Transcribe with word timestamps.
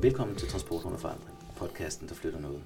Velkommen 0.00 0.36
til 0.36 0.48
Transport 0.48 0.84
under 0.84 0.98
forandring, 0.98 1.38
podcasten, 1.56 2.08
der 2.08 2.14
flytter 2.14 2.40
noget. 2.40 2.62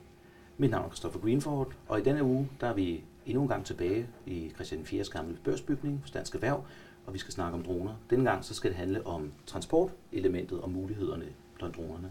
Mit 0.59 0.71
navn 0.71 0.85
er 0.85 0.89
Christopher 0.89 1.21
Greenford, 1.21 1.73
og 1.89 2.01
i 2.01 2.03
denne 2.03 2.25
uge 2.25 2.49
der 2.61 2.67
er 2.67 2.75
vi 2.75 3.05
endnu 3.27 3.43
en 3.43 3.49
gang 3.49 3.67
tilbage 3.67 4.07
i 4.27 4.53
Christian 4.55 4.83
4's 4.83 5.11
gamle 5.11 5.39
børsbygning 5.45 6.01
hos 6.01 6.11
Dansk 6.11 6.35
Erhverv, 6.35 6.65
og 7.07 7.15
vi 7.15 7.19
skal 7.19 7.33
snakke 7.33 7.59
om 7.59 7.65
droner. 7.65 7.93
Denne 8.11 8.31
gang 8.31 8.45
så 8.45 8.55
skal 8.55 8.71
det 8.71 8.77
handle 8.77 9.07
om 9.07 9.33
transportelementet 9.47 10.61
og 10.61 10.71
mulighederne 10.71 11.25
blandt 11.55 11.77
dronerne. 11.77 12.11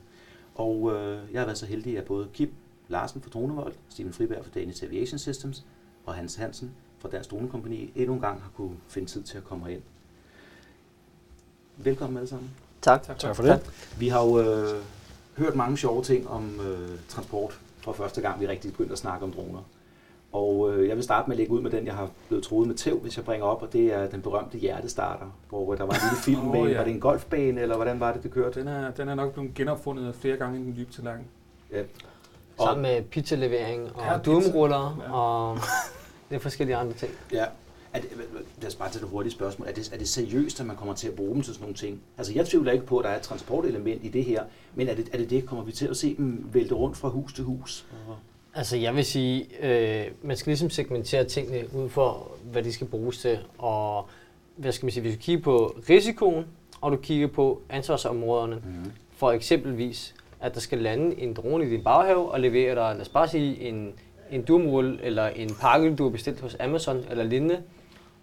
Og 0.55 0.91
øh, 0.93 1.33
jeg 1.33 1.41
har 1.41 1.45
været 1.45 1.57
så 1.57 1.65
heldig, 1.65 1.97
at 1.97 2.05
både 2.05 2.27
Kip 2.33 2.51
Larsen 2.87 3.21
fra 3.21 3.29
Dronevold, 3.29 3.73
Steven 3.89 4.13
Friberg 4.13 4.45
fra 4.45 4.51
Danish 4.59 4.83
Aviation 4.83 5.19
Systems 5.19 5.65
og 6.05 6.15
Hans 6.15 6.35
Hansen 6.35 6.71
fra 6.99 7.09
Dansk 7.09 7.31
Dronekompagni 7.31 7.91
endnu 7.95 8.13
en 8.13 8.21
gang 8.21 8.41
har 8.41 8.51
kunne 8.55 8.77
finde 8.87 9.09
tid 9.09 9.23
til 9.23 9.37
at 9.37 9.43
komme 9.43 9.65
herind. 9.65 9.83
Velkommen 11.77 12.17
alle 12.17 12.29
sammen. 12.29 12.49
Tak. 12.81 13.03
Tak, 13.03 13.19
tak 13.19 13.35
for 13.35 13.43
det. 13.43 13.61
Vi 13.99 14.07
har 14.07 14.25
jo 14.25 14.39
øh, 14.39 14.83
hørt 15.39 15.55
mange 15.55 15.77
sjove 15.77 16.03
ting 16.03 16.29
om 16.29 16.59
øh, 16.69 16.89
transport 17.09 17.59
for 17.83 17.91
første 17.93 18.21
gang, 18.21 18.41
vi 18.41 18.47
rigtig 18.47 18.71
begyndte 18.71 18.91
at 18.91 18.97
snakke 18.99 19.25
om 19.25 19.31
droner. 19.31 19.59
Og 20.33 20.71
øh, 20.73 20.87
jeg 20.87 20.95
vil 20.95 21.03
starte 21.03 21.29
med 21.29 21.35
at 21.35 21.37
lægge 21.37 21.53
ud 21.53 21.61
med 21.61 21.71
den, 21.71 21.85
jeg 21.85 21.93
har 21.93 22.09
blevet 22.27 22.43
troet 22.43 22.67
med 22.67 22.75
tæv, 22.75 22.97
hvis 22.99 23.17
jeg 23.17 23.25
bringer 23.25 23.45
op, 23.47 23.61
og 23.61 23.73
det 23.73 23.93
er 23.93 24.07
den 24.07 24.21
berømte 24.21 24.57
hjertestarter, 24.57 25.25
hvor 25.49 25.75
der 25.75 25.83
var 25.83 25.93
en 25.93 25.99
lille 26.03 26.23
film 26.23 26.51
med, 26.51 26.71
ja. 26.71 26.77
var 26.77 26.83
det 26.83 26.93
en 26.93 26.99
golfbane, 26.99 27.61
eller 27.61 27.75
hvordan 27.75 27.99
var 27.99 28.13
det, 28.13 28.23
det 28.23 28.31
kørte? 28.31 28.59
Den 28.59 28.67
er, 28.67 28.91
den 28.91 29.09
er 29.09 29.15
nok 29.15 29.33
blevet 29.33 29.53
genopfundet 29.53 30.15
flere 30.15 30.37
gange 30.37 30.59
i 30.59 30.63
den 30.63 30.75
dybe 30.77 30.93
tallerken. 30.93 31.25
Ja. 31.71 31.81
Sammen 32.59 32.81
med 32.81 33.01
pizzalevering 33.03 33.89
og 33.95 34.01
Ja, 34.05 34.17
dumruller 34.17 35.03
Ja. 35.07 35.13
og 35.13 35.57
lidt 36.29 36.41
forskellige 36.41 36.75
andre 36.75 36.93
ting. 36.93 37.11
ja. 37.33 37.45
Os 38.69 38.75
bare 38.75 38.89
tage 38.89 39.01
det 39.01 39.09
hurtige 39.09 39.31
spørgsmål. 39.31 39.67
Er 39.67 39.71
det, 39.73 39.89
er 39.93 39.97
det 39.97 40.07
seriøst, 40.07 40.59
at 40.59 40.65
man 40.65 40.75
kommer 40.75 40.93
til 40.93 41.07
at 41.07 41.13
bruge 41.13 41.33
dem 41.35 41.41
til 41.41 41.53
sådan 41.53 41.63
nogle 41.63 41.75
ting? 41.75 42.01
Altså, 42.17 42.33
jeg 42.33 42.45
tvivler 42.45 42.71
ikke 42.71 42.85
på, 42.85 42.97
at 42.97 43.03
der 43.03 43.09
er 43.09 43.15
et 43.15 43.21
transportelement 43.21 44.05
i 44.05 44.07
det 44.09 44.23
her, 44.25 44.43
men 44.75 44.87
er 44.87 44.95
det 44.95 45.09
er 45.13 45.17
det, 45.17 45.29
det? 45.29 45.45
Kommer 45.45 45.65
vi 45.65 45.71
til 45.71 45.87
at 45.87 45.97
se 45.97 46.15
dem 46.17 46.49
vælte 46.53 46.75
rundt 46.75 46.97
fra 46.97 47.09
hus 47.09 47.33
til 47.33 47.43
hus? 47.43 47.85
Altså 48.53 48.77
jeg 48.77 48.95
vil 48.95 49.05
sige, 49.05 49.45
øh, 49.61 50.05
man 50.21 50.37
skal 50.37 50.49
ligesom 50.51 50.69
segmentere 50.69 51.23
tingene 51.23 51.63
ud 51.75 51.89
for, 51.89 52.31
hvad 52.51 52.63
de 52.63 52.73
skal 52.73 52.87
bruges 52.87 53.17
til. 53.17 53.39
Og 53.57 54.07
hvad 54.55 54.71
skal 54.71 54.85
man 54.85 54.91
sige, 54.91 55.01
hvis 55.01 55.15
du 55.15 55.19
kigger 55.21 55.43
på 55.43 55.75
risikoen, 55.89 56.45
og 56.81 56.91
du 56.91 56.97
kigger 56.97 57.27
på 57.27 57.61
ansvarsområderne, 57.69 58.55
Mhm. 58.55 58.91
for 59.11 59.31
eksempelvis, 59.31 60.15
at 60.39 60.53
der 60.53 60.59
skal 60.59 60.77
lande 60.77 61.19
en 61.21 61.33
drone 61.33 61.65
i 61.67 61.69
din 61.69 61.83
baghave 61.83 62.31
og 62.31 62.39
levere 62.39 62.75
dig, 62.75 62.93
lad 62.93 63.01
os 63.01 63.09
bare 63.09 63.27
sige, 63.27 63.59
en, 63.59 63.93
en 64.31 64.41
dumrulle 64.41 64.99
eller 65.03 65.27
en 65.27 65.49
pakke, 65.61 65.95
du 65.95 66.03
har 66.03 66.09
bestilt 66.09 66.39
hos 66.39 66.55
Amazon 66.59 67.03
eller 67.09 67.23
lignende, 67.23 67.57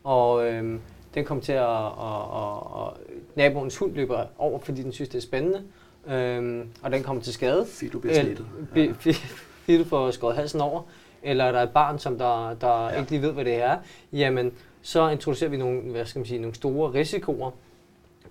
og 0.07 0.47
øhm, 0.47 0.81
den 1.15 1.25
kommer 1.25 1.45
til 1.45 1.53
at, 1.53 1.69
at, 1.69 2.23
at, 2.35 2.87
at 2.87 2.93
naboens 3.37 3.77
hund 3.77 3.93
løber 3.95 4.25
over, 4.39 4.59
fordi 4.59 4.83
den 4.83 4.93
synes, 4.93 5.09
det 5.09 5.19
er 5.19 5.23
spændende, 5.23 5.63
øhm, 6.07 6.69
og 6.83 6.93
den 6.93 7.03
kommer 7.03 7.23
til 7.23 7.33
skade. 7.33 7.67
Du 7.93 7.99
bliver 7.99 8.15
slettet. 8.15 8.47
Eller- 8.75 8.95
bi- 8.95 9.09
fi- 9.11 9.27
Fordi 9.65 9.79
du 9.79 9.85
får 9.85 10.11
skåret 10.11 10.37
halsen 10.37 10.61
over, 10.61 10.83
eller 11.23 11.53
der 11.53 11.59
er 11.59 11.63
et 11.63 11.71
barn, 11.71 11.99
som 11.99 12.19
der, 12.19 12.55
der 12.61 12.69
Ja. 12.85 12.93
ja. 12.93 12.99
ikke 13.01 13.11
lige 13.11 13.23
ved, 13.23 13.33
hvad 13.33 13.45
det 13.45 13.55
er, 13.55 13.77
jamen 14.13 14.53
så 14.83 15.09
introducerer 15.09 15.51
vi 15.51 15.57
nogle, 15.57 15.81
hvad 15.81 16.05
skal 16.07 16.19
man 16.19 16.27
sige, 16.27 16.41
nogle 16.41 16.55
store 16.55 16.93
risikoer, 16.95 17.51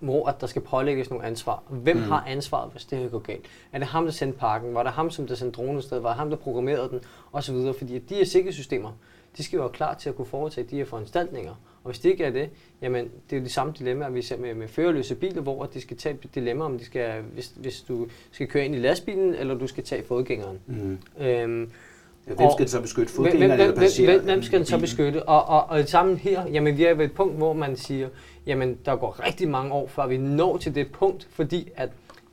hvor 0.00 0.26
at 0.28 0.40
der 0.40 0.46
skal 0.46 0.62
pålægges 0.62 1.10
nogle 1.10 1.24
ansvar. 1.24 1.62
Hvem 1.68 1.96
Mm. 1.96 2.02
har 2.02 2.24
ansvaret, 2.28 2.70
hvis 2.72 2.84
det 2.84 2.98
her 2.98 3.08
går 3.08 3.18
galt? 3.18 3.44
Er 3.72 3.78
det 3.78 3.86
ham, 3.86 4.04
der 4.04 4.12
sendte 4.12 4.38
pakken? 4.38 4.74
Var 4.74 4.82
det 4.82 4.92
ham, 4.92 5.10
som 5.10 5.26
der 5.26 5.34
sendte 5.34 5.56
dronen 5.56 5.76
afsted? 5.76 5.98
Var 5.98 6.08
det 6.08 6.16
ham, 6.18 6.30
der 6.30 6.36
programmerede 6.36 6.88
den? 6.88 7.00
Og 7.32 7.42
så 7.44 7.52
videre. 7.52 7.74
Fordi 7.74 7.98
de 7.98 8.14
her 8.14 8.24
sikkerhedssystemer, 8.24 8.90
de 9.38 9.44
skal 9.44 9.56
jo 9.56 9.62
være 9.62 9.72
klar 9.72 9.94
til 9.94 10.08
at 10.08 10.16
kunne 10.16 10.26
foretage 10.26 10.66
de 10.70 10.76
her 10.76 10.84
foranstaltninger. 10.84 11.50
Og 11.84 11.90
hvis 11.90 11.98
det 11.98 12.10
ikke 12.10 12.24
er 12.24 12.30
det, 12.30 12.50
jamen 12.82 13.04
det 13.30 13.36
er 13.36 13.40
jo 13.40 13.44
de 13.44 13.50
samme 13.52 13.72
dilemmaer, 13.78 14.10
vi 14.10 14.22
ser 14.22 14.36
med, 14.36 14.54
med 14.54 14.68
førerløse 14.68 15.14
biler, 15.14 15.42
hvor 15.42 15.64
de 15.64 15.80
skal 15.80 15.96
tage 15.96 16.14
et 16.24 16.34
dilemma, 16.34 16.64
om 16.64 16.78
de 16.78 16.84
skal, 16.84 17.22
hvis, 17.22 17.52
hvis 17.56 17.80
du 17.80 18.06
skal 18.32 18.46
køre 18.46 18.64
ind 18.64 18.74
i 18.74 18.78
lastbilen, 18.78 19.34
eller 19.34 19.54
du 19.54 19.66
skal 19.66 19.84
tage 19.84 20.04
fodgængeren. 20.04 20.58
Mhm. 20.66 20.98
Øhm, 21.20 21.70
Ja, 22.28 22.34
hvem 22.34 22.48
skal 22.50 22.58
den 22.58 22.68
så 22.68 22.80
beskytte? 22.80 23.12
Hvem, 23.14 23.22
hvem, 23.22 23.32
Fodgængerne 23.32 23.62
eller 23.62 23.74
hvem, 23.74 23.90
hvem, 24.06 24.14
hvem, 24.16 24.24
hvem 24.24 24.42
skal 24.42 24.58
den 24.58 24.66
så 24.66 24.78
beskytte? 24.78 25.22
Og, 25.28 25.44
og, 25.44 25.66
og 25.78 25.88
sammen 25.88 26.16
her, 26.16 26.46
jamen 26.46 26.76
vi 26.78 26.84
er 26.84 26.94
ved 26.94 27.04
et 27.04 27.12
punkt, 27.12 27.36
hvor 27.36 27.52
man 27.52 27.76
siger, 27.76 28.08
jamen 28.46 28.78
der 28.84 28.96
går 28.96 29.26
rigtig 29.26 29.48
mange 29.48 29.72
år, 29.72 29.86
før 29.86 30.06
vi 30.06 30.16
når 30.16 30.56
til 30.56 30.74
det 30.74 30.92
punkt, 30.92 31.28
fordi 31.30 31.68
at 31.76 31.88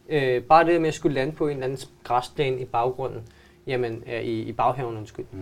øh, 0.09 0.44
bare 0.44 0.66
det 0.66 0.81
med 0.81 0.88
at 0.88 0.94
skulle 0.94 1.16
lande 1.16 1.31
på 1.34 1.46
en 1.47 1.52
eller 1.53 1.63
anden 1.66 1.80
græsplæne 2.03 2.59
i 2.62 2.66
baggrunden, 2.66 3.22
jamen 3.68 4.03
øh, 4.13 4.22
i, 4.24 4.42
i 4.42 4.52
baghaven, 4.52 4.97
undskyld, 4.97 5.25
Mhm. 5.31 5.42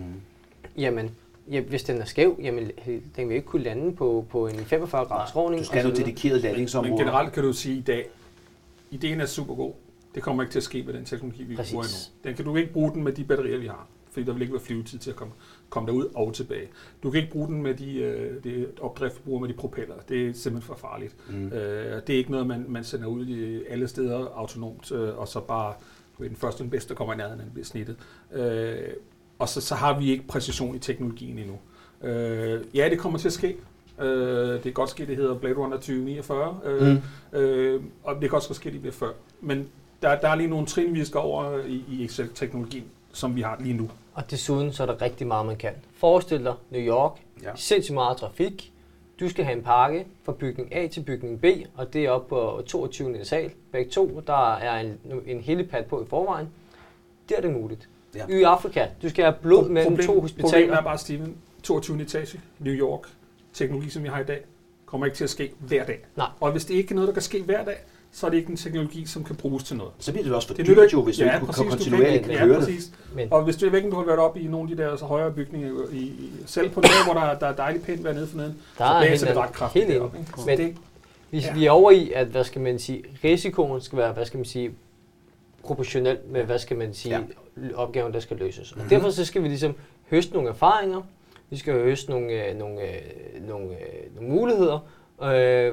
jamen 0.76 1.10
ja, 1.50 1.60
hvis 1.60 1.82
den 1.82 2.00
er 2.00 2.04
skæv, 2.04 2.38
jamen 2.42 2.70
den 3.16 3.28
vil 3.28 3.36
ikke 3.36 3.46
kunne 3.46 3.62
lande 3.62 3.96
på, 3.96 4.26
på 4.30 4.46
en 4.46 4.56
45 4.56 5.04
graders 5.04 5.28
skråning. 5.28 5.60
Du 5.60 5.64
skal 5.66 5.80
have 5.80 5.80
og 5.80 5.84
nogle 5.84 5.96
så 5.96 6.02
videre. 6.02 6.10
dedikerede 6.10 6.38
Men 6.42 6.44
landingsområder. 6.50 6.96
generelt 7.04 7.32
kan 7.32 7.42
du 7.42 7.52
sige 7.52 7.78
i 7.78 7.80
dag, 7.82 8.08
ideen 8.90 9.20
er 9.20 9.26
super 9.26 9.54
god. 9.54 9.72
Det 10.14 10.22
kommer 10.22 10.42
ikke 10.42 10.52
til 10.52 10.58
at 10.58 10.62
ske 10.62 10.82
med 10.82 10.94
den 10.94 11.04
teknologi, 11.04 11.42
vi 11.44 11.56
Præcis. 11.56 11.72
bruger 11.72 11.84
endnu. 11.84 11.98
Den 12.24 12.34
kan 12.34 12.44
du 12.44 12.56
ikke 12.56 12.72
bruge 12.72 12.92
den 12.92 13.04
med 13.04 13.12
de 13.12 13.24
batterier, 13.24 13.58
vi 13.58 13.66
har. 13.66 13.86
Fordi 14.10 14.26
der 14.26 14.32
vil 14.32 14.42
ikke 14.42 14.54
være 14.54 14.62
flyvetid 14.62 14.98
til 14.98 15.10
at 15.10 15.16
komme, 15.16 15.32
komme 15.70 15.86
derud 15.86 16.08
og 16.14 16.34
tilbage. 16.34 16.68
Du 17.02 17.10
kan 17.10 17.20
ikke 17.20 17.32
bruge 17.32 17.48
den 17.48 17.62
med 17.62 17.74
de, 17.74 17.94
øh, 17.98 18.44
de 18.44 18.66
opdrift, 18.80 19.16
vi 19.16 19.20
bruger 19.24 19.40
med 19.40 19.48
de 19.48 19.54
propeller. 19.54 19.94
Det 20.08 20.28
er 20.28 20.32
simpelthen 20.32 20.62
for 20.62 20.74
farligt. 20.74 21.16
Mhm. 21.30 21.46
Øh, 21.52 22.00
det 22.06 22.10
er 22.14 22.18
ikke 22.18 22.30
noget, 22.30 22.46
man, 22.46 22.64
man 22.68 22.84
sender 22.84 23.06
ud 23.06 23.26
i 23.26 23.64
alle 23.68 23.88
steder 23.88 24.26
autonomt, 24.34 24.92
øh, 24.92 25.18
og 25.18 25.28
så 25.28 25.40
bare 25.40 25.74
den 26.18 26.36
første 26.36 26.56
og 26.60 26.62
den 26.62 26.70
bedste, 26.70 26.88
der 26.88 26.94
kommer 26.94 27.14
i 27.14 27.16
nærheden, 27.16 27.40
den 27.40 27.50
bliver 27.52 27.64
snittet. 27.64 27.96
Øh, 28.32 28.76
og 29.42 29.48
så, 29.48 29.60
så 29.60 29.74
har 29.74 29.98
vi 29.98 30.10
ikke 30.10 30.26
præcision 30.26 30.74
i 30.74 30.78
teknologien 30.78 31.38
endnu. 31.38 31.58
Øh, 32.08 32.60
ja, 32.74 32.88
det 32.90 32.98
kommer 32.98 33.18
til 33.18 33.28
at 33.28 33.32
ske. 33.32 33.56
Øh, 34.00 34.52
det 34.54 34.62
kan 34.62 34.72
godt 34.72 34.90
ske, 34.90 35.06
det 35.06 35.16
hedder 35.16 35.34
Blade 35.34 35.54
Runner 35.54 35.76
2049, 35.76 36.58
øh, 36.64 36.88
Mm. 37.32 37.38
øh, 37.38 37.82
og 38.04 38.14
det 38.20 38.30
kan 38.30 38.36
også 38.36 38.54
ske, 38.54 38.72
det 38.72 38.80
bliver 38.80 38.92
før. 38.94 39.10
Men 39.40 39.68
der, 40.02 40.20
der 40.20 40.28
er 40.28 40.34
lige 40.34 40.48
nogle 40.48 40.66
trin, 40.66 40.94
vi 40.94 41.04
skal 41.04 41.18
over 41.20 41.58
i, 41.66 41.84
i 41.88 42.04
Excel-teknologien, 42.04 42.84
som 43.12 43.36
vi 43.36 43.40
har 43.40 43.56
lige 43.60 43.74
nu. 43.76 43.90
Og 44.14 44.30
desuden 44.30 44.72
så 44.72 44.82
er 44.82 44.86
der 44.86 45.02
rigtig 45.02 45.26
meget, 45.26 45.46
man 45.46 45.56
kan. 45.56 45.72
Forestil 45.96 46.44
dig 46.44 46.54
New 46.70 46.80
York, 46.82 47.12
Ja. 47.42 47.50
sindssygt 47.54 47.94
meget 47.94 48.16
trafik. 48.16 48.72
Du 49.20 49.28
skal 49.28 49.44
have 49.44 49.56
en 49.56 49.62
pakke 49.64 50.06
fra 50.24 50.32
bygning 50.32 50.74
A 50.74 50.86
til 50.86 51.00
bygning 51.00 51.40
B, 51.40 51.44
og 51.76 51.92
det 51.92 52.04
er 52.04 52.10
op 52.10 52.28
på 52.28 52.62
22. 52.66 53.24
sal. 53.24 53.50
Begge 53.72 53.90
to, 53.90 54.22
der 54.26 54.54
er 54.54 54.80
en, 54.80 54.98
en 55.26 55.40
helipad 55.40 55.82
på 55.84 56.02
i 56.02 56.06
forvejen. 56.08 56.48
Der 57.28 57.36
er 57.36 57.40
det 57.40 57.52
muligt. 57.52 57.88
Ja. 58.14 58.24
Ja. 58.28 58.34
I 58.38 58.42
Afrika, 58.42 58.86
du 59.02 59.08
skal 59.08 59.24
have 59.24 59.34
blod 59.42 59.62
Pro- 59.64 59.68
mellem 59.68 59.84
problem- 59.92 60.06
to 60.06 60.12
Problemet 60.12 60.42
hospitaler. 60.42 60.76
er 60.76 60.82
bare, 60.82 60.98
Steven, 60.98 61.34
22. 61.62 62.02
etage, 62.02 62.40
New 62.58 62.74
York, 62.74 63.00
teknologi, 63.52 63.90
som 63.90 64.02
vi 64.02 64.08
har 64.08 64.20
i 64.20 64.24
dag, 64.24 64.40
kommer 64.86 65.06
ikke 65.06 65.16
til 65.16 65.24
at 65.24 65.30
ske 65.30 65.52
hver 65.58 65.84
dag. 65.84 65.98
Nej. 66.16 66.26
Og 66.40 66.52
hvis 66.52 66.64
det 66.64 66.74
ikke 66.74 66.90
er 66.90 66.94
noget, 66.94 67.08
der 67.08 67.12
kan 67.12 67.22
ske 67.22 67.42
hver 67.42 67.64
dag, 67.64 67.76
så 68.14 68.26
er 68.26 68.30
det 68.30 68.36
ikke 68.38 68.50
en 68.50 68.56
teknologi, 68.56 69.06
som 69.06 69.24
kan 69.24 69.36
bruges 69.36 69.64
til 69.64 69.76
noget. 69.76 69.92
Så 69.98 70.12
bliver 70.12 70.24
det 70.24 70.34
også 70.34 70.48
for 70.48 70.54
Det 70.54 70.66
dyrt 70.66 70.78
ikke- 70.78 70.88
jo, 70.92 71.02
hvis 71.02 71.16
du 71.16 71.24
Ja, 71.24 71.34
ikke 71.34 71.46
du 71.46 71.52
kan 71.52 71.68
kontinuerligt 71.68 72.12
ikke- 72.14 72.24
kan 72.24 72.32
Ja, 72.34 72.38
køre 72.44 72.48
det. 72.48 72.58
præcis. 72.58 72.92
Men 73.14 73.28
Og 73.32 73.44
hvis 73.44 73.56
du, 73.56 73.66
jeg 73.66 73.72
ved 73.72 73.78
ikke, 73.78 73.90
du 73.90 73.96
har 73.96 74.04
været 74.04 74.18
oppe 74.18 74.40
i 74.40 74.46
nogle 74.46 74.70
af 74.70 74.76
de 74.76 74.82
der 74.82 74.96
så 74.96 75.04
højere 75.04 75.32
bygninger, 75.32 75.70
i, 75.92 75.96
i, 75.96 76.30
selv 76.46 76.70
på 76.70 76.80
noget, 76.80 76.96
hvor 77.12 77.20
der, 77.20 77.38
der 77.38 77.46
er 77.46 77.54
dejligt 77.56 77.84
pænt 77.84 78.04
vejr 78.04 78.12
nede 78.14 78.26
for 78.26 78.36
neden, 78.36 78.52
der 78.78 78.84
så 78.84 78.92
er 78.92 79.00
blæser 79.06 79.26
det 79.26 79.36
ret 79.36 79.52
kraftigt 79.52 79.84
helt 79.84 79.96
deroppe. 79.98 80.16
enig. 80.18 80.28
ikke? 80.28 80.40
Men 80.46 80.58
det, 80.58 80.76
vi, 81.30 81.38
Ja. 81.38 81.54
vi 81.54 81.66
er 81.66 81.70
over 81.70 81.90
i, 81.90 82.12
at 82.14 82.26
hvad 82.26 82.44
skal 82.44 82.60
man 82.60 82.78
sige, 82.78 83.02
risikoen 83.24 83.80
skal 83.80 83.98
være, 83.98 84.12
hvad 84.12 84.24
skal 84.26 84.38
man 84.38 84.44
sige, 84.44 84.70
proportionel 85.64 86.18
med, 86.28 86.44
hvad 86.44 86.58
skal 86.58 86.76
man 86.78 86.94
sige, 86.94 87.18
ja. 87.56 87.74
opgaven, 87.74 88.12
der 88.12 88.20
skal 88.20 88.36
løses. 88.36 88.72
Og 88.72 88.78
Mhm. 88.78 88.88
derfor 88.88 89.10
så 89.10 89.24
skal 89.24 89.42
vi 89.42 89.48
ligesom 89.48 89.74
høste 90.10 90.32
nogle 90.34 90.48
erfaringer, 90.48 91.02
vi 91.50 91.56
skal 91.56 91.74
høste 91.74 92.10
nogle, 92.10 92.48
øh, 92.48 92.58
nogle, 92.58 92.80
øh, 92.82 93.48
nogle, 93.48 93.64
øh, 93.70 94.14
nogle 94.16 94.30
muligheder 94.34 94.78
øh, 95.22 95.72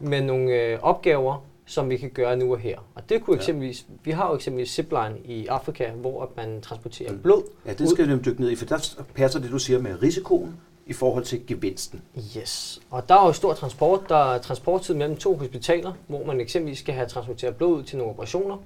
med 0.00 0.20
nogle 0.22 0.52
øh, 0.62 0.78
opgaver, 0.82 1.44
som 1.66 1.90
vi 1.90 1.96
kan 1.96 2.10
gøre 2.10 2.36
nu 2.36 2.52
og 2.52 2.58
her. 2.58 2.78
Og 2.94 3.08
det 3.08 3.22
kunne 3.22 3.34
Ja. 3.34 3.40
eksempelvis, 3.40 3.86
vi 4.04 4.10
har 4.10 4.28
jo 4.28 4.34
eksempelvis 4.36 4.70
zipline 4.70 5.14
i 5.24 5.46
Afrika, 5.46 5.90
hvor 5.90 6.30
man 6.36 6.60
transporterer 6.60 7.12
Mm. 7.12 7.18
blod. 7.22 7.42
Ja, 7.66 7.72
det 7.72 7.88
skal 7.88 8.08
vi 8.08 8.22
dykke 8.24 8.40
ned 8.40 8.50
i, 8.50 8.56
for 8.56 8.64
der 8.66 9.02
passer 9.14 9.40
det, 9.40 9.50
du 9.50 9.58
siger 9.58 9.78
med 9.80 10.02
risikoen 10.02 10.56
i 10.86 10.92
forhold 10.92 11.24
til 11.24 11.46
gevinsten. 11.46 12.02
Yes. 12.36 12.80
Og 12.90 13.08
der 13.08 13.14
er 13.14 13.26
jo 13.26 13.32
stor 13.32 13.52
transport. 13.54 14.00
Der 14.08 14.34
er 14.34 14.38
transporttid 14.38 14.94
mellem 14.94 15.16
to 15.16 15.34
hospitaler, 15.36 15.92
hvor 16.06 16.24
man 16.26 16.40
eksempelvis 16.40 16.78
skal 16.78 16.94
have 16.94 17.06
transporteret 17.08 17.56
blod 17.56 17.78
ud 17.78 17.82
til 17.82 17.98
nogle 17.98 18.12
operationer. 18.12 18.56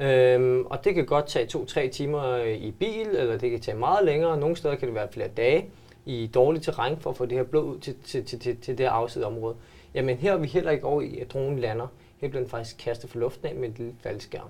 Øhm, 0.00 0.66
og 0.66 0.84
det 0.84 0.94
kan 0.94 1.06
godt 1.06 1.26
tage 1.26 1.46
to-tre 1.46 1.88
timer 1.88 2.28
øh, 2.28 2.56
i 2.56 2.70
bil, 2.70 3.06
eller 3.06 3.38
det 3.38 3.50
kan 3.50 3.60
tage 3.60 3.76
meget 3.76 4.04
længere. 4.04 4.38
Nogle 4.38 4.56
steder 4.56 4.74
kan 4.74 4.88
det 4.88 4.94
være 4.94 5.08
flere 5.12 5.28
dage 5.28 5.66
i 6.06 6.30
dårligt 6.34 6.64
terræn 6.64 6.96
for 7.00 7.10
at 7.10 7.16
få 7.16 7.26
det 7.26 7.38
her 7.38 7.44
blod 7.44 7.64
ud 7.64 7.78
til, 7.78 7.94
til, 8.04 8.24
til, 8.24 8.38
til, 8.38 8.56
til 8.56 8.78
det 8.78 8.86
her 8.86 8.90
afsidede 8.90 9.26
område. 9.26 9.54
Jamen 9.94 10.16
her 10.16 10.32
er 10.32 10.36
vi 10.36 10.46
heller 10.46 10.70
ikke 10.70 10.84
over 10.84 11.02
i, 11.02 11.18
at 11.18 11.32
dronen 11.32 11.58
lander. 11.58 11.86
Her 12.20 12.28
bliver 12.28 12.42
den 12.42 12.50
faktisk 12.50 12.78
kastet 12.78 13.10
fra 13.10 13.18
luften 13.18 13.46
af 13.46 13.54
med 13.54 13.68
et 13.68 13.78
lille 13.78 13.94
faldskærm. 14.02 14.46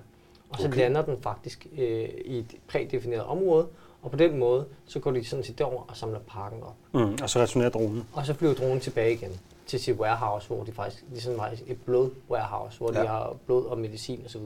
Og 0.49 0.59
så 0.59 0.67
okay. 0.67 0.77
lander 0.77 1.01
den 1.01 1.17
faktisk 1.21 1.67
øh, 1.77 2.09
i 2.25 2.39
et 2.39 2.55
prædefineret 2.67 3.23
område, 3.23 3.67
og 4.01 4.11
på 4.11 4.17
den 4.17 4.37
måde, 4.37 4.65
så 4.85 4.99
går 4.99 5.11
de 5.11 5.25
sådan 5.25 5.45
set 5.45 5.57
derover 5.57 5.83
og 5.87 5.97
samler 5.97 6.19
pakken 6.19 6.63
op. 6.63 6.75
Mm, 6.93 7.17
og 7.23 7.29
så 7.29 7.39
returnerer 7.39 7.69
dronen. 7.69 8.03
Og 8.13 8.25
så 8.25 8.33
flyver 8.33 8.53
dronen 8.53 8.79
tilbage 8.79 9.13
igen 9.13 9.31
til 9.65 9.79
sit 9.79 9.95
warehouse, 9.97 10.47
hvor 10.47 10.63
de 10.63 10.71
faktisk, 10.71 11.03
det 11.09 11.17
er 11.17 11.21
sådan 11.21 11.39
faktisk 11.39 11.63
et 11.67 11.81
blod 11.81 12.09
warehouse, 12.29 12.77
hvor 12.77 12.93
ja. 12.93 13.01
De 13.01 13.07
har 13.07 13.35
blod 13.45 13.65
og 13.65 13.77
medicin 13.77 14.21
osv. 14.25 14.41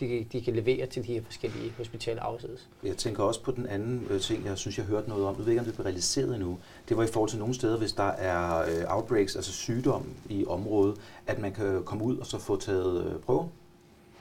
De, 0.00 0.08
kan- 0.08 0.26
de 0.32 0.40
kan 0.40 0.54
levere 0.54 0.86
til 0.86 1.06
de 1.06 1.12
her 1.12 1.22
forskellige 1.24 1.72
hospitaler 1.78 2.22
afsides. 2.22 2.68
Jeg 2.84 2.96
tænker 2.96 3.22
også 3.22 3.42
på 3.42 3.50
den 3.50 3.66
anden 3.66 4.06
øh, 4.10 4.20
ting, 4.20 4.44
jeg 4.46 4.58
synes, 4.58 4.78
jeg 4.78 4.86
hørte 4.86 5.08
noget 5.08 5.24
om. 5.26 5.34
Jeg 5.38 5.44
ved 5.44 5.52
ikke, 5.52 5.60
om 5.60 5.64
det 5.64 5.74
bliver 5.74 5.86
realiseret 5.86 6.34
endnu. 6.34 6.58
Det 6.88 6.96
var 6.96 7.02
i 7.02 7.06
forhold 7.06 7.30
til 7.30 7.38
nogle 7.38 7.54
steder, 7.54 7.78
hvis 7.78 7.92
der 7.92 8.02
er 8.08 8.58
øh, 8.62 8.96
outbreaks, 8.96 9.36
altså 9.36 9.52
sygdom 9.52 10.06
i 10.28 10.44
området, 10.46 10.96
at 11.26 11.38
man 11.38 11.52
kan 11.52 11.82
komme 11.84 12.04
ud 12.04 12.16
og 12.18 12.26
så 12.26 12.38
få 12.38 12.56
taget 12.60 13.04
øh, 13.04 13.20
prøver. 13.20 13.44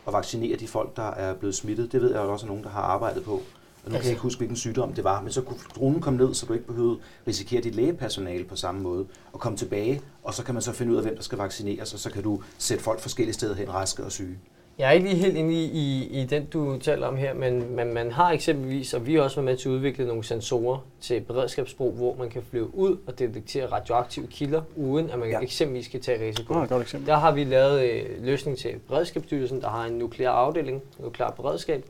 at 0.07 0.13
vaccinere 0.13 0.57
de 0.57 0.67
folk, 0.67 0.95
der 0.95 1.11
er 1.11 1.33
blevet 1.33 1.55
smittet. 1.55 1.91
Det 1.91 2.01
ved 2.01 2.11
jeg 2.11 2.19
også 2.19 2.45
er 2.45 2.47
nogen, 2.47 2.63
der 2.63 2.69
har 2.69 2.81
arbejdet 2.81 3.23
på. 3.23 3.41
Og 3.85 3.91
nu 3.91 3.97
kan 3.97 4.03
jeg 4.03 4.11
ikke 4.11 4.21
huske, 4.21 4.39
hvilken 4.39 4.57
sygdom 4.57 4.93
det 4.93 5.03
var, 5.03 5.21
men 5.21 5.31
så 5.31 5.41
kunne 5.41 5.59
dronen 5.75 6.01
komme 6.01 6.19
ned, 6.19 6.33
så 6.33 6.45
du 6.45 6.53
ikke 6.53 6.67
behøvede 6.67 6.97
risikere 7.27 7.61
dit 7.61 7.75
lægepersonale 7.75 8.43
på 8.43 8.55
samme 8.55 8.81
måde, 8.81 9.05
og 9.33 9.39
komme 9.39 9.57
tilbage, 9.57 10.01
og 10.23 10.33
så 10.33 10.43
kan 10.43 10.53
man 10.53 10.61
så 10.61 10.71
finde 10.71 10.91
ud 10.91 10.97
af, 10.97 11.03
hvem 11.03 11.15
der 11.15 11.23
skal 11.23 11.37
vaccineres, 11.37 11.93
og 11.93 11.99
så 11.99 12.11
kan 12.11 12.23
du 12.23 12.41
sætte 12.57 12.83
folk 12.83 12.99
forskellige 12.99 13.33
steder 13.33 13.55
hen, 13.55 13.73
raske 13.73 14.03
og 14.03 14.11
syge. 14.11 14.37
Jeg 14.77 14.87
er 14.87 14.91
ikke 14.91 15.07
lige 15.07 15.17
helt 15.17 15.37
inde 15.37 15.53
i, 15.53 15.65
i, 15.65 16.07
i 16.21 16.25
den, 16.25 16.45
du 16.45 16.77
taler 16.77 17.07
om 17.07 17.17
her, 17.17 17.33
men 17.33 17.75
man, 17.75 17.93
man 17.93 18.11
har 18.11 18.31
eksempelvis, 18.31 18.93
og 18.93 19.05
vi 19.07 19.15
har 19.15 19.21
også 19.21 19.35
været 19.35 19.45
med 19.45 19.57
til 19.57 19.69
at 19.69 19.73
udvikle 19.73 20.07
nogle 20.07 20.23
sensorer 20.23 20.77
til 21.01 21.21
beredskabsbrug, 21.21 21.93
hvor 21.93 22.15
man 22.19 22.29
kan 22.29 22.41
flyve 22.49 22.75
ud 22.75 22.97
og 23.07 23.19
detektere 23.19 23.65
radioaktive 23.65 24.27
kilder, 24.27 24.61
uden 24.75 25.09
at 25.09 25.19
man 25.19 25.29
ja. 25.29 25.39
eksempelvis 25.39 25.87
kan 25.87 26.01
tage 26.01 26.27
risiko. 26.27 26.53
Ah, 26.53 26.69
godt 26.69 26.81
eksempel. 26.81 27.07
Der 27.07 27.15
har 27.15 27.31
vi 27.31 27.43
lavet 27.43 27.83
øh, 27.83 28.25
løsning 28.25 28.57
til 28.57 28.75
Beredskabsstyrelsen, 28.87 29.61
der 29.61 29.69
har 29.69 29.85
en 29.85 29.93
nuklear 29.93 30.31
afdeling, 30.31 30.81
nuklear 30.99 31.31
beredskab, 31.31 31.85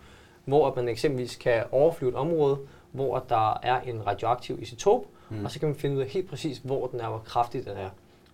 hvor 0.45 0.73
man 0.75 0.87
eksempelvis 0.87 1.35
kan 1.35 1.63
overflyve 1.71 2.09
et 2.09 2.15
område, 2.15 2.57
hvor 2.91 3.25
der 3.29 3.59
er 3.63 3.81
en 3.81 4.07
radioaktiv 4.07 4.61
isotop, 4.61 5.05
mm. 5.29 5.45
og 5.45 5.51
så 5.51 5.59
kan 5.59 5.69
man 5.69 5.75
finde 5.75 5.95
ud 5.95 6.01
af 6.01 6.07
helt 6.07 6.29
præcis, 6.29 6.61
hvor 6.63 6.87
den 6.87 6.99
er, 6.99 7.09
hvor 7.09 7.21
kraftig 7.25 7.65
den 7.65 7.77
er. 7.77 7.89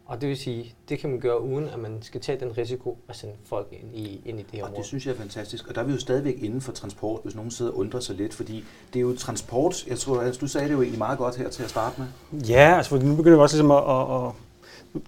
Og 0.05 0.21
det 0.21 0.29
vil 0.29 0.37
sige, 0.37 0.75
det 0.89 0.99
kan 0.99 1.09
man 1.09 1.19
gøre 1.19 1.41
uden, 1.41 1.69
at 1.69 1.79
man 1.79 1.97
skal 2.01 2.21
tage 2.21 2.39
den 2.39 2.57
risiko 2.57 2.97
at 3.09 3.15
sende 3.15 3.33
folk 3.45 3.67
ind 3.71 3.95
i, 3.95 4.21
ind 4.25 4.39
i 4.39 4.43
det 4.43 4.51
her 4.51 4.63
område. 4.63 4.73
Og 4.73 4.77
det 4.77 4.85
synes 4.85 5.05
jeg 5.05 5.13
er 5.13 5.17
fantastisk. 5.17 5.67
Og 5.67 5.75
der 5.75 5.81
er 5.81 5.85
vi 5.85 5.91
jo 5.91 5.99
stadigvæk 5.99 6.43
inden 6.43 6.61
for 6.61 6.71
transport, 6.71 7.19
hvis 7.23 7.35
nogen 7.35 7.51
sidder 7.51 7.71
og 7.71 7.77
undrer 7.77 7.99
sig 7.99 8.15
lidt, 8.15 8.33
fordi 8.33 8.63
det 8.93 8.99
er 8.99 9.01
jo 9.03 9.15
transport, 9.15 9.87
jeg 9.87 9.97
tror, 9.97 10.21
altså, 10.21 10.39
du 10.39 10.47
sagde 10.47 10.67
det 10.67 10.73
jo 10.73 10.81
egentlig 10.81 10.97
meget 10.97 11.17
godt 11.17 11.35
her 11.35 11.49
til 11.49 11.63
at 11.63 11.69
starte 11.69 12.01
med. 12.01 12.41
Ja, 12.41 12.77
altså 12.77 12.95
nu 12.95 13.15
begynder 13.15 13.37
vi 13.37 13.41
også 13.41 13.55
ligesom 13.55 13.71
at, 13.71 13.77
at, 13.77 14.27
at 14.27 14.31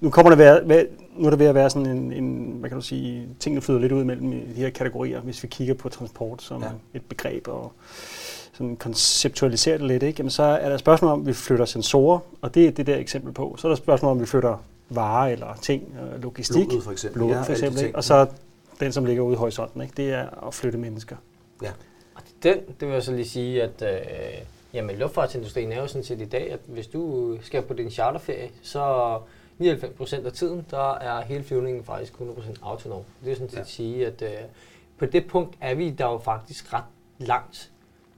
nu 0.01 0.09
kommer 0.09 0.30
der 0.30 0.38
være, 0.38 0.85
nu 1.15 1.25
er 1.25 1.30
der 1.30 1.38
ved 1.38 1.45
at 1.45 1.56
være 1.56 1.69
sådan 1.69 1.89
en, 1.97 2.13
en 2.13 2.56
hvad 2.59 2.69
kan 2.69 2.77
du 2.77 2.85
sige, 2.85 3.27
tingene 3.39 3.62
flyder 3.62 3.80
lidt 3.80 3.91
ud 3.91 4.03
mellem 4.03 4.31
de 4.31 4.53
her 4.53 4.69
kategorier, 4.69 5.19
hvis 5.19 5.44
vi 5.44 5.47
kigger 5.47 5.74
på 5.74 5.89
transport 5.89 6.41
som 6.41 6.62
ja. 6.62 6.68
et 6.94 7.01
begreb 7.06 7.47
og 7.47 7.71
sådan 8.53 8.75
konceptualiserer 8.75 9.77
det 9.77 9.88
lidt, 9.88 10.03
ikke? 10.03 10.18
Jamen, 10.18 10.30
så 10.30 10.44
er 10.44 10.68
der 10.68 10.74
et 10.74 10.80
spørgsmål 10.80 11.12
om, 11.12 11.21
at 11.21 11.27
vi 11.27 11.33
flytter 11.33 11.65
sensorer, 11.65 12.19
og 12.41 12.56
det 12.56 12.68
er 12.68 12.71
det 12.71 12.88
der 12.88 12.97
eksempel 12.97 13.33
på. 13.33 13.56
Så 13.59 13.68
er 13.68 13.69
der 13.69 13.74
et 13.74 13.83
spørgsmål 13.83 14.12
om, 14.12 14.18
at 14.18 14.21
vi 14.21 14.25
flytter 14.25 14.63
varer 14.89 15.31
eller 15.31 15.57
ting, 15.62 15.95
øh, 16.01 16.24
logistik, 16.24 16.68
blodet 16.68 16.83
for 16.83 16.91
eksempel, 16.91 17.19
blod, 17.19 17.45
for 17.45 17.51
eksempel 17.51 17.83
ikke? 17.83 17.95
og 17.95 18.03
så 18.03 18.27
den, 18.80 18.91
som 18.91 19.06
ligger 19.06 19.24
ude 19.24 19.33
i 19.33 19.38
horisonten, 19.38 19.81
ikke? 19.81 19.94
det 19.97 20.13
er 20.13 20.47
at 20.47 20.53
flytte 20.53 20.77
mennesker. 20.77 21.15
Ja. 21.62 21.71
Og 22.15 22.21
den, 22.44 22.57
det 22.80 22.88
vil 22.88 22.94
jeg 22.94 23.03
så 23.03 23.12
lige 23.12 23.30
sige, 23.30 23.63
at 23.63 23.81
øh, 23.81 23.89
jamen, 24.74 24.95
luftfartsindustrien 24.95 25.71
er 25.71 25.81
jo 25.81 25.88
sådan 25.88 26.03
set 26.03 26.21
i 26.21 26.25
dag, 26.25 26.51
at 26.51 26.59
hvis 26.68 26.88
du 26.88 27.38
skal 27.41 27.62
på 27.62 27.74
din 27.74 27.89
charterferie, 27.89 28.50
så 28.62 29.18
99% 29.62 30.26
af 30.26 30.32
tiden, 30.32 30.66
der 30.72 30.94
er 30.94 31.22
hele 31.22 31.44
flyvningen 31.44 31.84
faktisk 31.84 32.14
100% 32.14 32.54
autonom. 32.62 33.02
Det 33.24 33.32
er 33.32 33.36
sådan 33.36 33.50
set 33.50 33.56
ja. 33.56 33.62
at 33.62 33.68
sige, 33.68 34.08
at 34.08 34.22
øh, 34.22 34.30
på 34.98 35.06
det 35.06 35.28
punkt 35.28 35.56
er 35.62 35.76
vi 35.76 35.90
der 35.90 36.06
jo 36.06 36.18
faktisk 36.18 36.74
ret 36.74 36.84
langt. 37.20 37.72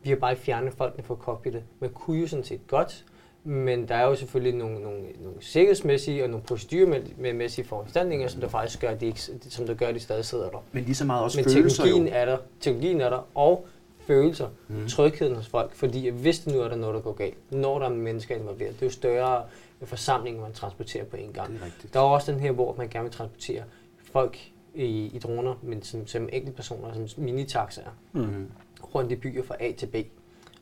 Vi 0.04 0.10
har 0.10 0.16
bare 0.16 0.32
ikke 0.32 0.44
fjernet 0.44 0.74
folkene 0.74 1.04
fra 1.04 1.16
cockpittet. 1.16 1.64
Man 1.80 1.90
kunne 1.90 2.20
jo 2.20 2.28
sådan 2.28 2.46
set 2.46 2.68
godt, 2.68 3.06
men 3.44 3.88
der 3.88 3.96
er 3.96 4.06
jo 4.06 4.16
selvfølgelig 4.16 4.60
nogle, 4.60 4.82
nogle, 4.82 5.02
nogle 5.20 5.38
sikkerhedsmæssige 5.40 6.24
og 6.24 6.30
nogle 6.30 6.46
proceduremæssige 6.46 7.66
foranstaltninger, 7.66 8.28
som 8.28 8.42
der 8.42 8.48
faktisk 8.48 8.82
gør, 8.82 8.90
at 8.90 9.02
de, 9.02 9.06
ikke, 9.06 9.22
som 9.50 9.66
der 9.66 9.74
gør, 9.74 9.88
at 9.88 9.96
de 9.96 10.00
stadig 10.00 10.26
sidder 10.26 10.50
der. 10.50 10.64
Men 10.72 10.84
lige 10.84 10.96
så 10.96 11.06
meget 11.06 11.24
også 11.24 11.38
Men 11.40 11.54
følelser 11.54 11.84
teknologien 11.84 12.08
jo. 12.08 12.20
er 12.20 12.26
der, 12.26 12.38
teknologien 12.60 13.02
er 13.02 13.10
der, 13.10 13.28
og 13.36 13.66
følelser, 14.00 14.48
mm. 14.68 14.88
trygheden 14.88 15.36
hos 15.36 15.48
folk, 15.48 15.76
fordi 15.76 16.10
hvis 16.10 16.40
det 16.40 16.54
nu 16.54 16.62
er 16.62 16.68
der 16.68 16.76
noget, 16.76 16.96
der 16.96 17.02
går 17.02 17.14
galt, 17.14 17.52
når 17.52 17.80
der 17.80 17.86
er 17.86 17.90
mennesker 17.90 18.36
involveret, 18.36 18.74
det 18.74 18.82
er 18.82 18.86
jo 18.86 18.92
større 18.92 19.44
forsamlinger, 19.84 20.42
man 20.42 20.54
transporterer 20.54 21.06
på 21.06 21.16
en 21.18 21.34
gang. 21.34 21.54
Det 21.54 21.62
er 21.62 21.66
rigtigt. 21.66 21.94
Der 21.94 22.00
er 22.00 22.04
også 22.04 22.32
den 22.32 22.40
her, 22.40 22.52
hvor 22.52 22.76
man 22.78 22.90
gerne 22.90 23.04
vil 23.04 23.14
transportere 23.14 23.64
folk 24.12 24.38
i, 24.76 25.06
i 25.14 25.20
droner, 25.20 25.56
men 25.62 25.82
som, 25.84 26.08
som 26.08 26.30
enkeltpersoner, 26.34 27.08
som 27.08 27.24
minitaxaer, 27.24 27.90
Mm. 28.14 28.52
rundt 28.96 29.12
i 29.12 29.16
byer 29.16 29.44
fra 29.44 29.56
A 29.60 29.72
til 29.72 29.86
B. 29.88 29.96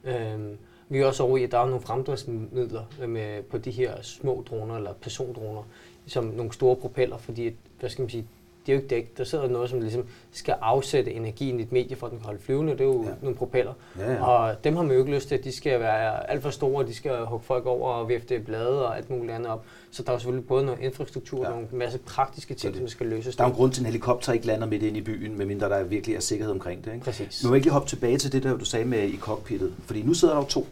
Øhm, 0.03 0.57
vi 0.89 0.99
er 0.99 1.05
også 1.05 1.23
over 1.23 1.37
i, 1.37 1.43
at 1.43 1.51
der 1.51 1.57
er 1.57 1.65
nogle 1.65 1.81
fremdriftsmidler 1.81 3.05
med, 3.07 3.43
på 3.43 3.57
de 3.57 3.71
her 3.71 4.01
små 4.01 4.43
droner, 4.49 4.75
eller 4.75 4.93
persondroner, 4.93 5.63
som 6.07 6.25
nogle 6.25 6.53
store 6.53 6.75
propeller, 6.75 7.17
fordi, 7.17 7.47
at, 7.47 7.53
hvad 7.79 7.89
skal 7.89 8.01
man 8.01 8.09
sige, 8.09 8.27
det 8.65 8.71
er 8.71 8.75
jo 8.75 8.81
ikke 8.81 8.95
dæk. 8.95 9.17
Der 9.17 9.23
sidder 9.23 9.47
noget, 9.47 9.69
som 9.69 9.81
ligesom 9.81 10.05
skal 10.31 10.55
afsætte 10.61 11.11
energien 11.13 11.59
i 11.59 11.63
et 11.63 11.71
medie, 11.71 11.95
for 11.97 12.07
at 12.07 12.11
den 12.11 12.19
kan 12.19 12.25
holde 12.25 12.39
flyvende. 12.39 12.71
Det 12.73 12.81
er 12.81 12.85
jo 12.85 13.03
Ja. 13.03 13.09
nogle 13.21 13.37
propeller. 13.37 13.73
Ja, 13.99 14.11
ja. 14.13 14.23
Og 14.25 14.63
dem 14.63 14.75
har 14.75 14.83
man 14.83 14.91
jo 14.91 14.99
ikke 14.99 15.15
lyst 15.15 15.27
til. 15.27 15.43
De 15.43 15.51
skal 15.51 15.79
være 15.79 16.29
alt 16.31 16.41
for 16.41 16.49
store, 16.49 16.85
de 16.87 16.93
skal 16.93 17.25
hugge 17.25 17.45
folk 17.45 17.65
over 17.65 17.91
og 17.93 18.09
vifte 18.09 18.39
blade 18.39 18.87
og 18.87 18.97
alt 18.97 19.09
muligt 19.09 19.31
andet 19.33 19.47
op. 19.51 19.65
Så 19.91 20.03
der 20.03 20.09
er 20.09 20.13
jo 20.13 20.19
selvfølgelig 20.19 20.47
både 20.47 20.65
noget 20.65 20.79
infrastruktur 20.79 21.39
Ja. 21.41 21.45
og 21.47 21.51
nogle 21.51 21.67
masse 21.71 21.97
praktiske 21.99 22.53
ting, 22.53 22.73
det- 22.73 22.79
som 22.81 22.87
skal 22.87 23.07
løses. 23.07 23.35
Der 23.35 23.43
er 23.43 23.47
jo 23.47 23.51
en 23.51 23.55
grund 23.57 23.71
til, 23.71 23.79
at 23.81 23.81
en 23.81 23.85
helikopter 23.85 24.33
ikke 24.33 24.45
lander 24.47 24.67
midt 24.67 24.83
ind 24.83 24.97
i 24.97 25.01
byen, 25.01 25.37
medmindre 25.37 25.69
der 25.69 25.83
virkelig 25.83 26.15
er 26.15 26.19
sikkerhed 26.19 26.51
omkring 26.53 26.85
det. 26.85 26.93
Ikke? 26.93 27.03
Præcis. 27.05 27.43
Nu 27.43 27.49
vil 27.49 27.53
jeg 27.53 27.57
ikke 27.57 27.65
lige 27.65 27.73
hoppe 27.73 27.89
tilbage 27.89 28.17
til 28.17 28.31
det, 28.31 28.43
der 28.43 28.57
du 28.57 28.65
sagde 28.65 28.85
med 28.85 29.03
i 29.09 29.17
cockpittet. 29.17 29.73
Fordi 29.85 30.01
nu 30.01 30.13
sidder 30.13 30.33
der 30.33 30.41
jo 30.41 30.47
to 30.47 30.67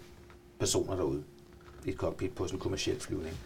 personer 0.60 0.96
derude 0.96 1.24
i 1.86 1.90
et 1.90 1.96
cockpit 1.96 2.32
på 2.36 2.46
sådan 2.48 2.56
en 2.58 2.60
kommersiel 2.62 3.00
flyvning. 3.00 3.38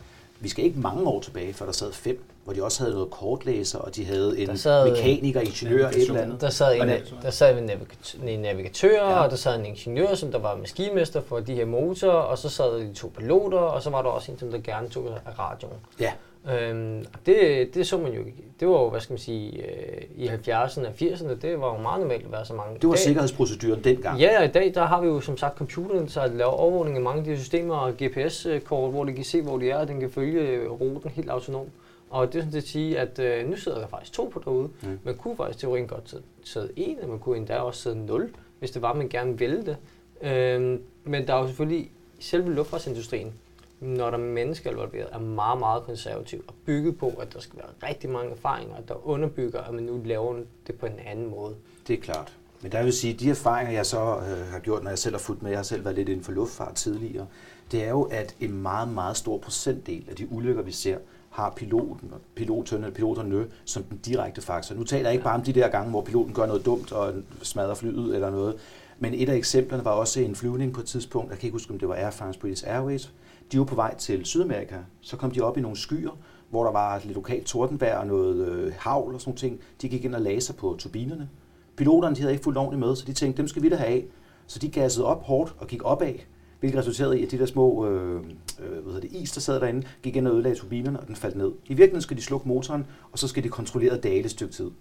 Vi 0.45 0.49
skal 0.49 0.65
ikke 0.65 0.79
mange 0.79 1.07
år 1.07 1.19
tilbage, 1.21 1.53
før 1.53 1.65
der 1.65 1.73
sad 1.73 1.91
fem, 1.93 2.23
hvor 2.43 2.53
de 2.53 2.63
også 2.63 2.79
havde 2.83 2.93
noget 2.93 3.09
kortlæser, 3.11 3.79
og 3.79 3.95
de 3.95 4.05
havde 4.05 4.39
en 4.39 4.47
Der 4.49 4.55
sad- 4.55 4.89
mekaniker, 4.91 5.41
ingeniør, 5.41 5.89
et 5.89 5.95
eller 5.95 6.21
andet. 6.21 6.41
Der 6.41 6.49
sad 6.49 6.75
en, 6.81 6.89
der 7.21 7.29
sad 7.29 7.57
en, 7.57 7.63
navigatør, 7.63 8.27
en 8.27 8.39
navigatør, 8.39 9.09
Ja. 9.09 9.23
og 9.23 9.29
der 9.29 9.35
sad 9.35 9.59
en 9.59 9.65
ingeniør, 9.65 10.15
som 10.15 10.31
der 10.31 10.39
var 10.39 10.55
maskinmester 10.57 11.21
for 11.21 11.39
de 11.39 11.53
her 11.55 11.65
motorer, 11.65 12.11
og 12.13 12.37
så 12.37 12.49
sad 12.49 12.79
de 12.79 12.93
to 12.93 13.11
piloter, 13.17 13.57
og 13.57 13.81
så 13.83 13.89
var 13.89 14.01
der 14.01 14.09
også 14.09 14.31
en, 14.31 14.39
som 14.39 14.51
der 14.51 14.57
gerne 14.57 14.89
tog 14.89 15.07
af 15.25 15.39
radioen. 15.39 15.77
Ja, 15.99 16.11
Øhm, 16.53 17.05
det, 17.25 17.69
det 17.75 17.87
så 17.87 17.97
man 17.97 18.13
jo. 18.13 18.21
Det 18.59 18.67
var 18.67 18.73
jo, 18.81 18.89
hvad 18.89 18.99
skal 19.01 19.13
man 19.13 19.19
sige, 19.19 19.63
øh, 19.65 20.01
i 20.15 20.27
70'erne 20.27 20.87
og 20.87 20.93
80'erne, 21.01 21.35
det 21.41 21.59
var 21.59 21.75
jo 21.75 21.81
meget 21.81 21.99
normalt 22.01 22.25
at 22.25 22.31
være 22.31 22.45
så 22.45 22.53
mange. 22.53 22.75
det 22.75 22.83
var 22.83 22.89
dag- 22.93 22.99
sikkerhedsproceduren 22.99 23.83
dengang. 23.83 24.19
Ja, 24.19 24.39
og 24.39 24.45
i 24.45 24.47
dag 24.47 24.71
der 24.75 24.85
har 24.85 25.01
vi 25.01 25.07
jo 25.07 25.19
som 25.21 25.37
sagt 25.37 25.57
computeren, 25.57 26.09
så 26.09 26.27
laver 26.27 26.51
overvågning 26.51 26.95
af 26.97 27.03
mange 27.03 27.17
af 27.19 27.23
de 27.23 27.29
her 27.29 27.37
systemer 27.37 27.75
og 27.75 27.93
GPS-kort, 27.93 28.91
hvor 28.91 29.03
de 29.03 29.13
kan 29.13 29.23
se, 29.23 29.41
hvor 29.41 29.57
de 29.57 29.69
er, 29.69 29.77
og 29.77 29.87
den 29.87 29.99
kan 29.99 30.09
følge 30.09 30.41
øh, 30.41 30.71
ruten 30.71 31.09
helt 31.09 31.29
autonom. 31.29 31.65
Og 32.09 32.33
det 32.33 32.39
er 32.39 32.43
sådan 32.43 32.57
at 32.57 32.63
sige, 32.67 32.99
at 32.99 33.19
øh, 33.19 33.49
nu 33.49 33.55
sidder 33.57 33.79
der 33.79 33.87
faktisk 33.87 34.13
to 34.13 34.31
på 34.33 34.41
derude. 34.45 34.69
Mm. 34.81 34.99
Man 35.03 35.15
kunne 35.15 35.35
faktisk 35.37 35.59
teorien 35.59 35.87
godt 35.87 36.15
sidde 36.43 36.69
en, 36.75 36.97
og 37.03 37.09
man 37.09 37.19
kunne 37.19 37.37
endda 37.37 37.55
også 37.57 37.81
sidde 37.81 38.05
nul, 38.05 38.29
hvis 38.59 38.71
det 38.71 38.81
var, 38.81 38.93
man 38.93 39.09
gerne 39.09 39.37
ville 39.37 39.65
det. 39.65 39.77
Øhm, 40.21 40.81
men 41.03 41.27
der 41.27 41.33
er 41.33 41.39
jo 41.39 41.47
selvfølgelig 41.47 41.91
selve 42.19 42.53
luftfartsindustrien, 42.53 43.33
når 43.79 44.09
der 44.09 44.17
er 44.17 44.21
mennesker 44.21 44.71
involveret, 44.71 45.09
er 45.11 45.19
meget, 45.19 45.59
meget 45.59 45.83
konservativ 45.83 46.43
og 46.47 46.53
bygget 46.65 46.97
på, 46.97 47.09
at 47.09 47.33
der 47.33 47.39
skal 47.39 47.59
være 47.59 47.89
rigtig 47.89 48.09
mange 48.09 48.31
erfaringer, 48.31 48.75
der 48.87 49.07
underbygger, 49.07 49.61
at 49.61 49.73
man 49.73 49.83
nu 49.83 50.01
laver 50.05 50.35
det 50.67 50.75
på 50.75 50.85
en 50.85 50.99
anden 51.05 51.29
måde. 51.29 51.55
Det 51.87 51.93
er 51.97 52.01
klart. 52.01 52.33
Men 52.61 52.71
der 52.71 52.83
vil 52.83 52.93
sige, 52.93 53.13
de 53.13 53.29
erfaringer, 53.29 53.73
jeg 53.73 53.85
så 53.85 53.97
øh, 53.99 54.51
har 54.51 54.59
gjort, 54.59 54.83
når 54.83 54.89
jeg 54.89 54.99
selv 54.99 55.15
har 55.15 55.19
fulgt 55.19 55.43
med, 55.43 55.51
jeg 55.51 55.57
har 55.59 55.63
selv 55.63 55.85
været 55.85 55.95
lidt 55.95 56.09
inden 56.09 56.23
for 56.23 56.31
luftfart 56.31 56.75
tidligere, 56.75 57.27
det 57.71 57.83
er 57.83 57.89
jo, 57.89 58.01
at 58.01 58.35
en 58.39 58.61
meget, 58.61 58.87
meget 58.87 59.17
stor 59.17 59.37
procentdel 59.37 60.05
af 60.09 60.15
de 60.15 60.31
ulykker, 60.31 60.61
vi 60.61 60.71
ser, 60.71 60.97
har 61.29 61.49
piloten 61.49 62.13
piloterne, 62.35 62.91
piloterne 62.91 63.45
som 63.65 63.83
den 63.83 63.97
direkte 63.97 64.41
faktor. 64.41 64.75
Nu 64.75 64.83
taler 64.83 65.03
jeg 65.03 65.13
ikke 65.13 65.23
bare 65.23 65.35
om 65.35 65.43
de 65.43 65.53
der 65.53 65.67
gange, 65.67 65.89
hvor 65.89 66.01
piloten 66.01 66.33
gør 66.33 66.45
noget 66.45 66.65
dumt 66.65 66.91
og 66.91 67.13
smadrer 67.41 67.73
flyet 67.73 68.15
eller 68.15 68.29
noget, 68.29 68.55
men 68.99 69.13
et 69.13 69.29
af 69.29 69.35
eksemplerne 69.35 69.85
var 69.85 69.91
også 69.91 70.19
en 70.19 70.35
flyvning 70.35 70.73
på 70.73 70.81
et 70.81 70.87
tidspunkt, 70.87 71.29
jeg 71.29 71.39
kan 71.39 71.47
ikke 71.47 71.55
huske, 71.55 71.73
om 71.73 71.79
det 71.79 71.89
var 71.89 71.95
Air 71.95 72.11
France 72.11 72.39
British 72.39 72.63
Airways, 72.67 73.11
de 73.51 73.59
var 73.59 73.65
på 73.65 73.75
vej 73.75 73.95
til 73.95 74.25
Sydamerika, 74.25 74.75
så 75.01 75.17
kom 75.17 75.31
de 75.31 75.41
op 75.41 75.57
i 75.57 75.61
nogle 75.61 75.77
skyer, 75.77 76.17
hvor 76.49 76.63
der 76.63 76.71
var 76.71 77.01
lidt 77.03 77.15
lokalt 77.15 77.45
tordenvejr 77.45 77.97
og 77.97 78.07
noget 78.07 78.47
øh, 78.47 78.73
havl 78.77 79.13
og 79.13 79.21
sådan 79.21 79.37
ting. 79.37 79.59
De 79.81 79.89
gik 79.89 80.05
ind 80.05 80.15
og 80.15 80.21
lagde 80.21 80.41
sig 80.41 80.55
på 80.55 80.75
turbinerne. 80.79 81.29
Piloterne 81.75 82.15
de 82.15 82.21
havde 82.21 82.33
ikke 82.33 82.43
fuldt 82.43 82.57
ordentligt 82.57 82.79
med, 82.79 82.95
så 82.95 83.05
de 83.05 83.13
tænkte, 83.13 83.37
dem 83.37 83.47
skal 83.47 83.61
vi 83.61 83.69
da 83.69 83.75
have 83.75 83.89
af. 83.89 84.05
Så 84.47 84.59
de 84.59 84.69
gassede 84.69 85.05
op 85.05 85.23
hårdt 85.23 85.55
og 85.59 85.67
gik 85.67 85.83
opad, 85.83 86.13
hvilket 86.59 86.79
resulterede 86.79 87.19
i, 87.19 87.25
at 87.25 87.31
de 87.31 87.37
der 87.37 87.45
små 87.45 87.87
øh, 87.87 88.15
øh, 88.59 88.83
hvad 88.83 88.93
hedder 88.93 88.99
det, 88.99 89.11
is, 89.11 89.31
der 89.31 89.41
sad 89.41 89.59
derinde, 89.59 89.87
gik 90.03 90.15
ind 90.15 90.27
og 90.27 90.33
ødelagde 90.33 90.57
turbinerne, 90.57 90.99
og 90.99 91.07
den 91.07 91.15
faldt 91.15 91.35
ned. 91.35 91.51
I 91.65 91.67
virkeligheden 91.67 92.01
skal 92.01 92.17
de 92.17 92.21
slukke 92.21 92.47
motoren, 92.47 92.85
og 93.11 93.19
så 93.19 93.27
skal 93.27 93.43
de 93.43 93.49
kontrolleret 93.49 94.03
dale 94.03 94.25
et 94.25 94.31
stykke 94.31 94.53
tid. 94.53 94.71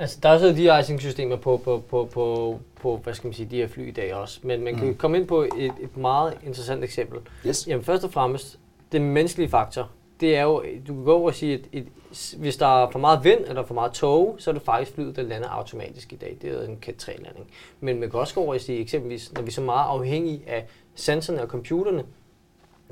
Altså, 0.00 0.18
der 0.22 0.28
er 0.28 0.38
så 0.38 0.48
de 0.52 0.80
icing-systemer 0.80 1.36
på, 1.36 1.56
på, 1.56 1.82
på, 1.90 2.08
på, 2.12 2.58
på, 2.80 2.96
hvad 2.96 3.14
skal 3.14 3.26
man 3.26 3.34
sige, 3.34 3.48
de 3.50 3.56
her 3.56 3.68
fly 3.68 3.88
i 3.88 3.90
dag 3.90 4.14
også. 4.14 4.40
Men 4.42 4.64
man 4.64 4.76
kan 4.76 4.86
Mm. 4.88 4.96
komme 4.96 5.16
ind 5.18 5.26
på 5.26 5.42
et, 5.42 5.72
et 5.80 5.96
meget 5.96 6.38
interessant 6.46 6.84
eksempel. 6.84 7.18
Yes. 7.46 7.66
Jamen 7.68 7.84
først 7.84 8.04
og 8.04 8.12
fremmest, 8.12 8.58
den 8.92 9.04
menneskelige 9.04 9.48
faktor, 9.48 9.90
det 10.20 10.36
er 10.36 10.42
jo, 10.42 10.64
du 10.88 10.94
kan 10.94 11.04
gå 11.04 11.14
over 11.14 11.26
og 11.28 11.34
sige, 11.34 11.54
at 11.54 11.60
et, 11.72 11.86
hvis 12.38 12.56
der 12.56 12.82
er 12.84 12.90
for 12.90 12.98
meget 12.98 13.24
vind 13.24 13.40
eller 13.46 13.62
for 13.62 13.74
meget 13.74 13.92
tåge, 13.92 14.34
så 14.38 14.50
er 14.50 14.54
det 14.54 14.62
faktisk 14.62 14.92
flyet, 14.94 15.16
der 15.16 15.22
lander 15.22 15.48
automatisk 15.48 16.12
i 16.12 16.16
dag. 16.16 16.36
Det 16.42 16.50
er 16.50 16.62
en 16.68 16.78
Cat 16.82 17.08
3-landing. 17.08 17.46
Men 17.80 18.00
man 18.00 18.10
kan 18.10 18.20
også 18.20 18.34
gå 18.34 18.40
over 18.40 18.54
og 18.54 18.60
sige, 18.60 18.78
eksempelvis, 18.80 19.32
når 19.32 19.42
vi 19.42 19.48
er 19.48 19.52
så 19.52 19.60
meget 19.60 19.84
afhængige 19.88 20.42
af 20.46 20.66
sensorerne 20.94 21.42
og 21.42 21.48
computerne, 21.48 22.04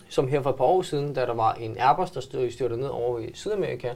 som 0.09 0.29
her 0.29 0.43
for 0.43 0.51
et 0.51 0.57
par 0.57 0.65
år 0.65 0.83
siden, 0.83 1.15
da 1.15 1.21
der 1.21 1.35
var 1.35 1.53
en 1.55 1.77
Airbus, 1.79 2.11
der 2.11 2.21
stod 2.21 2.51
styrtet 2.51 2.79
ned 2.79 2.89
over 2.89 3.19
i 3.19 3.31
Sydamerika, 3.35 3.93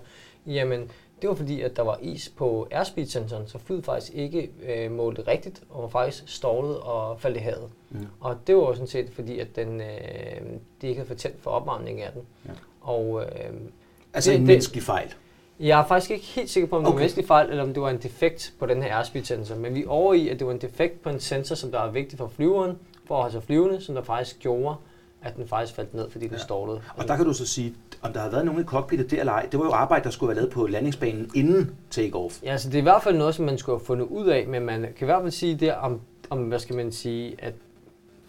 jamen 0.46 0.90
det 1.22 1.28
var 1.28 1.34
fordi, 1.34 1.60
at 1.60 1.76
der 1.76 1.82
var 1.82 1.98
is 2.02 2.28
på 2.36 2.68
airspeed-sensoren, 2.70 3.46
så 3.48 3.58
flyet 3.58 3.84
faktisk 3.84 4.12
ikke 4.14 4.50
øh, 4.68 4.90
målte 4.92 5.22
rigtigt, 5.28 5.62
og 5.70 5.82
var 5.82 5.88
faktisk 5.88 6.24
stålet 6.26 6.76
og 6.78 7.20
faldt 7.20 7.36
i 7.36 7.40
havet. 7.40 7.68
Mm. 7.90 8.06
Og 8.20 8.36
det 8.46 8.56
var 8.56 8.62
jo 8.62 8.74
sådan 8.74 8.86
set 8.86 9.10
fordi, 9.14 9.38
at 9.38 9.56
den, 9.56 9.80
øh, 9.80 9.86
de 10.82 10.86
ikke 10.88 10.98
havde 10.98 11.08
fortalt 11.08 11.42
for 11.42 11.50
opvarmningen 11.50 12.04
af 12.04 12.12
den. 12.12 12.22
Ja. 12.46 12.50
Og 12.80 13.22
øh, 13.22 13.52
Altså 14.14 14.30
Det- 14.30 14.38
en 14.38 14.46
menneskelig 14.46 14.82
fejl. 14.82 15.14
Jeg 15.60 15.80
er 15.80 15.84
faktisk 15.86 16.10
ikke 16.10 16.24
helt 16.24 16.50
sikker 16.50 16.68
på, 16.68 16.76
om 16.76 16.82
det 16.82 16.86
Okay. 16.88 16.92
var 16.94 16.98
en 16.98 17.00
menneskelig 17.00 17.26
fejl, 17.26 17.50
eller 17.50 17.62
om 17.62 17.74
det 17.74 17.82
var 17.82 17.90
en 17.90 17.98
defekt 18.02 18.52
på 18.58 18.66
den 18.66 18.82
her 18.82 18.96
airspeed 18.96 19.24
sensor. 19.24 19.54
Men 19.56 19.74
vi 19.74 19.82
er 19.82 19.88
over 19.88 20.14
i, 20.14 20.28
at 20.28 20.38
det 20.38 20.46
var 20.46 20.52
en 20.52 20.60
defekt 20.60 21.02
på 21.02 21.08
en 21.08 21.20
sensor, 21.20 21.54
som 21.54 21.70
der 21.70 21.80
er 21.80 21.90
vigtig 21.90 22.18
for 22.18 22.28
flyveren, 22.36 22.78
for 23.06 23.14
at 23.14 23.20
holde 23.20 23.32
sig 23.32 23.42
flyvende, 23.42 23.80
som 23.80 23.94
der 23.94 24.02
faktisk 24.02 24.38
gjorde, 24.40 24.74
at 25.22 25.36
den 25.36 25.48
faktisk 25.48 25.74
faldt 25.76 25.94
ned, 25.94 26.10
fordi 26.10 26.24
den 26.26 26.34
Ja. 26.36 26.42
stallede. 26.42 26.80
Og 26.96 27.08
der 27.08 27.16
kan 27.16 27.24
du 27.26 27.32
så 27.32 27.46
sige, 27.46 27.74
om 28.02 28.12
der 28.12 28.20
har 28.20 28.28
været 28.30 28.44
nogen 28.46 28.60
i 28.60 28.64
cockpittet 28.64 29.10
der 29.10 29.20
eller 29.20 29.32
ej, 29.32 29.48
det 29.52 29.58
var 29.60 29.66
jo 29.66 29.72
arbejde, 29.72 30.04
der 30.04 30.10
skulle 30.10 30.28
være 30.28 30.36
lavet 30.36 30.50
på 30.52 30.66
landingsbanen 30.66 31.30
inden 31.34 31.76
take-off. 31.94 32.40
Ja, 32.44 32.50
altså 32.52 32.68
det 32.68 32.74
er 32.74 32.78
i 32.78 32.82
hvert 32.82 33.02
fald 33.02 33.16
noget, 33.16 33.34
som 33.34 33.44
man 33.44 33.58
skulle 33.58 33.78
have 33.78 33.86
fundet 33.86 34.06
ud 34.06 34.26
af, 34.26 34.46
men 34.46 34.62
man 34.66 34.80
kan 34.80 34.94
i 35.00 35.04
hvert 35.04 35.22
fald 35.22 35.32
sige 35.32 35.56
der 35.56 35.74
om, 35.74 36.00
om 36.30 36.38
hvad 36.38 36.58
skal 36.58 36.76
man 36.76 36.92
sige, 36.92 37.34
at 37.38 37.54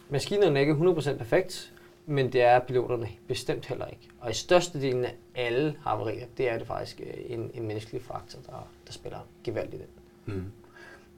maskinerne 0.10 0.60
er 0.60 0.62
ikke 0.62 0.74
100% 0.74 1.18
perfekt, 1.18 1.74
men 2.06 2.34
det 2.34 2.42
er 2.42 2.60
piloterne 2.60 3.08
bestemt 3.28 3.66
heller 3.66 3.86
ikke. 3.86 4.10
Og 4.22 4.32
i 4.32 4.34
størstedelen 4.34 5.06
af 5.06 5.16
alle 5.36 5.76
havarier, 5.84 6.26
det 6.38 6.50
er 6.50 6.58
det 6.58 6.68
faktisk 6.68 7.02
øh, 7.02 7.14
en, 7.28 7.52
en 7.54 7.68
menneskelig 7.68 8.02
faktor, 8.02 8.40
der, 8.46 8.68
der 8.88 8.92
spiller 8.94 9.18
gevaldigt 9.44 9.82
ind. 9.82 10.36
Mm. 10.36 10.44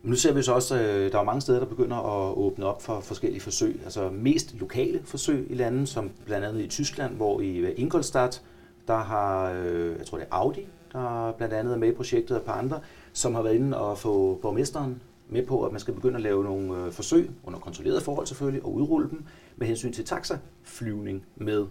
Men 0.06 0.10
nu 0.10 0.16
ser 0.16 0.34
vi 0.34 0.42
så 0.42 0.54
også, 0.54 0.76
at 0.76 1.12
der 1.12 1.20
er 1.20 1.24
mange 1.24 1.42
steder, 1.42 1.60
der 1.60 1.66
begynder 1.66 1.98
at 1.98 2.38
åbne 2.38 2.66
op 2.66 2.82
for 2.82 3.00
forskellige 3.00 3.42
forsøg. 3.42 3.82
Altså 3.84 4.10
mest 4.10 4.56
lokale 4.60 5.00
forsøg 5.04 5.48
i 5.50 5.54
lande, 5.54 5.88
som 5.88 6.12
blandt 6.26 6.46
andet 6.46 6.62
i 6.62 6.68
Tyskland, 6.68 7.16
hvor 7.16 7.42
i 7.42 7.74
Ingolstadt, 7.74 8.42
der 8.88 8.98
har, 8.98 9.52
øh, 9.52 9.98
jeg 9.98 10.06
tror 10.06 10.18
det 10.18 10.28
er 10.32 10.36
Audi, 10.36 10.68
der 10.94 11.32
blandt 11.38 11.54
andet 11.54 11.74
er 11.74 11.78
med 11.78 11.88
i 11.88 11.92
projektet 11.92 12.32
og 12.32 12.38
et 12.38 12.44
par 12.44 12.54
andre, 12.54 12.80
som 13.14 13.36
har 13.36 13.42
været 13.42 13.56
inde 13.56 13.78
og 13.78 13.98
få 13.98 14.40
borgmesteren 14.42 15.02
med 15.30 15.46
på, 15.46 15.64
at 15.64 15.72
man 15.72 15.80
skal 15.82 15.94
begynde 15.94 16.16
at 16.16 16.22
lave 16.22 16.44
nogle 16.44 16.86
øh, 16.86 16.92
forsøg, 16.92 17.30
under 17.44 17.60
kontrolleret 17.60 18.04
forhold 18.04 18.28
selvfølgelig, 18.28 18.66
og 18.66 18.74
udrulle 18.74 19.10
dem 19.10 19.24
med 19.56 19.68
hensyn 19.68 19.94
til 19.94 20.06
taxaflyvning 20.06 21.26
med 21.36 21.66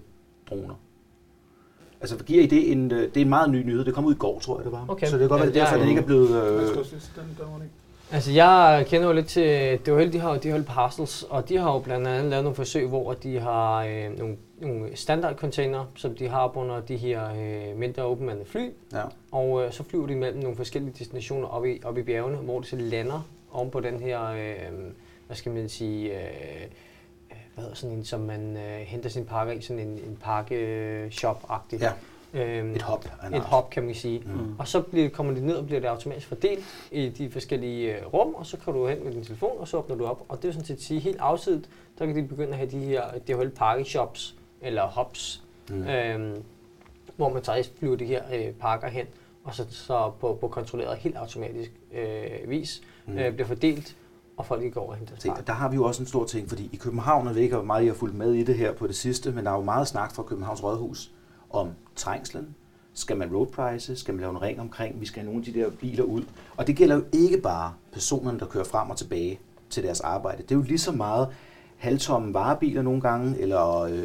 droner. 0.50 0.74
Altså 2.00 2.24
giver 2.24 2.42
I 2.42 2.46
det 2.46 2.72
en, 2.72 2.92
øh, 2.92 2.98
det 2.98 3.16
er 3.16 3.20
en 3.20 3.28
meget 3.28 3.50
ny 3.50 3.62
nyhed, 3.62 3.84
det 3.84 3.94
kom 3.94 4.04
ud 4.04 4.14
i 4.14 4.18
går, 4.18 4.38
tror 4.40 4.56
jeg 4.58 4.64
det 4.64 4.72
var. 4.72 4.84
Okay. 4.88 5.06
Så 5.06 5.12
det 5.12 5.20
kan 5.20 5.28
godt 5.28 5.40
Ja, 5.40 5.44
være, 5.44 5.54
det 5.54 5.60
er 5.60 5.64
derfor, 5.64 5.76
det 5.76 5.80
er 5.80 5.86
den 5.86 5.88
ikke 5.88 6.02
er 6.02 6.06
blevet... 6.06 6.30
Øh, 6.30 7.83
Altså 8.12 8.32
jeg 8.32 8.84
kender 8.88 9.06
jo 9.06 9.12
lidt 9.12 9.26
til, 9.26 9.78
det 9.86 9.92
var 9.92 9.98
helt, 9.98 10.12
de 10.12 10.18
har 10.18 10.34
jo 10.34 10.40
de 10.40 10.48
jo 10.48 10.62
parcels, 10.66 11.22
og 11.22 11.48
de 11.48 11.56
har 11.56 11.72
jo 11.72 11.78
blandt 11.78 12.06
andet 12.06 12.30
lavet 12.30 12.44
nogle 12.44 12.56
forsøg, 12.56 12.86
hvor 12.86 13.12
de 13.12 13.40
har 13.40 13.84
øh, 13.84 14.18
nogle, 14.18 14.36
nogle 14.60 14.96
standard 14.96 15.36
container, 15.36 15.84
som 15.96 16.14
de 16.14 16.28
har 16.28 16.56
under 16.56 16.80
de 16.80 16.96
her 16.96 17.30
øh, 17.30 17.76
mindre 17.76 18.02
åbenmandede 18.02 18.46
fly, 18.46 18.70
ja. 18.92 19.02
og 19.32 19.64
øh, 19.64 19.72
så 19.72 19.82
flyver 19.82 20.06
de 20.06 20.14
mellem 20.14 20.42
nogle 20.42 20.56
forskellige 20.56 20.94
destinationer 20.98 21.48
op 21.48 21.66
i, 21.66 21.80
op 21.84 21.98
i 21.98 22.02
bjergene, 22.02 22.36
hvor 22.36 22.60
de 22.60 22.66
så 22.66 22.76
lander 22.76 23.28
oven 23.52 23.70
på 23.70 23.80
den 23.80 24.00
her, 24.00 24.26
øh, 24.26 24.72
hvad 25.26 25.36
skal 25.36 25.52
man 25.52 25.68
sige, 25.68 26.12
øh, 26.12 26.24
øh, 27.30 27.36
hvad 27.54 27.64
hedder 27.64 27.76
sådan 27.76 27.96
en, 27.96 28.04
som 28.04 28.20
man 28.20 28.56
øh, 28.56 28.80
henter 28.80 29.10
sin 29.10 29.24
pakker 29.24 29.54
i, 29.54 29.60
sådan 29.60 29.82
en, 29.82 29.88
en 29.88 30.18
pakke-shop-agtig. 30.24 31.80
Ja. 31.80 31.92
Øhm, 32.34 32.74
Et 32.74 32.82
hop. 32.82 33.04
et 33.34 33.40
hop, 33.42 33.70
kan 33.70 33.82
man 33.82 33.94
sige. 33.94 34.22
Mm. 34.26 34.54
Og 34.58 34.68
så 34.68 34.80
bliver, 34.80 35.08
kommer 35.08 35.34
de 35.34 35.46
ned 35.46 35.54
og 35.54 35.66
bliver 35.66 35.80
det 35.80 35.88
automatisk 35.88 36.26
fordelt 36.28 36.64
i 36.90 37.08
de 37.08 37.30
forskellige 37.30 37.96
øh, 37.98 38.06
rum, 38.14 38.34
og 38.34 38.46
så 38.46 38.56
kan 38.56 38.72
du 38.74 38.86
hen 38.86 39.04
med 39.04 39.12
din 39.12 39.24
telefon, 39.24 39.50
og 39.58 39.68
så 39.68 39.76
åbner 39.76 39.96
du 39.96 40.04
op. 40.06 40.22
Og 40.28 40.36
det 40.36 40.44
vil 40.44 40.52
sådan 40.52 40.66
set 40.66 40.82
sige, 40.82 41.00
helt 41.00 41.18
afsidet, 41.20 41.68
der 41.98 42.06
kan 42.06 42.16
de 42.16 42.22
begynde 42.22 42.50
at 42.50 42.56
have 42.56 42.70
de 42.70 42.78
her 42.78 43.02
DHL 43.28 43.48
pakke 43.48 43.84
shops, 43.84 44.34
eller 44.60 44.82
hops, 44.82 45.40
Mm. 45.70 45.82
øhm, 45.88 46.42
hvor 47.16 47.32
man 47.32 47.42
faktisk 47.42 47.72
flyver 47.78 47.96
de 47.96 48.04
her 48.04 48.22
øh, 48.34 48.52
pakker 48.52 48.88
hen, 48.88 49.06
og 49.44 49.54
så, 49.54 49.64
så 49.70 50.10
på, 50.20 50.38
på 50.40 50.48
kontrolleret 50.48 50.96
helt 50.98 51.16
automatisk 51.16 51.70
øh, 51.94 52.50
vis 52.50 52.82
Mm. 53.06 53.18
øh, 53.18 53.32
bliver 53.32 53.46
fordelt, 53.46 53.96
og 54.36 54.46
folk 54.46 54.62
kan 54.62 54.70
gå 54.70 54.80
over 54.80 54.90
og 54.90 54.96
hente 54.96 55.10
deres 55.10 55.22
Se, 55.22 55.30
der 55.46 55.52
har 55.52 55.68
vi 55.68 55.74
jo 55.76 55.84
også 55.84 56.02
en 56.02 56.06
stor 56.06 56.24
ting, 56.24 56.48
fordi 56.48 56.70
i 56.72 56.76
København, 56.76 57.20
og 57.20 57.26
jeg 57.28 57.34
ved 57.34 57.42
ikke, 57.42 57.54
hvor 57.56 57.64
meget 57.64 57.82
I 57.84 57.86
har 57.86 57.94
fulgt 57.94 58.14
med 58.14 58.32
i 58.34 58.44
det 58.44 58.54
her 58.54 58.72
på 58.72 58.86
det 58.86 58.96
sidste, 58.96 59.32
men 59.32 59.44
der 59.44 59.50
er 59.50 59.54
jo 59.56 59.62
meget 59.62 59.88
snak 59.88 60.14
fra 60.14 60.22
Københavns 60.22 60.62
Rådhus 60.64 61.10
om 61.54 61.68
trængslen. 61.96 62.54
Skal 62.94 63.16
man 63.16 63.34
roadprice? 63.34 63.96
Skal 63.96 64.14
man 64.14 64.20
lave 64.20 64.30
en 64.30 64.42
ring 64.42 64.60
omkring? 64.60 65.00
Vi 65.00 65.06
skal 65.06 65.22
have 65.22 65.32
nogle 65.32 65.46
af 65.46 65.52
de 65.52 65.60
der 65.60 65.70
biler 65.70 66.04
ud. 66.04 66.22
Og 66.56 66.66
det 66.66 66.76
gælder 66.76 66.96
jo 66.96 67.04
ikke 67.12 67.38
bare 67.38 67.72
personerne, 67.92 68.38
der 68.38 68.46
kører 68.46 68.64
frem 68.64 68.90
og 68.90 68.96
tilbage 68.96 69.40
til 69.70 69.82
deres 69.82 70.00
arbejde. 70.00 70.42
Det 70.42 70.50
er 70.50 70.54
jo 70.54 70.62
lige 70.62 70.78
så 70.78 70.92
meget 70.92 71.28
halvtomme 71.76 72.34
varebiler 72.34 72.82
nogle 72.82 73.00
gange, 73.00 73.38
eller 73.38 73.80
øh, 73.80 74.02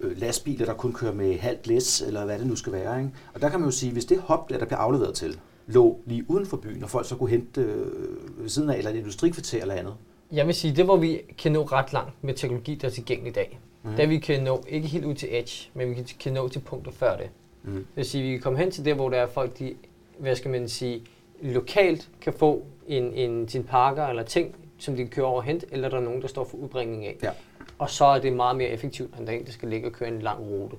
øh, 0.00 0.18
lastbiler, 0.18 0.66
der 0.66 0.74
kun 0.74 0.92
kører 0.92 1.12
med 1.12 1.38
halvt 1.38 1.66
læs, 1.66 2.02
eller 2.02 2.24
hvad 2.24 2.38
det 2.38 2.46
nu 2.46 2.56
skal 2.56 2.72
være. 2.72 2.98
Ikke? 2.98 3.10
Og 3.34 3.40
der 3.40 3.48
kan 3.48 3.60
man 3.60 3.68
jo 3.68 3.72
sige, 3.72 3.92
hvis 3.92 4.04
det 4.04 4.18
hop, 4.18 4.50
der, 4.50 4.58
der 4.58 4.64
bliver 4.64 4.78
afleveret 4.78 5.14
til, 5.14 5.38
lå 5.66 6.00
lige 6.06 6.24
uden 6.28 6.46
for 6.46 6.56
byen, 6.56 6.84
og 6.84 6.90
folk 6.90 7.06
så 7.06 7.16
kunne 7.16 7.30
hente 7.30 7.60
øh, 7.60 8.42
ved 8.42 8.48
siden 8.48 8.70
af, 8.70 8.76
eller 8.78 8.90
et 8.90 8.96
industrikvarter 8.96 9.60
eller 9.60 9.74
andet, 9.74 9.94
Jeg 10.32 10.46
vil 10.46 10.54
sige, 10.54 10.76
det 10.76 10.84
hvor 10.84 10.96
vi 10.96 11.20
kan 11.38 11.52
nå 11.52 11.62
ret 11.62 11.92
langt 11.92 12.24
med 12.24 12.34
teknologi, 12.34 12.74
der 12.74 12.88
er 12.88 12.92
tilgængelig 12.92 13.30
i 13.30 13.34
dag. 13.34 13.60
Mm. 13.84 13.90
Der 13.96 14.06
vi 14.06 14.18
kan 14.18 14.42
nå, 14.42 14.62
ikke 14.68 14.88
helt 14.88 15.04
ud 15.04 15.14
til 15.14 15.28
edge, 15.32 15.70
men 15.74 15.90
vi 15.90 15.94
kan- 15.94 16.04
kan 16.20 16.32
nå 16.32 16.48
til 16.48 16.60
punkter 16.60 16.92
før 16.92 17.16
det. 17.16 17.30
Mm. 17.62 17.72
Det 17.74 17.86
vil 17.94 18.04
sige, 18.04 18.22
at 18.24 18.26
vi 18.28 18.32
kan 18.32 18.40
komme 18.40 18.58
hen 18.58 18.70
til 18.70 18.84
det, 18.84 18.94
hvor 18.94 19.08
der 19.08 19.16
er 19.18 19.26
folk, 19.26 19.58
de, 19.58 19.74
hvad 20.18 20.36
skal 20.36 20.50
man 20.50 20.68
sige, 20.68 21.02
lokalt 21.42 22.10
kan 22.20 22.32
få 22.32 22.64
en, 22.86 23.12
en, 23.12 23.48
sin 23.48 23.64
pakker 23.64 24.06
eller 24.06 24.22
ting, 24.22 24.54
som 24.78 24.94
de 24.96 25.02
kan 25.02 25.10
køre 25.10 25.26
over 25.26 25.36
og 25.36 25.42
hente, 25.44 25.66
eller 25.70 25.88
der 25.88 25.96
er 25.96 26.00
nogen, 26.00 26.22
der 26.22 26.28
står 26.28 26.44
for 26.44 26.56
udbringning 26.56 27.06
af. 27.06 27.16
Ja. 27.22 27.30
Og 27.78 27.90
så 27.90 28.04
er 28.04 28.18
det 28.18 28.32
meget 28.32 28.56
mere 28.56 28.68
effektivt, 28.68 29.18
end 29.18 29.26
der 29.26 29.32
er 29.32 29.36
en, 29.36 29.46
der 29.46 29.52
skal 29.52 29.68
ligge 29.68 29.88
og 29.88 29.92
køre 29.92 30.08
en 30.08 30.22
lang 30.22 30.40
rute. 30.40 30.76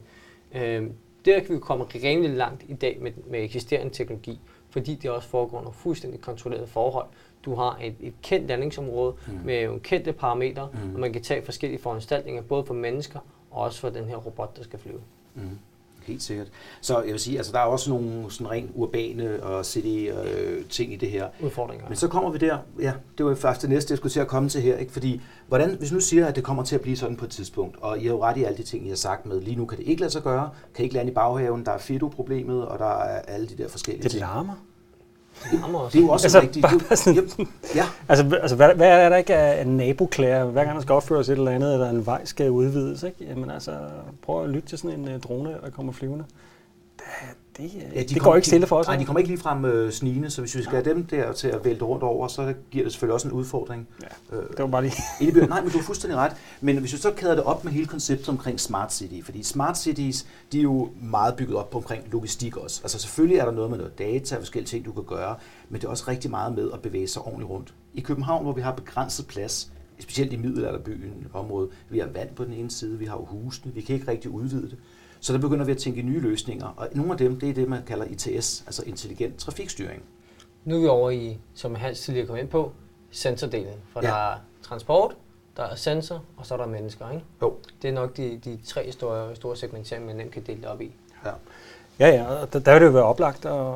Øhm, 0.55 0.91
der 1.25 1.39
kan 1.39 1.55
vi 1.55 1.59
komme 1.59 1.83
rimelig 1.85 2.29
langt 2.31 2.63
i 2.67 2.73
dag 2.73 2.97
med, 3.01 3.11
med 3.29 3.43
eksisterende 3.43 3.93
teknologi, 3.93 4.39
fordi 4.69 4.95
det 4.95 5.09
også 5.11 5.27
foregår 5.29 5.57
under 5.59 5.71
fuldstændig 5.71 6.21
kontrolleret 6.21 6.69
forhold. 6.69 7.05
Du 7.45 7.55
har 7.55 7.79
et, 7.83 7.93
et 7.99 8.13
kendt 8.23 8.47
landingsområde 8.47 9.13
Mm. 9.27 9.33
med 9.45 9.65
nogle 9.65 9.79
kendte 9.79 10.13
parametre, 10.13 10.67
Mm. 10.73 10.93
og 10.93 10.99
man 10.99 11.13
kan 11.13 11.21
tage 11.23 11.45
forskellige 11.45 11.81
foranstaltninger, 11.81 12.41
både 12.41 12.65
for 12.65 12.73
mennesker 12.73 13.19
og 13.51 13.61
også 13.61 13.79
for 13.79 13.89
den 13.89 14.05
her 14.05 14.15
robot, 14.15 14.57
der 14.57 14.63
skal 14.63 14.79
flyve. 14.79 14.99
Mm. 15.35 15.41
Helt 16.03 16.21
sikkert. 16.23 16.47
Så 16.81 17.01
jeg 17.01 17.11
vil 17.11 17.19
sige, 17.19 17.37
altså 17.37 17.51
der 17.51 17.59
er 17.59 17.63
også 17.63 17.89
nogle 17.89 18.31
sådan 18.31 18.51
rent 18.51 18.71
urbane 18.75 19.43
og 19.43 19.65
city 19.65 20.11
øh, 20.25 20.65
ting 20.65 20.93
i 20.93 20.95
det 20.95 21.09
her. 21.11 21.27
Udfordringer. 21.43 21.85
Men 21.87 21.95
så 21.95 22.07
kommer 22.07 22.29
vi 22.31 22.37
der, 22.37 22.57
ja, 22.81 22.93
det 23.17 23.25
var 23.25 23.35
faktisk 23.35 23.61
det 23.61 23.69
næste, 23.69 23.91
jeg 23.91 23.97
skulle 23.97 24.11
til 24.11 24.19
at 24.19 24.27
komme 24.27 24.49
til 24.49 24.61
her, 24.61 24.77
ikke? 24.77 24.91
Fordi, 24.91 25.21
hvordan, 25.47 25.75
hvis 25.75 25.91
nu 25.91 25.99
siger, 25.99 26.25
at 26.27 26.35
det 26.35 26.43
kommer 26.43 26.63
til 26.63 26.75
at 26.75 26.81
blive 26.81 26.97
sådan 26.97 27.17
på 27.17 27.25
et 27.25 27.31
tidspunkt, 27.31 27.77
og 27.81 27.99
I 27.99 28.03
har 28.05 28.09
jo 28.13 28.23
ret 28.23 28.37
i 28.37 28.43
alle 28.43 28.57
de 28.57 28.63
ting, 28.63 28.85
I 28.85 28.89
har 28.89 28.95
sagt 28.95 29.25
med, 29.25 29.41
lige 29.41 29.55
nu 29.55 29.65
kan 29.65 29.77
det 29.77 29.87
ikke 29.87 30.01
lade 30.01 30.11
sig 30.11 30.21
gøre, 30.23 30.49
kan 30.75 30.83
ikke 30.83 30.95
lande 30.95 31.11
i 31.11 31.13
baghaven, 31.13 31.65
der 31.65 31.71
er 31.71 31.77
Fido-problemet, 31.77 32.65
og 32.65 32.79
der 32.79 32.85
er 32.99 33.21
alle 33.21 33.47
de 33.47 33.57
der 33.63 33.67
forskellige 33.67 34.03
Det 34.03 34.11
ting. 34.11 34.21
larmer. 34.21 34.53
Det 35.51 35.63
rammer 35.63 35.79
os. 35.79 35.91
Det 35.91 35.99
er 35.99 36.03
jo 36.03 36.09
også 36.09 36.25
Altså, 36.25 36.41
rigtigt. 36.41 36.63
bare- 36.63 36.79
bare 36.79 36.95
sådan- 36.95 37.23
Yep. 37.23 37.47
ja, 37.75 37.85
Altså, 38.07 38.37
altså 38.41 38.55
hvad, 38.55 38.69
hvad 38.75 38.87
er 38.87 39.09
der 39.09 39.15
ikke 39.17 39.35
af 39.35 39.59
af 39.59 39.67
naboklager? 39.67 40.45
Hver 40.45 40.63
gang 40.63 40.75
der 40.75 40.81
skal 40.81 40.93
opføres 40.93 41.29
et 41.29 41.37
eller 41.37 41.51
andet, 41.51 41.73
eller 41.73 41.89
en 41.89 42.05
vej 42.05 42.25
skal 42.25 42.51
udvides, 42.51 43.03
ikke? 43.03 43.17
Jamen 43.29 43.49
altså, 43.51 43.71
prøv 44.25 44.43
at 44.43 44.49
lytte 44.49 44.67
til 44.69 44.77
sådan 44.77 44.99
en 44.99 45.15
uh, 45.15 45.19
drone, 45.21 45.49
der 45.63 45.69
kommer 45.69 45.93
flyvende. 45.93 46.23
Det, 47.57 47.71
det, 47.73 47.79
Ja, 47.81 47.99
ja, 47.99 48.03
det 48.03 48.21
går 48.21 48.31
ikke 48.33 48.37
ikke- 48.37 48.47
stille 48.47 48.67
for 48.67 48.75
os. 48.75 48.87
Nej, 48.87 48.95
de 48.95 49.05
kommer 49.05 49.19
ikke 49.19 49.29
lige 49.29 49.39
frem 49.41 49.65
øh, 49.65 49.91
snigende, 49.91 50.29
så 50.29 50.41
hvis 50.41 50.55
vi 50.55 50.61
skal 50.63 50.73
have 50.83 50.95
dem 50.95 51.05
der 51.05 51.31
til 51.33 51.47
at 51.47 51.65
vælte 51.65 51.85
rundt 51.85 52.03
over, 52.03 52.27
så 52.27 52.53
giver 52.71 52.83
det 52.85 52.91
selvfølgelig 52.93 53.13
også 53.13 53.27
en 53.27 53.33
udfordring. 53.33 53.87
Ja, 54.01 54.37
Øh, 54.37 54.43
Det 54.49 54.59
var 54.59 54.67
bare 54.67 54.81
lige... 54.81 54.93
Inde 55.21 55.31
i 55.31 55.33
byen. 55.33 55.49
Nej, 55.49 55.61
men 55.61 55.71
du 55.71 55.77
har 55.77 55.83
fuldstændig 55.83 56.17
ret. 56.17 56.31
Men 56.61 56.77
hvis 56.77 56.93
vi 56.93 56.97
så 56.97 57.11
kæder 57.11 57.35
det 57.35 57.43
op 57.43 57.63
med 57.63 57.71
hele 57.73 57.85
konceptet 57.87 58.29
omkring 58.29 58.59
smart 58.59 58.93
city, 58.93 59.21
fordi 59.25 59.43
smart 59.43 59.77
cities, 59.77 60.25
de 60.51 60.57
er 60.57 60.61
jo 60.63 60.89
meget 61.01 61.35
bygget 61.35 61.57
op 61.57 61.69
på 61.69 61.77
omkring 61.77 62.03
logistik 62.11 62.57
også. 62.57 62.81
Altså 62.83 62.99
selvfølgelig 62.99 63.37
er 63.37 63.45
der 63.45 63.51
noget 63.51 63.69
med 63.69 63.77
noget 63.77 63.99
data 63.99 64.35
og 64.35 64.41
forskellige 64.41 64.67
ting, 64.69 64.85
du 64.85 64.91
kan 64.91 65.03
gøre, 65.03 65.35
men 65.69 65.81
det 65.81 65.87
er 65.87 65.91
også 65.91 66.03
rigtig 66.07 66.31
meget 66.31 66.55
med 66.55 66.69
at 66.73 66.81
bevæge 66.81 67.07
sig 67.07 67.21
ordentligt 67.21 67.49
rundt. 67.49 67.73
I 67.93 68.01
København, 68.01 68.43
hvor 68.43 68.53
vi 68.53 68.61
har 68.61 68.71
begrænset 68.71 69.27
plads, 69.27 69.71
specielt 69.99 70.33
i 70.33 70.35
middelalderbyen 70.37 71.27
område, 71.33 71.69
vi 71.89 71.99
har 71.99 72.07
vand 72.07 72.29
på 72.35 72.43
den 72.43 72.53
ene 72.53 72.71
side, 72.71 72.97
vi 72.99 73.05
har 73.05 73.15
jo 73.17 73.25
husene, 73.25 73.73
vi 73.73 73.81
kan 73.81 73.95
ikke 73.95 74.07
rigtig 74.11 74.31
udvide 74.31 74.61
det. 74.69 74.77
Så 75.25 75.33
der 75.33 75.39
begynder 75.39 75.65
vi 75.65 75.71
at 75.71 75.77
tænke 75.77 76.01
nye 76.01 76.19
løsninger, 76.19 76.67
og 76.77 76.87
nogle 76.91 77.11
af 77.11 77.17
dem, 77.17 77.39
det 77.39 77.49
er 77.49 77.53
det, 77.53 77.67
man 77.69 77.81
kalder 77.87 78.05
ITS, 78.05 78.63
altså 78.65 78.83
intelligent 78.85 79.37
trafikstyring. 79.37 80.03
Nu 80.65 80.75
er 80.75 80.79
vi 80.79 80.87
over 80.87 81.09
i, 81.09 81.37
som 81.53 81.75
Hans 81.75 81.99
tidligere 81.99 82.27
kom 82.27 82.37
ind 82.37 82.47
på, 82.47 82.71
sensordelen. 83.11 83.73
For 83.93 83.99
Ja. 84.03 84.07
der 84.07 84.13
er 84.31 84.35
transport, 84.63 85.15
der 85.57 85.63
er 85.63 85.75
sensor, 85.75 86.23
og 86.37 86.45
så 86.45 86.53
er 86.53 86.57
der 86.57 86.65
mennesker. 86.65 87.09
Ikke? 87.11 87.23
Jo. 87.41 87.53
Det 87.81 87.87
er 87.87 87.93
nok 87.93 88.17
de, 88.17 88.39
de 88.45 88.59
tre 88.65 88.91
store, 88.91 89.35
store 89.35 89.55
segmenteringer, 89.55 90.07
man 90.07 90.15
nemt 90.15 90.31
kan 90.31 90.43
dele 90.47 90.61
det 90.61 90.67
op 90.67 90.81
i. 90.81 90.91
Ja. 91.25 91.31
Ja, 91.99 92.07
ja, 92.09 92.25
og 92.25 92.53
der, 92.53 92.59
der 92.59 92.73
vil 92.73 92.81
det 92.81 92.87
jo 92.87 92.91
være 92.91 93.03
oplagt 93.03 93.45
at, 93.45 93.73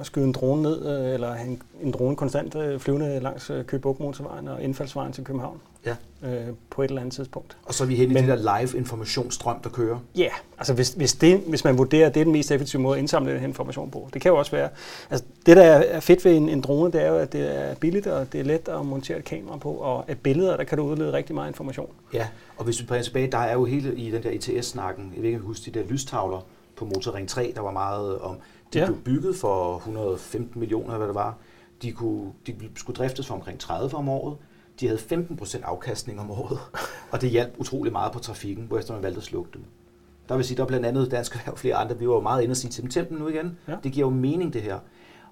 at 0.00 0.06
skyde 0.06 0.24
en 0.24 0.32
drone 0.32 0.62
ned, 0.62 0.86
øh, 1.06 1.14
eller 1.14 1.32
have 1.32 1.48
en, 1.48 1.62
en 1.82 1.92
drone 1.92 2.16
konstant 2.16 2.54
øh, 2.54 2.80
flyvende 2.80 3.20
langs 3.20 3.50
øh, 3.50 3.64
Køge 3.64 3.80
Bugt 3.80 4.00
motorvejen 4.00 4.48
og 4.48 4.62
indfaldsvejen 4.62 5.12
til 5.12 5.24
København 5.24 5.60
Ja. 5.86 5.96
øh, 6.24 6.54
på 6.70 6.82
et 6.82 6.88
eller 6.88 7.00
andet 7.00 7.14
tidspunkt. 7.14 7.56
Og 7.64 7.74
så 7.74 7.84
er 7.84 7.88
vi 7.88 7.94
hen 7.94 8.10
i 8.10 8.14
det 8.14 8.28
der 8.28 8.58
live 8.60 8.78
informationsstrøm, 8.78 9.60
der 9.60 9.70
kører. 9.70 9.98
Ja, 10.16 10.20
yeah. 10.20 10.32
altså 10.58 10.74
hvis, 10.74 10.90
hvis, 10.90 11.12
det, 11.14 11.42
hvis 11.46 11.64
man 11.64 11.78
vurderer, 11.78 12.06
at 12.06 12.14
det 12.14 12.20
er 12.20 12.24
den 12.24 12.32
mest 12.32 12.50
effektive 12.50 12.82
måde 12.82 12.96
at 12.96 13.00
indsamle 13.00 13.32
den 13.32 13.40
her 13.40 13.46
information 13.48 13.90
på. 13.90 14.08
Det 14.14 14.22
kan 14.22 14.28
jo 14.30 14.38
også 14.38 14.50
være, 14.50 14.68
altså 15.10 15.26
det 15.46 15.56
der 15.56 15.62
er 15.62 16.00
fedt 16.00 16.24
ved 16.24 16.36
en, 16.36 16.48
en 16.48 16.60
drone, 16.60 16.92
det 16.92 17.02
er 17.02 17.08
jo, 17.08 17.16
at 17.16 17.32
det 17.32 17.56
er 17.58 17.74
billigt, 17.74 18.06
og 18.06 18.32
det 18.32 18.40
er 18.40 18.44
let 18.44 18.68
at 18.68 18.86
montere 18.86 19.18
et 19.18 19.24
kamera 19.24 19.56
på, 19.56 19.72
og 19.72 20.04
at 20.08 20.18
billeder, 20.18 20.56
der 20.56 20.64
kan 20.64 20.78
du 20.78 20.84
udlede 20.84 21.12
rigtig 21.12 21.34
meget 21.34 21.48
information. 21.48 21.90
Ja, 22.14 22.28
og 22.56 22.64
hvis 22.64 22.80
vi 22.80 22.86
bringer 22.86 23.04
tilbage, 23.04 23.30
der 23.32 23.38
er 23.38 23.52
jo 23.52 23.64
hele 23.64 23.96
i 23.96 24.10
den 24.10 24.22
der 24.22 24.30
ETS-snakken, 24.30 25.12
jeg 25.14 25.22
ved 25.22 25.28
ikke, 25.28 25.40
om 25.40 25.46
husker 25.46 25.72
de 25.72 25.78
der 25.78 25.86
lystavler 25.86 26.46
på 26.76 26.84
Motorring 26.84 27.28
3, 27.28 27.52
der 27.56 27.60
var 27.60 27.70
meget 27.72 28.18
om, 28.18 28.36
de 28.72 28.78
Ja. 28.78 28.84
ja. 28.84 28.86
blev 28.86 28.98
bygget 28.98 29.36
for 29.36 29.76
115 29.76 30.60
millioner, 30.60 30.96
hvad 30.96 31.06
det 31.06 31.14
var. 31.14 31.36
De, 31.82 31.92
kunne, 31.92 32.32
de 32.46 32.54
skulle 32.76 32.96
driftes 32.96 33.26
for 33.26 33.34
omkring 33.34 33.58
30 33.58 33.94
om 33.96 34.08
året. 34.08 34.36
De 34.80 34.86
havde 34.86 34.98
15 34.98 35.36
procent 35.36 35.64
afkastning 35.64 36.20
om 36.20 36.30
året, 36.30 36.58
og 37.10 37.20
det 37.20 37.30
hjalp 37.30 37.54
utrolig 37.58 37.92
meget 37.92 38.12
på 38.12 38.18
trafikken, 38.18 38.64
hvorefter 38.64 38.94
man 38.94 39.02
valgte 39.02 39.18
at 39.18 39.24
slukke 39.24 39.50
dem. 39.54 39.64
Der 40.28 40.36
vil 40.36 40.44
sige, 40.44 40.56
der 40.56 40.62
er 40.62 40.66
blandt 40.66 40.86
andet 40.86 41.10
Dansk 41.10 41.34
Erhverv 41.34 41.52
og 41.52 41.58
flere 41.58 41.74
andre, 41.74 41.98
vi 41.98 42.08
var 42.08 42.14
jo 42.14 42.20
meget 42.20 42.42
inde 42.42 42.52
og 42.52 42.56
sige 42.56 42.70
til 42.70 42.82
dem, 42.82 42.90
tempen 42.90 43.18
nu 43.18 43.28
igen. 43.28 43.58
Ja. 43.68 43.76
Det 43.82 43.92
giver 43.92 44.06
jo 44.06 44.10
mening, 44.10 44.52
det 44.52 44.62
her. 44.62 44.78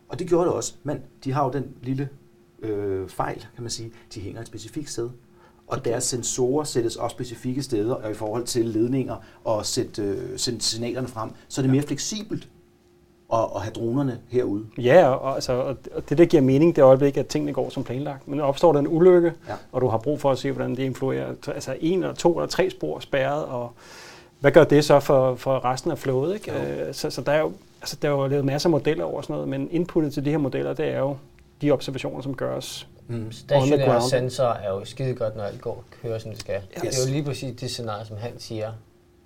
Og 0.08 0.18
det 0.18 0.28
gjorde 0.28 0.46
det 0.46 0.54
også, 0.54 0.74
men 0.82 1.00
de 1.24 1.32
har 1.32 1.44
jo 1.44 1.50
den 1.50 1.64
lille 1.82 2.08
øh, 2.62 3.08
fejl, 3.08 3.46
kan 3.54 3.62
man 3.62 3.70
sige, 3.70 3.92
de 4.14 4.20
hænger 4.20 4.40
et 4.40 4.46
specifikt 4.46 4.90
sted. 4.90 5.10
Og 5.66 5.84
deres 5.84 6.04
sensorer 6.04 6.64
sættes 6.64 6.96
også 6.96 7.14
specifikke 7.14 7.62
steder 7.62 7.94
og 7.94 8.10
i 8.10 8.14
forhold 8.14 8.44
til 8.44 8.66
ledninger 8.66 9.16
og 9.44 9.66
sætte, 9.66 10.02
øh, 10.02 10.38
signalerne 10.38 11.08
frem, 11.08 11.30
så 11.48 11.60
er 11.60 11.62
det 11.62 11.70
mere 11.70 11.82
fleksibelt 11.82 12.48
at, 13.32 13.38
at 13.54 13.60
have 13.62 13.72
dronerne 13.72 14.18
herude. 14.28 14.64
Ja, 14.78 15.08
og, 15.08 15.34
altså, 15.34 15.52
og 15.52 15.76
og 15.94 16.08
det 16.08 16.18
der 16.18 16.24
giver 16.24 16.42
mening, 16.42 16.76
det 16.76 16.82
øjeblik, 16.82 17.16
at 17.16 17.26
tingene 17.26 17.52
går 17.52 17.70
som 17.70 17.84
planlagt. 17.84 18.28
Men 18.28 18.40
opstår 18.40 18.72
der 18.72 18.78
en 18.80 18.88
ulykke, 18.88 19.32
Ja. 19.48 19.54
og 19.72 19.80
du 19.80 19.88
har 19.88 19.98
brug 19.98 20.20
for 20.20 20.30
at 20.30 20.38
se, 20.38 20.52
hvordan 20.52 20.70
det 20.76 20.82
influerer, 20.82 21.34
altså 21.48 21.76
en 21.80 22.02
eller 22.02 22.14
to 22.14 22.34
eller 22.38 22.48
tre 22.48 22.70
spor 22.70 22.98
spærret, 23.00 23.44
og 23.44 23.72
hvad 24.40 24.52
gør 24.52 24.64
det 24.64 24.84
så 24.84 25.00
for, 25.00 25.34
for 25.34 25.64
resten 25.64 25.90
af 25.90 25.98
flowet? 25.98 26.34
Ikke? 26.34 26.52
Jo. 26.52 26.58
Øh, 26.86 26.94
Så, 26.94 27.10
så 27.10 27.20
der 27.22 27.32
er 27.32 27.40
jo 27.40 27.52
altså, 27.80 27.96
der 28.02 28.08
er 28.08 28.12
jo 28.12 28.26
lavet 28.26 28.44
masser 28.44 28.66
af 28.68 28.70
modeller 28.70 29.04
over 29.04 29.22
sådan 29.22 29.34
noget, 29.34 29.48
men 29.48 29.68
inputtet 29.70 30.12
til 30.12 30.24
de 30.24 30.30
her 30.30 30.38
modeller, 30.38 30.72
det 30.72 30.86
er 30.88 30.98
jo 30.98 31.16
de 31.62 31.70
observationer, 31.70 32.22
som 32.22 32.34
gøres. 32.34 32.88
Mm. 33.08 33.32
Stationære 33.32 34.02
sensorer 34.02 34.54
er 34.54 34.68
jo 34.70 34.84
skide 34.84 35.14
godt, 35.14 35.36
når 35.36 35.42
alt 35.44 35.60
går 35.60 35.84
kører, 36.02 36.18
som 36.18 36.30
det 36.30 36.40
skal. 36.40 36.54
Yes. 36.54 36.80
Det 36.80 37.04
er 37.04 37.08
jo 37.08 37.12
lige 37.12 37.24
præcis 37.24 37.60
det 37.60 37.70
scenarie, 37.70 38.06
som 38.06 38.16
han 38.16 38.32
siger, 38.38 38.72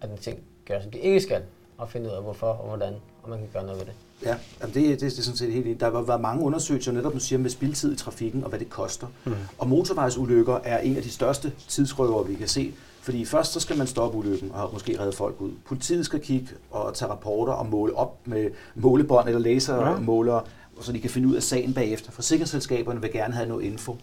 at 0.01 0.11
en 0.11 0.17
ting 0.19 0.39
gør, 0.69 0.81
som 0.81 0.91
det 0.91 0.99
ikke 0.99 1.21
skal, 1.21 1.43
og 1.79 1.89
finde 1.89 2.07
ud 2.11 2.13
af, 2.15 2.23
hvorfor 2.23 2.47
og 2.47 2.69
hvordan, 2.69 2.95
og 3.23 3.31
man 3.31 3.38
kan 3.38 3.49
gøre 3.52 3.62
noget 3.62 3.79
ved 3.79 3.87
det. 3.87 3.95
Ja, 4.23 4.37
jamen 4.61 4.75
det, 4.75 5.00
det, 5.00 5.00
det 5.00 5.19
er 5.19 5.23
sådan 5.23 5.37
set 5.37 5.52
helt. 5.52 5.81
Der 5.81 5.91
har 5.91 6.02
været 6.02 6.21
mange 6.21 6.45
undersøgelser 6.45 6.93
netop, 6.93 7.12
du 7.12 7.21
siger, 7.21 7.38
med 7.38 7.50
spildtid 7.50 7.93
i 7.93 7.97
trafikken 7.97 8.45
og 8.45 8.49
hvad 8.49 8.59
det 8.59 8.71
koster. 8.71 9.07
Mm. 9.25 9.33
Og 9.59 9.69
motorvejsulykker 9.69 10.59
er 10.64 10.79
en 10.79 10.97
af 10.97 11.02
de 11.02 11.11
største 11.11 11.52
tidsrøver, 11.69 12.23
vi 12.23 12.35
kan 12.35 12.49
se. 12.49 12.73
Fordi 13.02 13.25
først 13.25 13.52
så 13.52 13.61
skal 13.61 13.79
man 13.79 13.87
stoppe 13.87 14.19
ulykken 14.19 14.50
og 14.52 14.71
måske 14.73 15.00
redde 15.00 15.12
folk 15.12 15.41
ud. 15.41 15.50
Politiet 15.67 16.07
skal 16.07 16.21
kigge 16.21 16.49
og 16.71 16.95
tage 16.95 17.11
rapporter 17.11 17.52
og 17.52 17.67
måle 17.67 17.97
op 17.97 18.19
med 18.25 18.50
målebånd 18.75 19.29
eller 19.29 19.41
lasermålere, 19.41 20.43
så 20.81 20.93
de 20.93 21.00
kan 21.00 21.11
finde 21.11 21.29
ud 21.29 21.35
af 21.35 21.43
sagen 21.43 21.75
bagefter. 21.75 22.12
Forsikringsselskaberne 22.12 23.00
vil 23.00 23.12
gerne 23.12 23.35
have 23.35 23.49
noget 23.49 23.64
info. 23.64 23.97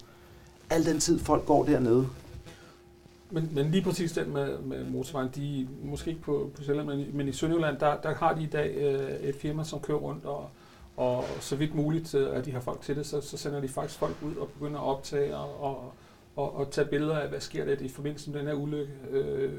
Al 0.70 0.86
den 0.86 1.00
tid 1.00 1.18
folk 1.18 1.46
går 1.46 1.64
dernede. 1.64 2.06
Men, 3.30 3.50
men 3.54 3.70
lige 3.70 3.82
præcis 3.84 4.12
den 4.12 4.32
med, 4.32 4.58
med 4.58 4.84
motorvejen, 4.84 5.30
de 5.34 5.68
måske 5.82 6.10
ikke 6.10 6.22
på, 6.22 6.50
på 6.56 6.62
Sjælland, 6.62 6.88
men, 6.88 7.00
i- 7.00 7.10
men 7.12 7.28
i 7.28 7.32
Sønderjylland, 7.32 7.78
der, 7.78 7.96
der 8.00 8.14
har 8.14 8.34
de 8.34 8.42
i 8.42 8.46
dag 8.46 8.74
øh, 8.76 9.28
et 9.28 9.34
firma, 9.34 9.64
som 9.64 9.80
kører 9.80 9.98
rundt, 9.98 10.24
og, 10.24 10.50
og 10.96 11.24
så 11.40 11.56
vidt 11.56 11.74
muligt, 11.74 12.14
øh, 12.14 12.36
at 12.36 12.44
de 12.44 12.52
har 12.52 12.60
folk 12.60 12.80
til 12.80 12.96
det, 12.96 13.06
så, 13.06 13.20
så 13.20 13.36
sender 13.36 13.60
de 13.60 13.68
faktisk 13.68 13.98
folk 13.98 14.16
ud 14.22 14.36
og 14.36 14.48
begynder 14.48 14.80
at 14.80 14.86
optage 14.86 15.36
og, 15.36 15.60
og, 15.62 15.92
og, 16.36 16.56
og 16.56 16.70
tage 16.70 16.86
billeder 16.88 17.18
af, 17.18 17.28
hvad 17.28 17.40
sker 17.40 17.64
der 17.64 17.76
i 17.80 17.88
forbindelse 17.88 18.30
med 18.30 18.38
den 18.38 18.46
her 18.48 18.54
ulykke. 18.54 18.92
Øh, 19.10 19.52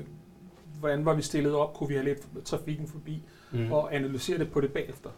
hvordan 0.79 1.05
var 1.05 1.13
vi 1.13 1.21
stillet 1.21 1.53
op? 1.53 1.73
Kunne 1.73 1.87
vi 1.89 1.93
have 1.93 2.05
lidt 2.05 2.45
trafikken 2.45 2.87
forbi? 2.87 3.23
Mm. 3.51 3.71
Og 3.71 3.95
analysere 3.95 4.37
det 4.37 4.51
på 4.51 4.61
det 4.61 4.73
bagefter. 4.73 5.09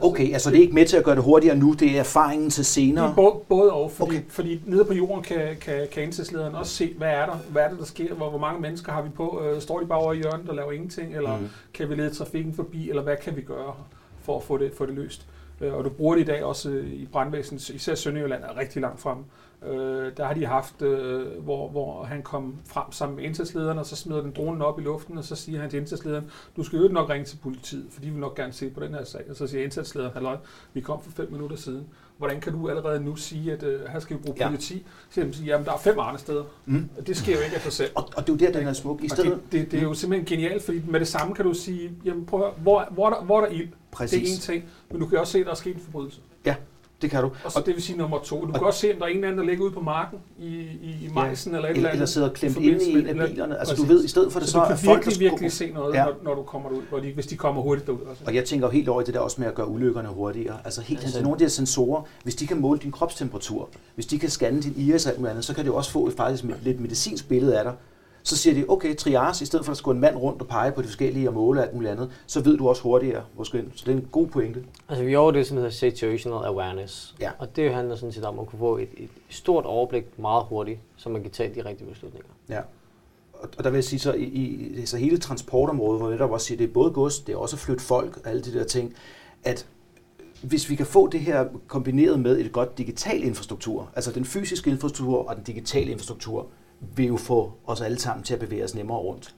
Okay, 0.00 0.32
altså 0.32 0.50
det 0.50 0.56
er 0.58 0.62
ikke 0.62 0.74
med 0.74 0.86
til 0.86 0.96
at 0.96 1.04
gøre 1.04 1.14
det 1.14 1.24
hurtigere 1.24 1.56
nu, 1.56 1.72
det 1.72 1.96
er 1.96 2.00
erfaringen 2.00 2.50
til 2.50 2.58
Det 2.58 2.66
senere. 2.66 3.10
er 3.10 3.14
både, 3.14 3.34
både 3.48 3.72
og, 3.72 3.90
fordi, 3.90 4.10
Okay. 4.10 4.22
fordi 4.28 4.60
nede 4.66 4.84
på 4.84 4.92
jorden 4.94 5.22
kan, 5.24 5.56
kan, 5.60 5.86
kan 5.92 6.02
indsatslederen 6.02 6.54
også 6.54 6.72
se, 6.72 6.94
hvad 6.98 7.08
er 7.08 7.26
der, 7.26 7.36
hvad 7.50 7.62
er 7.62 7.68
det, 7.68 7.78
der 7.78 7.84
sker, 7.84 8.14
hvor, 8.14 8.30
hvor 8.30 8.38
mange 8.38 8.60
mennesker 8.60 8.92
har 8.92 9.02
vi 9.02 9.08
på, 9.08 9.42
øh, 9.44 9.60
står 9.62 9.80
de 9.80 9.86
bare 9.86 9.98
over 9.98 10.12
i 10.12 10.16
hjørnet 10.16 10.48
og 10.48 10.56
laver 10.56 10.72
ingenting, 10.72 11.16
eller 11.16 11.38
Mm. 11.38 11.48
kan 11.74 11.90
vi 11.90 11.94
lede 11.94 12.14
trafikken 12.14 12.54
forbi, 12.54 12.88
eller 12.90 13.02
hvad 13.02 13.16
kan 13.22 13.36
vi 13.36 13.40
gøre 13.40 13.74
for 14.22 14.36
at 14.36 14.42
få 14.42 14.56
det, 14.56 14.72
få 14.78 14.86
det 14.86 14.94
løst. 14.94 15.26
Øh, 15.60 15.74
og 15.74 15.84
du 15.84 15.88
bruger 15.90 16.14
det 16.14 16.22
i 16.22 16.26
dag 16.26 16.44
også 16.44 16.70
øh, 16.70 16.86
i 16.92 17.08
brandvæsenet, 17.12 17.68
især 17.68 17.94
Sønderjylland 17.94 18.42
er 18.42 18.58
rigtig 18.58 18.82
langt 18.82 19.00
frem. 19.00 19.18
Øh, 19.18 19.24
der 20.16 20.24
har 20.24 20.34
de 20.34 20.46
haft, 20.46 20.82
øh, 20.82 21.42
hvor, 21.42 21.68
hvor 21.68 22.04
han 22.04 22.22
kom 22.22 22.56
frem 22.66 22.92
sammen 22.92 23.16
med 23.16 23.24
indsatslederen, 23.24 23.78
og 23.78 23.86
så 23.86 23.96
smider 23.96 24.20
den 24.22 24.32
dronen 24.36 24.62
op 24.62 24.80
i 24.80 24.82
luften, 24.82 25.18
og 25.18 25.24
så 25.24 25.36
siger 25.36 25.60
han 25.60 25.70
til 25.70 25.78
indsatslederen, 25.78 26.30
du 26.56 26.62
skal 26.62 26.78
jo 26.78 26.88
nok 26.88 27.10
ringe 27.10 27.24
til 27.24 27.36
politiet, 27.42 27.86
for 27.90 28.00
de 28.00 28.10
vil 28.10 28.20
nok 28.20 28.36
gerne 28.36 28.52
se 28.52 28.70
på 28.70 28.80
den 28.80 28.94
her 28.94 29.04
sag. 29.04 29.20
Og 29.30 29.36
så 29.36 29.46
siger 29.46 29.64
indsatslederen, 29.64 30.12
halløj, 30.14 30.36
vi 30.74 30.80
kom 30.80 31.02
for 31.02 31.10
fem 31.10 31.32
minutter 31.32 31.56
siden. 31.56 31.86
Hvordan 32.18 32.40
kan 32.40 32.52
du 32.52 32.68
allerede 32.68 33.04
nu 33.04 33.16
sige, 33.16 33.52
at 33.52 33.62
øh, 33.62 33.80
her 33.88 33.98
skal 34.00 34.16
vi 34.16 34.22
bruge 34.22 34.36
Ja. 34.40 34.46
politi? 34.46 34.86
Så 35.08 35.14
siger 35.14 35.26
de, 35.32 35.42
jamen 35.44 35.66
der 35.66 35.72
er 35.72 35.78
fem 35.78 35.98
andre 35.98 36.18
steder. 36.18 36.44
Mm. 36.66 36.88
Det 37.06 37.16
sker 37.16 37.36
jo 37.36 37.40
ikke 37.40 37.56
af 37.56 37.62
sig 37.62 37.72
selv. 37.72 37.90
Og, 37.94 38.08
og 38.16 38.26
det 38.26 38.32
er 38.42 38.46
jo 38.46 38.52
der, 38.52 38.58
den 38.58 38.68
er 38.68 38.72
smuk. 38.72 39.02
I 39.04 39.08
stedet, 39.08 39.32
det, 39.32 39.52
det, 39.52 39.70
det 39.70 39.78
er 39.78 39.82
jo 39.82 39.94
simpelthen 39.94 40.38
genialt, 40.38 40.62
fordi 40.62 40.82
med 40.88 41.00
det 41.00 41.08
samme 41.08 41.34
kan 41.34 41.44
du 41.44 41.54
sige, 41.54 41.90
jamen 42.04 42.26
prøv 42.26 42.40
at 42.40 42.46
høre, 42.46 42.54
hvor, 42.62 42.88
hvor, 42.90 43.06
er 43.06 43.14
der, 43.14 43.24
hvor 43.24 43.40
er 43.40 43.44
der 43.46 43.52
ild? 43.52 43.68
Præcis. 43.90 44.20
Det 44.20 44.28
er 44.28 44.34
en 44.34 44.40
ting, 44.40 44.72
men 44.90 45.00
du 45.00 45.06
kan 45.06 45.18
også 45.18 45.32
se, 45.32 45.38
at 45.38 45.44
der 45.46 45.52
er 45.52 45.56
sket 45.56 45.74
en 45.74 45.80
forbrydelse. 45.80 46.20
Det 47.04 47.10
kan 47.12 47.22
du. 47.22 47.30
Og 47.44 47.52
så 47.52 47.62
det 47.66 47.74
vil 47.74 47.82
sige 47.82 47.98
nummer 47.98 48.18
to. 48.18 48.40
Du 48.40 48.46
kan 48.52 48.60
og- 48.60 48.66
også 48.66 48.80
se, 48.80 48.88
at 48.92 48.96
der 48.98 49.04
er 49.04 49.08
en 49.08 49.14
eller 49.16 49.28
anden, 49.28 49.38
der 49.38 49.44
ligger 49.50 49.64
ude 49.64 49.72
på 49.72 49.80
marken 49.80 50.18
i, 50.38 50.46
i, 50.82 50.96
i 51.02 51.10
majsen 51.14 51.54
eller 51.54 51.68
et 51.68 51.76
eller 51.76 51.88
andet. 51.88 51.92
eller 51.96 52.06
sidder 52.06 52.28
klemt 52.32 52.56
i 52.58 52.70
inde 52.70 52.84
i 52.84 52.92
en 52.98 53.06
af 53.20 53.28
bilerne. 53.28 53.58
Altså 53.58 53.74
du 53.76 53.82
ved, 53.82 54.04
i 54.04 54.08
stedet 54.08 54.32
for 54.32 54.40
det 54.40 54.48
så, 54.48 54.52
så, 54.52 54.58
du 54.58 54.64
er 54.64 54.68
kan 54.68 54.78
folk, 54.78 55.06
virkelig, 55.06 55.20
virkelig 55.30 55.52
se 55.52 55.70
noget, 55.70 55.94
Ja. 55.94 55.98
ja. 55.98 56.04
når, 56.04 56.14
når 56.24 56.34
du 56.34 56.42
kommer 56.42 56.68
derud, 56.68 56.82
hvor 56.88 56.98
de, 56.98 57.12
hvis 57.14 57.26
de 57.26 57.36
kommer 57.36 57.62
hurtigt 57.62 57.86
derud. 57.86 57.98
Altså. 58.08 58.24
Og 58.26 58.34
jeg 58.34 58.44
tænker 58.44 58.66
jo 58.66 58.70
helt 58.70 58.88
over 58.88 59.00
i 59.02 59.04
det 59.04 59.14
der 59.14 59.20
også 59.20 59.40
med 59.40 59.48
at 59.48 59.54
gøre 59.54 59.68
ulykkerne 59.68 60.08
hurtigere. 60.08 60.56
Altså 60.64 60.80
helt 60.80 61.00
Altså- 61.02 61.22
nogle 61.22 61.34
af 61.34 61.38
de 61.38 61.44
her 61.44 61.48
sensorer, 61.50 62.02
hvis 62.22 62.34
de 62.34 62.46
kan 62.46 62.60
måle 62.60 62.78
din 62.80 62.92
kropstemperatur, 62.92 63.68
hvis 63.94 64.06
de 64.06 64.18
kan 64.18 64.30
scanne 64.30 64.62
din 64.62 64.74
iris 64.76 65.06
og 65.06 65.12
alt 65.12 65.26
andet, 65.26 65.44
så 65.44 65.54
kan 65.54 65.64
det 65.64 65.70
jo 65.70 65.76
også 65.76 65.90
få 65.90 66.06
et 66.06 66.12
faktisk 66.16 66.44
lidt 66.62 66.80
medicinsk 66.80 67.28
billede 67.28 67.58
af 67.58 67.64
dig. 67.64 67.72
Så 68.26 68.36
siger 68.36 68.54
de, 68.54 68.64
okay, 68.68 68.96
triage, 68.96 69.42
i 69.42 69.46
stedet 69.46 69.64
for 69.64 69.72
at 69.72 69.78
skulle 69.78 69.96
en 69.96 70.00
mand 70.00 70.16
rundt 70.16 70.42
og 70.42 70.48
pege 70.48 70.72
på 70.72 70.82
de 70.82 70.86
forskellige 70.86 71.28
og 71.28 71.34
måle 71.34 71.62
alt 71.62 71.74
muligt 71.74 71.92
andet, 71.92 72.10
så 72.26 72.40
ved 72.40 72.56
du 72.56 72.68
også 72.68 72.82
hurtigere, 72.82 73.22
hvor 73.34 73.44
skal. 73.44 73.66
Så 73.74 73.84
det 73.86 73.92
er 73.92 73.96
en 73.96 74.08
god 74.12 74.26
pointe. 74.26 74.64
Altså 74.88 75.04
vi 75.04 75.12
er 75.14 75.18
over 75.18 75.30
det, 75.30 75.46
som 75.46 75.56
hedder 75.56 75.70
situational 75.70 76.44
awareness. 76.44 77.14
Ja. 77.20 77.30
Og 77.38 77.56
det 77.56 77.74
handler 77.74 77.96
sådan 77.96 78.12
set 78.12 78.24
om 78.24 78.38
at 78.38 78.46
kunne 78.46 78.58
få 78.58 78.78
et, 78.78 78.88
et 78.96 79.08
stort 79.28 79.64
overblik 79.64 80.18
meget 80.18 80.44
hurtigt, 80.44 80.78
så 80.96 81.08
man 81.08 81.22
kan 81.22 81.30
tage 81.30 81.54
de 81.54 81.68
rigtige 81.68 81.88
beslutninger. 81.88 82.28
Ja. 82.48 82.60
Og, 83.32 83.48
og 83.58 83.64
der 83.64 83.70
vil 83.70 83.76
jeg 83.76 83.84
sige, 83.84 84.00
så 84.00 84.12
i, 84.12 84.24
i 84.24 84.86
så 84.86 84.96
hele 84.96 85.18
transportområdet, 85.18 86.00
hvor 86.00 86.08
jeg 86.08 86.14
netop 86.14 86.30
også 86.30 86.46
siger, 86.46 86.58
det 86.58 86.68
er 86.68 86.72
både 86.72 86.90
gods, 86.90 87.20
det 87.20 87.32
er 87.32 87.36
også 87.36 87.56
at 87.56 87.60
flytte 87.60 87.82
folk 87.82 88.16
og 88.16 88.30
alle 88.30 88.42
de 88.42 88.52
der 88.52 88.64
ting, 88.64 88.94
at 89.44 89.66
hvis 90.42 90.70
vi 90.70 90.74
kan 90.74 90.86
få 90.86 91.08
det 91.08 91.20
her 91.20 91.46
kombineret 91.66 92.20
med 92.20 92.38
et 92.40 92.52
godt 92.52 92.78
digital 92.78 93.22
infrastruktur, 93.22 93.88
altså 93.96 94.10
den 94.12 94.24
fysiske 94.24 94.70
infrastruktur 94.70 95.28
og 95.28 95.36
den 95.36 95.44
digitale 95.44 95.90
infrastruktur, 95.90 96.46
vil 96.96 97.06
jo 97.06 97.16
få 97.16 97.52
os 97.66 97.80
alle 97.80 97.98
sammen 97.98 98.24
til 98.24 98.34
at 98.34 98.40
bevæge 98.40 98.64
os 98.64 98.74
nemmere 98.74 98.98
rundt. 98.98 99.34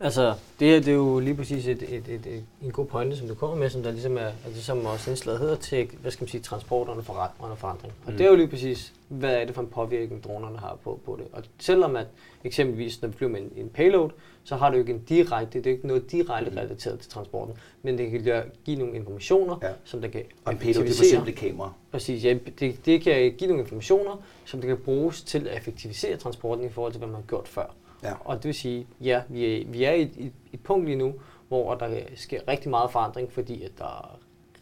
Altså, 0.00 0.34
det 0.60 0.68
her 0.68 0.78
det 0.78 0.88
er 0.88 0.92
jo 0.92 1.18
lige 1.18 1.34
præcis 1.34 1.66
et, 1.66 1.82
et, 1.82 2.08
et, 2.08 2.26
et, 2.26 2.44
en 2.62 2.70
god 2.72 2.86
pointe, 2.86 3.16
som 3.16 3.28
du 3.28 3.34
kommer 3.34 3.56
med, 3.56 3.70
som 3.70 3.82
der 3.82 3.90
ligesom 3.90 4.16
er, 4.18 4.30
altså, 4.46 4.62
som 4.62 4.86
også 4.86 5.10
indslaget 5.10 5.40
hedder 5.40 5.56
til, 5.56 5.88
hvad 6.00 6.10
skal 6.10 6.22
man 6.22 6.28
sige, 6.28 6.40
transport 6.40 6.88
under, 6.88 7.02
forret, 7.02 7.30
under 7.40 7.56
forandring. 7.56 7.92
Og 8.06 8.12
Mm. 8.12 8.18
det 8.18 8.26
er 8.26 8.30
jo 8.30 8.36
lige 8.36 8.48
præcis, 8.48 8.92
hvad 9.08 9.34
er 9.34 9.44
det 9.44 9.54
for 9.54 9.62
en 9.62 9.68
påvirkning, 9.68 10.24
dronerne 10.24 10.58
har 10.58 10.78
på, 10.84 11.00
på 11.04 11.16
det. 11.16 11.26
Og 11.32 11.42
selvom 11.58 11.96
at 11.96 12.06
eksempelvis, 12.44 13.02
når 13.02 13.08
vi 13.08 13.16
flyver 13.16 13.32
med 13.32 13.40
en, 13.40 13.52
en 13.56 13.68
payload, 13.68 14.10
så 14.44 14.56
har 14.56 14.70
det 14.70 14.76
jo 14.76 14.80
ikke 14.80 14.92
en 14.92 15.02
direkte, 15.08 15.58
det 15.58 15.66
er 15.66 15.70
ikke 15.70 15.86
noget 15.86 16.12
direkte 16.12 16.50
Mm. 16.50 16.56
relateret 16.56 17.00
til 17.00 17.10
transporten, 17.10 17.54
men 17.82 17.98
det 17.98 18.10
kan 18.10 18.42
give 18.64 18.78
nogle 18.78 18.94
informationer, 18.94 19.58
Ja. 19.62 19.68
som 19.84 20.00
der 20.00 20.08
kan 20.08 20.24
Og 20.44 20.54
payload, 20.58 20.86
det 20.86 21.14
er 21.14 21.22
et 21.26 21.36
kamera. 21.36 21.72
Præcis, 21.90 22.24
ja, 22.24 22.36
det, 22.60 22.86
det 22.86 23.00
kan 23.02 23.32
give 23.32 23.48
nogle 23.48 23.62
informationer, 23.62 24.16
som 24.44 24.60
det 24.60 24.68
kan 24.68 24.76
bruges 24.76 25.22
til 25.22 25.48
at 25.48 25.56
effektivisere 25.56 26.16
transporten 26.16 26.64
i 26.64 26.68
forhold 26.68 26.92
til, 26.92 26.98
hvad 26.98 27.08
man 27.08 27.14
har 27.16 27.22
gjort 27.22 27.48
før. 27.48 27.74
Ja. 28.02 28.12
Og 28.20 28.36
det 28.36 28.44
vil 28.44 28.54
sige, 28.54 28.86
ja, 29.00 29.22
vi 29.28 29.44
er, 29.60 29.66
vi 29.66 29.84
er 29.84 29.92
i 29.92 30.02
et, 30.02 30.10
et, 30.18 30.32
et 30.52 30.60
punkt 30.60 30.86
lige 30.86 30.96
nu, 30.96 31.14
hvor 31.48 31.74
der 31.74 31.98
sker 32.16 32.40
rigtig 32.48 32.70
meget 32.70 32.90
forandring, 32.90 33.32
fordi 33.32 33.62
at 33.62 33.70
der 33.78 33.84
er 33.84 34.18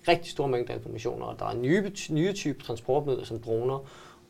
rigtig 0.09 0.31
store 0.33 0.49
mængder 0.49 0.75
informationer, 0.75 1.27
og 1.27 1.39
der 1.39 1.45
er 1.47 1.55
nye, 1.55 1.93
nye 2.11 2.33
typer 2.33 2.65
transportmidler 2.65 3.25
som 3.25 3.39
droner, 3.41 3.79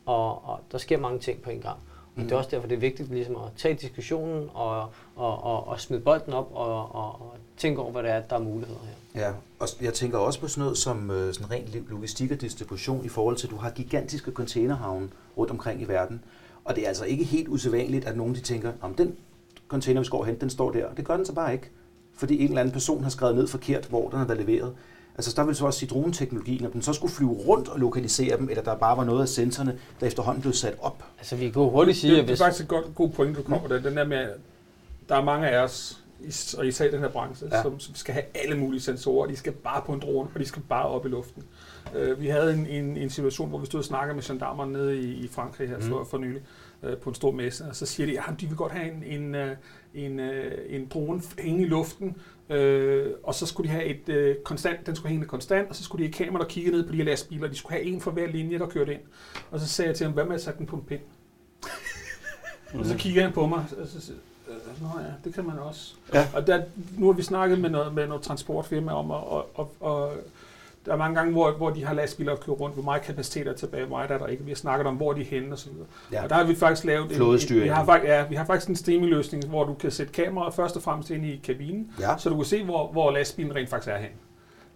og, 0.05 0.45
og 0.45 0.59
der 0.71 0.77
sker 0.77 0.97
mange 0.97 1.19
ting 1.19 1.41
på 1.41 1.49
en 1.49 1.61
gang. 1.61 1.77
Mm. 2.15 2.23
Det 2.23 2.31
er 2.31 2.35
også 2.35 2.49
derfor, 2.49 2.67
det 2.67 2.75
er 2.75 2.79
vigtigt 2.79 3.11
ligesom 3.11 3.35
at 3.35 3.51
tage 3.57 3.73
diskussionen 3.73 4.49
og, 4.53 4.79
og, 5.15 5.43
og, 5.43 5.67
og 5.67 5.79
smide 5.79 6.01
bolden 6.01 6.33
op 6.33 6.51
og, 6.53 6.95
og, 6.95 7.21
og 7.21 7.35
tænke 7.57 7.81
over, 7.81 7.91
hvad 7.91 8.03
der 8.03 8.09
er, 8.09 8.21
der 8.21 8.35
er 8.35 8.39
muligheder 8.39 8.79
her. 8.85 9.21
Ja, 9.21 9.31
og 9.59 9.67
jeg 9.81 9.93
tænker 9.93 10.17
også 10.17 10.39
på 10.39 10.47
sådan 10.47 10.61
noget 10.61 10.77
som 10.77 11.11
øh, 11.11 11.33
sådan 11.33 11.51
rent 11.51 11.89
logistik 11.89 12.31
og 12.31 12.41
distribution 12.41 13.05
i 13.05 13.09
forhold 13.09 13.35
til, 13.35 13.47
at 13.47 13.51
du 13.51 13.57
har 13.57 13.69
gigantiske 13.69 14.31
containerhavne 14.31 15.09
rundt 15.37 15.51
omkring 15.51 15.81
i 15.81 15.85
verden. 15.85 16.23
Og 16.65 16.75
det 16.75 16.83
er 16.83 16.87
altså 16.87 17.05
ikke 17.05 17.23
helt 17.23 17.47
usædvanligt, 17.47 18.05
at 18.05 18.17
nogen 18.17 18.35
de 18.35 18.39
tænker, 18.39 18.71
om 18.81 18.93
den 18.93 19.15
container, 19.67 20.01
vi 20.01 20.05
skal 20.05 20.19
hen, 20.19 20.35
den 20.41 20.49
står 20.49 20.71
der. 20.71 20.93
Det 20.97 21.05
gør 21.05 21.15
den 21.15 21.25
så 21.25 21.33
bare 21.33 21.53
ikke. 21.53 21.69
Fordi 22.13 22.39
en 22.39 22.47
eller 22.47 22.61
anden 22.61 22.73
person 22.73 23.03
har 23.03 23.09
skrevet 23.09 23.35
ned 23.35 23.47
forkert, 23.47 23.85
hvor 23.85 24.09
den 24.09 24.19
har 24.19 24.25
været 24.25 24.39
leveret. 24.39 24.75
Altså 25.27 25.41
der 25.41 25.43
vil 25.47 25.55
så 25.55 25.65
også 25.65 25.79
sige 25.79 25.89
droneteknologien, 25.89 26.65
om 26.65 26.71
den 26.71 26.81
så 26.81 26.93
skulle 26.93 27.13
flyve 27.13 27.31
rundt 27.31 27.67
og 27.67 27.79
lokalisere 27.79 28.37
dem, 28.37 28.49
eller 28.49 28.63
der 28.63 28.75
bare 28.75 28.97
var 28.97 29.03
noget 29.03 29.21
af 29.21 29.27
sensorerne, 29.27 29.79
der 29.99 30.07
efterhånden 30.07 30.41
blev 30.41 30.53
sat 30.53 30.75
op. 30.81 31.03
Altså 31.17 31.35
vi 31.35 31.49
kan 31.49 31.61
jo 31.61 31.69
hurtigt 31.69 31.97
sige, 31.97 32.11
det, 32.13 32.17
at 32.17 32.21
det 32.21 32.27
er 32.27 32.31
hvis... 32.31 32.39
faktisk 32.39 32.63
et 32.63 32.67
godt, 32.69 32.95
god 32.95 33.09
point, 33.09 33.37
du 33.37 33.43
kommer 33.43 33.67
der. 33.67 33.79
Den 33.79 33.97
der 33.97 34.05
med, 34.05 34.17
at 34.17 34.29
der 35.09 35.15
er 35.15 35.23
mange 35.23 35.47
af 35.49 35.63
os, 35.63 35.97
og 36.57 36.67
især 36.67 36.85
i 36.85 36.91
den 36.91 36.99
her 36.99 37.09
branche, 37.09 37.47
Ja. 37.51 37.61
som, 37.61 37.79
som 37.79 37.95
skal 37.95 38.13
have 38.13 38.23
alle 38.35 38.57
mulige 38.57 38.81
sensorer. 38.81 39.27
De 39.27 39.35
skal 39.35 39.51
bare 39.53 39.81
på 39.85 39.93
en 39.93 39.99
drone, 39.99 40.29
og 40.33 40.39
de 40.39 40.45
skal 40.45 40.61
bare 40.69 40.85
op 40.85 41.05
i 41.05 41.09
luften. 41.09 41.43
Uh, 41.95 42.21
vi 42.21 42.27
havde 42.27 42.53
en, 42.53 42.65
en, 42.67 42.97
en 42.97 43.09
situation, 43.09 43.49
hvor 43.49 43.57
vi 43.57 43.65
stod 43.65 43.79
og 43.79 43.85
snakkede 43.85 44.15
med 44.15 44.23
gendarmerne 44.23 44.71
nede 44.71 44.99
i, 45.01 45.11
i 45.13 45.27
Frankrig 45.27 45.69
her 45.69 45.79
for, 45.79 45.97
Mhm. 45.97 46.05
for 46.09 46.17
nylig, 46.17 46.41
uh, 46.83 46.97
på 46.97 47.09
en 47.09 47.15
stor 47.15 47.31
messe, 47.31 47.65
og 47.69 47.75
så 47.75 47.85
siger 47.85 48.07
de, 48.07 48.19
at 48.19 48.41
de 48.41 48.47
vil 48.47 48.57
godt 48.57 48.71
have 48.71 48.91
en, 48.91 49.03
en, 49.03 49.35
øh, 49.35 49.55
en, 49.93 50.19
øh, 50.19 50.75
en 50.75 50.87
drone 50.87 51.21
hænge 51.39 51.61
i 51.61 51.67
luften, 51.67 52.17
øh, 52.49 53.11
og 53.23 53.35
så 53.35 53.45
skulle 53.45 53.67
de 53.69 53.73
have 53.73 53.85
et 53.85 54.09
øh, 54.09 54.35
konstant, 54.35 54.85
den 54.85 54.95
skulle 54.95 55.09
hænge 55.09 55.25
konstant, 55.25 55.69
og 55.69 55.75
så 55.75 55.83
skulle 55.83 56.07
de 56.07 56.13
have 56.13 56.25
kamera, 56.25 56.43
der 56.43 56.49
kiggede 56.49 56.75
ned 56.75 56.85
på 56.85 56.91
de 56.91 56.97
her 56.97 57.05
lastbiler, 57.05 57.47
de 57.47 57.55
skulle 57.55 57.73
have 57.73 57.85
en 57.85 58.01
for 58.01 58.11
hver 58.11 58.27
linje, 58.27 58.59
der 58.59 58.67
kørte 58.67 58.93
ind. 58.93 59.01
Og 59.51 59.59
så 59.59 59.67
sagde 59.67 59.89
jeg 59.89 59.97
til 59.97 60.03
ham, 60.05 60.13
hvad 60.13 60.25
med 60.25 60.35
at 60.35 60.41
sætte 60.41 60.59
den 60.59 60.67
på 60.67 60.75
en 60.75 60.81
pind? 60.81 61.01
Og 62.79 62.85
så 62.85 62.97
kigger 62.97 63.23
han 63.23 63.33
på 63.33 63.45
mig, 63.45 63.65
og 63.81 63.87
så, 63.87 64.13
Øh, 64.51 64.81
Nå 64.81 64.99
ja, 64.99 65.11
det 65.23 65.33
kan 65.33 65.45
man 65.45 65.59
også. 65.59 65.93
Ja. 66.13 66.27
Og 66.33 66.47
der, 66.47 66.63
nu 66.97 67.05
har 67.05 67.13
vi 67.13 67.21
snakket 67.23 67.59
med 67.59 67.69
noget, 67.69 67.93
med 67.93 68.07
noget 68.07 68.23
transportfirma 68.23 68.93
om, 68.93 69.11
og, 69.11 69.27
og, 69.31 69.49
og, 69.55 69.71
og 69.79 70.13
der 70.85 70.93
er 70.93 70.97
mange 70.97 71.15
gange, 71.15 71.31
hvor, 71.31 71.51
hvor 71.51 71.69
de 71.69 71.85
har 71.85 71.93
lastbiler, 71.93 72.35
kører 72.35 72.55
rundt, 72.55 72.75
hvor 72.75 72.83
meget 72.83 73.01
kapacitet 73.01 73.47
er 73.47 73.53
tilbage, 73.53 73.85
hvor 73.85 73.97
meget 73.97 74.11
er 74.11 74.17
der 74.17 74.27
ikke. 74.27 74.43
Vi 74.43 74.51
har 74.51 74.55
snakket 74.55 74.87
om, 74.87 74.95
hvor 74.95 75.13
de 75.13 75.21
er 75.21 75.25
henne 75.25 75.51
og 75.51 75.57
så 75.57 75.69
videre. 75.69 75.85
Ja. 76.11 76.23
Og 76.23 76.29
der 76.29 76.35
har 76.35 76.43
vi 76.43 76.55
faktisk 76.55 76.85
lavet 76.85 77.09
en, 77.09 77.15
Flådestyring. 77.15 77.63
vi 77.63 77.69
har, 77.69 77.85
fakt- 77.85 78.03
ja, 78.05 78.25
vi 78.27 78.35
har 78.35 78.45
faktisk 78.45 78.69
en 78.69 78.75
streaming-løsning, 78.75 79.45
hvor 79.47 79.63
du 79.63 79.73
kan 79.73 79.91
sætte 79.91 80.13
kameraet 80.13 80.53
først 80.53 80.75
og 80.75 80.81
fremmest 80.83 81.09
ind 81.09 81.25
i 81.25 81.41
kabinen, 81.43 81.91
Ja. 81.99 82.17
så 82.17 82.29
du 82.29 82.35
kan 82.35 82.45
se, 82.45 82.63
hvor, 82.63 82.87
hvor 82.91 83.11
lastbilen 83.11 83.55
rent 83.55 83.69
faktisk 83.69 83.89
er 83.91 83.97
henne. 83.97 84.15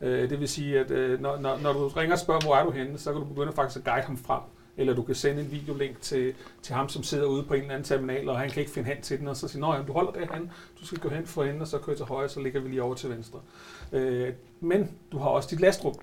Øh, 0.01 0.29
det 0.29 0.39
vil 0.39 0.47
sige, 0.47 0.79
at 0.79 0.91
øh, 0.91 1.21
når, 1.21 1.37
når, 1.39 1.57
når 1.63 1.73
du 1.73 1.87
ringer 1.87 2.13
og 2.15 2.19
spørger, 2.19 2.41
hvor 2.45 2.55
er 2.55 2.63
du 2.63 2.71
henne, 2.71 2.97
så 2.97 3.11
kan 3.11 3.21
du 3.21 3.27
begynde 3.27 3.51
faktisk 3.53 3.77
at 3.77 3.83
guide 3.83 4.05
ham 4.05 4.17
frem. 4.17 4.41
Eller 4.77 4.93
du 4.95 5.03
kan 5.03 5.15
sende 5.15 5.41
en 5.41 5.51
videolink 5.51 6.01
til, 6.01 6.33
til 6.61 6.75
ham, 6.75 6.89
som 6.89 7.03
sidder 7.03 7.25
ude 7.25 7.43
på 7.43 7.53
en 7.53 7.61
eller 7.61 7.73
anden 7.73 7.87
terminal, 7.87 8.29
og 8.29 8.39
han 8.39 8.49
kan 8.49 8.59
ikke 8.59 8.71
finde 8.71 8.89
hen 8.89 9.01
til 9.01 9.19
den, 9.19 9.27
og 9.27 9.37
så 9.37 9.47
sige, 9.47 9.65
at 9.75 9.87
du 9.87 9.93
holder 9.93 10.11
derhen, 10.11 10.51
du 10.81 10.85
skal 10.85 10.99
gå 10.99 11.09
hen 11.09 11.25
for 11.25 11.43
enden, 11.43 11.61
og 11.61 11.67
så 11.67 11.77
kører 11.77 11.97
til 11.97 12.05
højre, 12.05 12.29
så 12.29 12.39
ligger 12.39 12.59
vi 12.59 12.69
lige 12.69 12.83
over 12.83 12.95
til 12.95 13.09
venstre. 13.09 13.39
Øh, 13.91 14.33
men 14.59 14.91
du 15.11 15.17
har 15.17 15.29
også 15.29 15.49
dit 15.51 15.59
lastrum, 15.59 15.95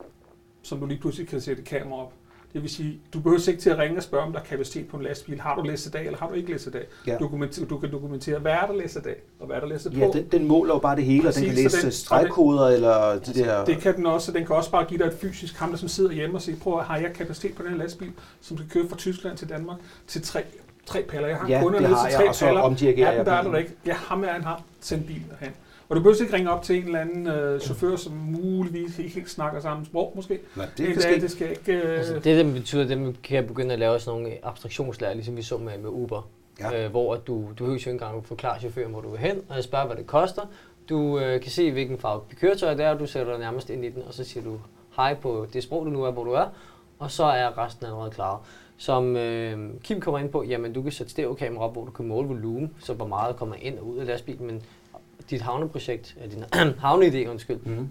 som 0.62 0.80
du 0.80 0.86
lige 0.86 1.00
pludselig 1.00 1.28
kan 1.28 1.40
sætte 1.40 1.62
kamera 1.62 2.00
op. 2.00 2.12
Det 2.52 2.62
vil 2.62 2.70
sige, 2.70 3.00
du 3.14 3.20
behøver 3.20 3.48
ikke 3.48 3.60
til 3.60 3.70
at 3.70 3.78
ringe 3.78 3.96
og 3.96 4.02
spørge, 4.02 4.24
om 4.26 4.32
der 4.32 4.38
er 4.40 4.44
kapacitet 4.44 4.88
på 4.88 4.96
en 4.96 5.02
lastbil. 5.02 5.40
Har 5.40 5.54
du 5.56 5.62
læst 5.62 5.86
i 5.86 5.90
dag, 5.90 6.06
eller 6.06 6.18
har 6.18 6.28
du 6.28 6.34
ikke 6.34 6.52
læst 6.52 6.66
i 6.66 6.70
dag? 6.70 6.84
Ja. 7.06 7.16
Dokumenter, 7.20 7.66
du 7.66 7.78
kan 7.78 7.92
dokumentere, 7.92 8.38
hvad 8.38 8.52
er 8.52 8.66
der 8.66 8.74
læst 8.74 8.96
i 8.96 9.00
dag, 9.00 9.16
og 9.40 9.46
hvad 9.46 9.56
er 9.56 9.60
der 9.60 9.66
læst 9.66 9.86
på. 9.92 9.98
Ja, 9.98 10.08
den, 10.12 10.24
den 10.32 10.48
måler 10.48 10.74
jo 10.74 10.78
bare 10.78 10.96
det 10.96 11.04
hele, 11.04 11.28
og 11.28 11.34
den 11.34 11.42
Præcis, 11.42 11.54
kan 11.54 11.62
læse 11.64 11.82
den- 11.82 11.92
stregkoder 11.92 12.66
eller 12.68 13.18
de 13.18 13.34
der... 13.34 13.64
Det 13.64 13.78
kan 13.78 13.96
den 13.96 14.06
også, 14.06 14.32
den 14.32 14.46
kan 14.46 14.56
også 14.56 14.70
bare 14.70 14.84
give 14.84 14.98
dig 14.98 15.04
et 15.06 15.14
fysisk 15.20 15.56
ham, 15.58 15.70
der 15.70 15.76
som 15.76 15.88
sidder 15.88 16.12
hjemme 16.12 16.36
og 16.36 16.42
siger, 16.42 16.58
prøv 16.58 16.80
har 16.82 16.96
jeg 16.96 17.12
kapacitet 17.12 17.54
på 17.54 17.62
den 17.62 17.70
her 17.70 17.78
lastbil, 17.78 18.10
som 18.40 18.56
skal 18.56 18.70
køre 18.70 18.88
fra 18.88 18.96
Tyskland 18.96 19.36
til 19.36 19.48
Danmark 19.48 19.78
til 20.06 20.22
tre, 20.22 20.42
tre 20.86 21.02
paller. 21.08 21.28
Jeg 21.28 21.36
har 21.36 21.48
Ja, 21.48 21.56
en 21.58 21.62
kunde 21.62 21.78
det 21.78 21.82
nede 21.82 21.94
har 21.94 22.08
til 22.08 22.12
jeg, 22.12 22.18
tre 22.20 22.28
og 22.28 22.34
paller. 22.48 22.60
omdirigerer 22.60 23.06
Ja, 23.10 23.16
jeg 23.16 23.26
den 23.26 23.32
der 23.32 23.38
er 23.38 23.42
der 23.50 23.56
ikke. 23.58 23.72
Ja, 23.86 23.92
ham 23.94 24.24
er 24.24 24.28
han 24.28 24.42
har. 24.44 24.62
Send 24.80 25.04
bilen 25.04 25.26
hen. 25.40 25.50
Og 25.92 25.96
du 25.96 26.02
behøver 26.02 26.22
ikke 26.22 26.36
ringe 26.36 26.50
op 26.50 26.62
til 26.62 26.76
en 26.76 26.84
eller 26.84 27.00
anden 27.00 27.26
øh, 27.26 27.60
chauffør, 27.60 27.96
som 27.96 28.12
muligvis 28.12 28.98
ikke 28.98 29.10
helt 29.10 29.30
snakker 29.30 29.60
samme 29.60 29.86
sprog, 29.86 30.12
måske. 30.16 30.40
Nej, 30.56 30.66
Det, 30.76 30.94
det, 30.94 31.02
skal 31.02 31.20
det 31.20 31.30
skal 31.30 31.50
ikke... 31.50 31.72
Øh, 31.72 31.98
Altså, 31.98 32.14
det, 32.14 32.24
der 32.24 32.52
betyder, 32.52 32.82
at 32.92 32.98
man 32.98 33.16
kan 33.22 33.46
begynde 33.46 33.72
at 33.72 33.78
lave 33.78 34.00
sådan 34.00 34.20
nogle 34.20 34.38
abstraktionslærer, 34.42 35.14
ligesom 35.14 35.36
vi 35.36 35.42
så 35.42 35.56
med, 35.58 35.78
med 35.78 35.90
Uber. 35.90 36.28
Ja. 36.60 36.84
Øh, 36.84 36.90
hvor 36.90 37.14
at 37.14 37.26
du, 37.26 37.34
du 37.34 37.54
behøver 37.54 37.72
jo 37.72 37.76
ikke 37.76 37.90
engang 37.90 38.16
at 38.18 38.24
forklare 38.24 38.60
chaufføren, 38.60 38.90
hvor 38.90 39.00
du 39.00 39.10
vil 39.10 39.18
hen, 39.18 39.42
og 39.48 39.64
spørger, 39.64 39.86
hvad 39.86 39.96
det 39.96 40.06
koster. 40.06 40.42
Du 40.88 41.18
øh, 41.18 41.40
kan 41.40 41.50
se, 41.50 41.72
hvilken 41.72 41.98
farve 41.98 42.20
køretøj 42.40 42.74
det 42.74 42.84
er, 42.84 42.90
og 42.90 43.00
du 43.00 43.06
sætter 43.06 43.32
dig 43.32 43.40
nærmest 43.40 43.70
ind 43.70 43.84
i 43.84 43.88
den, 43.90 44.02
og 44.06 44.14
så 44.14 44.24
siger 44.24 44.44
du 44.44 44.58
hej 44.96 45.14
på 45.14 45.46
det 45.52 45.62
sprog, 45.62 45.86
du 45.86 45.90
nu 45.90 46.04
er, 46.04 46.10
hvor 46.10 46.24
du 46.24 46.32
er, 46.32 46.46
og 46.98 47.10
så 47.10 47.24
er 47.24 47.58
resten 47.58 47.86
allerede 47.86 48.10
klar. 48.10 48.40
Som 48.76 49.16
øh, 49.16 49.70
Kim 49.82 50.00
kommer 50.00 50.18
ind 50.18 50.28
på, 50.28 50.42
jamen 50.42 50.72
du 50.72 50.82
kan 50.82 50.92
sætte 50.92 51.12
stereokamera 51.12 51.64
op, 51.64 51.72
hvor 51.72 51.84
du 51.84 51.90
kan 51.90 52.06
måle 52.06 52.28
volumen, 52.28 52.74
så 52.80 52.94
hvor 52.94 53.06
meget 53.06 53.36
kommer 53.36 53.54
ind 53.62 53.78
og 53.78 53.86
ud 53.86 53.98
af 53.98 54.06
lastbilen, 54.06 54.46
men 54.46 54.62
dit 55.30 55.40
havneprojekt, 55.40 56.16
ja, 56.20 56.26
din 56.26 56.44
havneidé, 56.84 57.28
undskyld, 57.30 57.58
mm. 57.64 57.88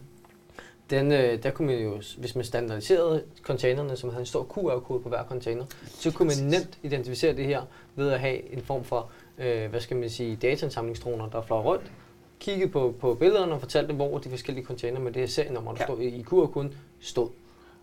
den, 0.89 1.11
øh, 1.11 1.43
der 1.43 1.51
kunne 1.51 1.67
man 1.67 1.83
jo, 1.83 2.01
hvis 2.17 2.35
man 2.35 2.45
standardiserede 2.45 3.23
containerne, 3.41 3.95
som 3.97 4.09
havde 4.09 4.19
en 4.21 4.25
stor 4.25 4.43
QR-kode 4.43 4.99
på 4.99 5.09
hver 5.09 5.23
container, 5.23 5.65
så 5.87 6.11
kunne 6.11 6.27
man 6.27 6.37
nemt 6.47 6.77
identificere 6.83 7.35
det 7.35 7.45
her 7.45 7.61
ved 7.95 8.09
at 8.11 8.19
have 8.19 8.53
en 8.53 8.61
form 8.61 8.83
for, 8.83 9.09
øh, 9.37 9.69
hvad 9.69 9.79
skal 9.79 9.97
man 9.97 10.09
sige, 10.09 10.35
dataindsamlingsdroner, 10.35 11.29
der 11.29 11.41
fløj 11.41 11.59
rundt, 11.59 11.91
kigge 12.39 12.67
på, 12.67 12.95
på 12.99 13.13
billederne 13.13 13.53
og 13.53 13.59
fortalte, 13.59 13.93
hvor 13.93 14.17
de 14.17 14.29
forskellige 14.29 14.65
container 14.65 14.99
med 14.99 15.11
det 15.11 15.19
her 15.19 15.27
serienummer, 15.27 15.71
der 15.73 15.77
Ja. 15.79 15.85
stod 15.85 16.01
i 16.01 16.23
QR-koden, 16.23 16.73
stod. 16.99 17.29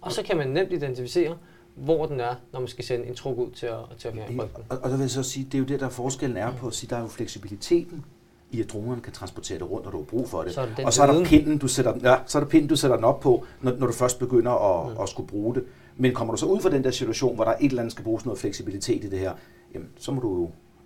Og 0.00 0.12
så 0.12 0.22
kan 0.22 0.37
man 0.37 0.48
nemt 0.48 0.72
identificere, 0.72 1.37
hvor 1.74 2.06
den 2.06 2.20
er, 2.20 2.34
når 2.52 2.61
man 2.61 2.68
skal 2.68 2.84
sende 2.84 3.06
en 3.06 3.14
truk 3.14 3.38
ud 3.38 3.50
til 3.50 3.66
at, 3.66 3.74
til 3.98 4.08
at 4.08 4.14
rykke 4.14 4.26
den. 4.28 4.40
Og, 4.40 4.50
og 4.68 4.90
der 4.90 4.96
vil 4.96 5.00
jeg 5.00 5.11
så 5.11 5.22
sige, 5.22 5.44
det 5.44 5.54
er 5.54 5.58
jo 5.58 5.64
det, 5.64 5.80
der 5.80 5.88
forskellen 5.88 6.37
er 6.37 6.52
på 6.56 6.66
at 6.66 6.74
sige, 6.74 6.90
der 6.90 6.96
er 6.96 7.00
jo 7.00 7.06
fleksibiliteten 7.06 8.04
i, 8.50 8.61
at 8.61 8.72
dronerne 8.72 9.00
kan 9.00 9.12
transportere 9.12 9.58
det 9.58 9.70
rundt, 9.70 9.84
når 9.84 9.90
du 9.90 9.96
har 9.96 10.04
brug 10.04 10.28
for 10.28 10.42
det. 10.42 10.54
Så 10.54 10.66
det 10.76 10.84
og 10.84 10.92
så 10.92 11.02
er 11.02 11.06
der 11.12 11.24
pinden, 11.24 11.58
du 11.58 11.68
sætter, 11.68 11.94
ja, 12.02 12.16
så 12.26 12.38
er 12.38 12.42
der 12.42 12.48
pinden, 12.50 12.68
du 12.68 12.76
sætter 12.76 12.96
den 12.96 13.04
op 13.04 13.20
på, 13.20 13.44
når, 13.61 13.72
når 13.78 13.87
du 13.87 13.92
først 13.92 14.18
begynder 14.18 14.52
at, 14.52 14.92
Mm. 14.96 15.02
at 15.02 15.08
skulle 15.08 15.28
bruge 15.28 15.54
det. 15.54 15.64
Men 15.96 16.14
kommer 16.14 16.34
du 16.34 16.38
så 16.40 16.46
ud 16.46 16.61
fra 16.61 16.70
den 16.70 16.84
der 16.84 16.90
situation, 16.90 17.34
hvor 17.34 17.44
der 17.44 17.50
er 17.50 17.56
et 17.61 17.64
eller 17.70 17.82
andet, 17.82 17.92
skal 17.92 18.04
bruges 18.04 18.24
noget 18.24 18.40
fleksibilitet 18.40 19.04
i 19.04 19.08
det 19.08 19.18
her, 19.18 19.32
jamen, 19.74 19.88
så 19.98 20.12
må 20.12 20.20
du 20.20 20.28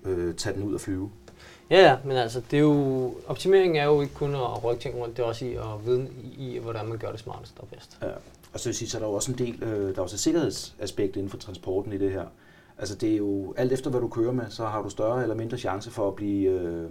jo 0.05 0.11
øh, 0.11 0.35
tage 0.35 0.55
den 0.55 0.63
ud 0.63 0.75
og 0.75 0.81
flyve. 0.81 1.11
Ja, 1.71 1.81
ja, 1.91 1.97
men 2.05 2.17
altså, 2.17 2.43
det 2.51 2.57
er 2.57 2.61
jo, 2.61 3.15
optimering 3.27 3.79
er 3.79 3.85
jo 3.85 4.01
ikke 4.01 4.15
kun 4.15 4.35
at 4.35 4.65
rykke 4.65 4.83
ting 4.83 4.95
rundt, 4.97 5.17
det 5.17 5.23
er 5.23 5.27
også 5.27 5.45
i 5.45 5.55
at 5.55 5.87
vide 5.87 6.09
i, 6.39 6.59
hvordan 6.63 6.87
man 6.89 6.99
gør 6.99 7.11
det 7.11 7.21
smartest 7.21 7.55
og 7.59 7.69
bedst. 7.69 7.99
Ja. 8.03 8.09
Og 8.53 8.61
så 8.61 8.69
vil 8.69 8.75
sige, 8.75 8.89
så 8.89 8.97
er 8.99 9.01
der 9.01 9.09
jo 9.09 9.15
også 9.15 9.33
en 9.33 9.39
del, 9.39 9.63
øh, 9.63 9.89
der 9.95 9.99
er 9.99 10.03
også 10.03 10.17
et 10.17 10.21
sikkerhedsaspekt 10.21 11.17
inden 11.17 11.31
for 11.31 11.37
transporten 11.37 11.93
i 11.93 11.99
det 11.99 12.13
her. 12.13 12.25
Altså 12.79 12.95
det 12.95 13.13
er 13.13 13.17
jo, 13.17 13.55
alt 13.57 13.73
efter 13.73 13.91
hvad 13.91 14.01
du 14.01 14.09
kører 14.09 14.33
med, 14.33 14.45
så 14.49 14.65
har 14.67 14.83
du 14.83 14.89
større 14.91 15.23
eller 15.23 15.35
mindre 15.35 15.59
chance 15.59 15.91
for 15.91 16.09
at 16.09 16.15
blive 16.15 16.51
øh, 16.51 16.91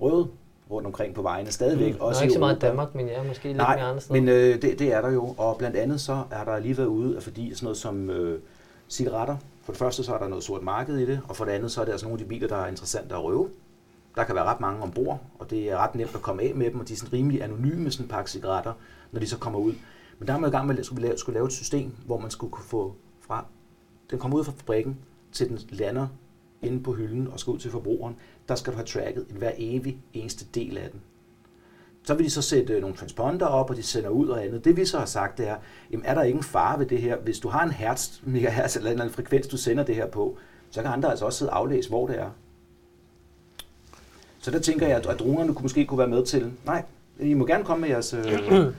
røvet 0.00 0.28
rundt 0.70 0.86
omkring 0.86 1.14
på 1.14 1.22
vejene 1.22 1.50
stadigvæk. 1.50 1.94
Mm. 1.94 2.00
Også 2.00 2.20
Nå, 2.20 2.22
ikke 2.22 2.32
så 2.32 2.38
meget 2.38 2.56
i. 2.56 2.58
Danmark, 2.58 2.94
men 2.94 3.06
ja, 3.06 3.22
måske 3.22 3.44
lidt 3.44 3.56
mere 3.56 3.66
Nej, 3.76 3.88
andre 3.88 4.00
steder. 4.00 4.20
men 4.20 4.28
øh, 4.28 4.62
det, 4.62 4.78
det 4.78 4.92
er 4.92 5.00
der 5.00 5.10
jo, 5.10 5.34
og 5.38 5.56
blandt 5.58 5.76
andet 5.76 6.00
så 6.00 6.22
er 6.30 6.44
der 6.44 6.58
lige 6.58 6.76
været 6.76 6.86
ude, 6.86 7.20
fordi 7.20 7.54
sådan 7.54 7.64
noget 7.64 7.76
som 7.76 8.10
øh, 8.10 8.40
cigaretter, 8.88 9.36
for 9.62 9.72
det 9.72 9.78
første 9.78 10.04
så 10.04 10.14
er 10.14 10.18
der 10.18 10.28
noget 10.28 10.44
sort 10.44 10.62
marked 10.62 10.98
i 10.98 11.06
det, 11.06 11.20
og 11.28 11.36
for 11.36 11.44
det 11.44 11.52
andet 11.52 11.70
så 11.72 11.80
er 11.80 11.84
det 11.84 11.92
altså 11.92 12.06
nogle 12.06 12.20
af 12.20 12.24
de 12.24 12.28
biler, 12.28 12.48
der 12.48 12.56
er 12.56 12.66
interessante 12.66 13.14
at 13.14 13.24
røve. 13.24 13.48
Der 14.16 14.24
kan 14.24 14.34
være 14.34 14.44
ret 14.44 14.60
mange 14.60 14.82
ombord, 14.82 15.20
og 15.38 15.50
det 15.50 15.70
er 15.70 15.76
ret 15.76 15.94
nemt 15.94 16.14
at 16.14 16.22
komme 16.22 16.42
af 16.42 16.52
med 16.54 16.70
dem, 16.70 16.80
og 16.80 16.88
de 16.88 16.92
er 16.92 16.96
sådan 16.96 17.12
rimelig 17.12 17.42
anonyme, 17.42 17.90
sådan 17.90 18.04
en 18.04 18.08
pakke 18.08 18.30
cigaretter, 18.30 18.72
når 19.12 19.20
de 19.20 19.26
så 19.26 19.38
kommer 19.38 19.58
ud. 19.58 19.72
Men 20.18 20.28
der 20.28 20.34
er 20.34 20.38
man 20.38 20.50
i 20.50 20.52
gang 20.52 20.66
med, 20.66 20.78
at 20.78 20.86
skulle 20.86 21.02
lave, 21.02 21.18
skulle 21.18 21.34
lave 21.34 21.46
et 21.46 21.52
system, 21.52 21.92
hvor 22.06 22.18
man 22.18 22.30
skulle 22.30 22.50
kunne 22.50 22.64
få 22.64 22.94
fra, 23.20 23.44
den 24.10 24.18
kommer 24.18 24.38
ud 24.38 24.44
fra 24.44 24.52
fabrikken, 24.56 24.98
til 25.32 25.48
den 25.48 25.58
lander 25.68 26.06
inde 26.62 26.82
på 26.82 26.92
hylden 26.92 27.28
og 27.28 27.40
skal 27.40 27.50
ud 27.50 27.58
til 27.58 27.70
forbrugeren, 27.70 28.16
der 28.48 28.54
skal 28.54 28.72
du 28.72 28.76
have 28.76 28.86
tracket 28.86 29.26
en 29.30 29.36
hver 29.36 29.52
evig 29.58 29.98
eneste 30.14 30.44
del 30.54 30.78
af 30.78 30.90
den. 30.90 31.00
Så 32.02 32.14
vil 32.14 32.24
de 32.24 32.30
så 32.30 32.42
sætte 32.42 32.72
øh, 32.72 32.80
nogle 32.80 32.96
transponder 32.96 33.46
op, 33.46 33.70
og 33.70 33.76
de 33.76 33.82
sender 33.82 34.08
ud 34.08 34.28
og 34.28 34.44
andet. 34.44 34.64
Det 34.64 34.76
vi 34.76 34.84
så 34.84 34.98
har 34.98 35.06
sagt, 35.06 35.38
det 35.38 35.48
er, 35.48 35.56
jamen 35.90 36.06
er 36.06 36.14
der 36.14 36.22
ikke 36.22 36.36
en 36.36 36.42
fare 36.42 36.78
ved 36.78 36.86
det 36.86 37.02
her? 37.02 37.16
Hvis 37.16 37.38
du 37.38 37.48
har 37.48 37.64
en 37.64 37.70
hertz, 37.70 38.20
megahertz 38.22 38.76
eller 38.76 38.90
en 38.90 38.92
eller 38.92 39.04
anden 39.04 39.14
frekvens, 39.14 39.46
du 39.46 39.56
sender 39.56 39.84
det 39.84 39.94
her 39.94 40.06
på, 40.06 40.36
så 40.70 40.82
kan 40.82 40.90
andre 40.90 41.10
altså 41.10 41.24
også 41.24 41.38
sidde 41.38 41.50
og 41.50 41.58
aflæse, 41.58 41.88
hvor 41.88 42.06
det 42.06 42.18
er. 42.18 42.30
Så 44.40 44.50
der 44.50 44.58
tænker 44.58 44.86
jeg, 44.86 44.96
at 44.96 45.06
at 45.06 45.18
dronerne 45.18 45.54
kunne 45.54 45.62
måske 45.62 45.86
kunne 45.86 45.98
være 45.98 46.08
med 46.08 46.24
til, 46.24 46.52
nej, 46.64 46.84
I 47.20 47.34
må 47.34 47.46
gerne 47.46 47.64
komme 47.64 47.80
med 47.80 47.88
jeres... 47.88 48.14
Øh, 48.14 48.22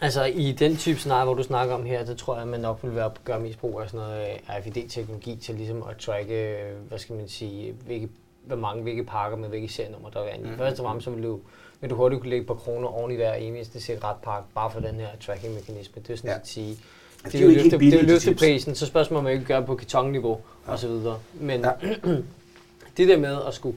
Altså 0.00 0.24
i 0.24 0.52
den 0.52 0.76
type 0.76 0.98
scenarie, 0.98 1.24
hvor 1.24 1.34
du 1.34 1.42
snakker 1.42 1.74
om 1.74 1.84
her, 1.84 2.04
der 2.04 2.14
tror 2.14 2.34
jeg, 2.34 2.42
at 2.42 2.48
man 2.48 2.60
nok 2.60 2.78
vil 2.82 2.94
være 2.94 3.04
at 3.04 3.24
gøre 3.24 3.40
mest 3.40 3.58
brug 3.58 3.80
af 3.80 3.90
sådan 3.90 4.00
noget 4.06 4.26
RFID-teknologi 4.48 5.36
til 5.36 5.54
ligesom 5.54 5.82
at 5.90 5.96
tracke, 5.96 6.56
hvad 6.88 6.98
skal 6.98 7.16
man 7.16 7.28
sige, 7.28 7.72
hvilke, 7.86 8.08
hvor 8.44 8.56
mange, 8.56 8.82
hvilke 8.82 9.04
pakker 9.04 9.38
med 9.38 9.48
hvilke 9.48 9.68
serienummer 9.68 10.10
der 10.10 10.20
er 10.20 10.34
i. 10.34 10.38
Mhm. 10.42 10.56
Først 10.58 10.80
og 10.80 10.84
fremmest 10.86 11.04
så 11.04 11.10
vil 11.10 11.22
du, 11.24 11.40
vil 11.80 11.90
du 11.90 11.94
hurtigt 11.94 12.20
kunne 12.20 12.30
lægge 12.30 12.46
på 12.46 12.54
kroner 12.54 12.88
oven 12.88 13.12
i 13.12 13.16
hver 13.16 13.34
eneste 13.34 13.80
cigaretpakke, 13.80 14.48
bare 14.54 14.70
for 14.70 14.80
den 14.80 14.94
her 14.94 15.08
tracking-mekanisme. 15.20 16.02
Det 16.02 16.10
er 16.12 16.16
sådan 16.16 16.30
Ja. 16.30 16.36
at 16.36 16.48
sige, 16.48 16.78
det 17.24 17.32
det 17.32 17.40
er 17.40 17.44
jo 17.44 17.48
løfte, 17.50 17.64
det 17.64 17.72
er 17.72 17.78
billige, 17.78 17.96
jo 18.00 18.02
de 18.02 18.06
løfte 18.06 18.20
chips. 18.20 18.38
prisen, 18.40 18.74
så 18.74 18.86
spørgsmålet 18.86 19.18
om 19.18 19.24
man 19.24 19.32
ikke 19.32 19.44
gør 19.44 19.60
på 19.60 19.74
kartonniveau 19.74 20.40
Ja. 20.66 20.72
og 20.72 20.78
så 20.78 20.88
videre. 20.88 21.18
Men 21.34 21.60
Ja. 21.60 21.70
det 22.96 23.08
der 23.08 23.16
med 23.18 23.38
at 23.46 23.54
skulle 23.54 23.76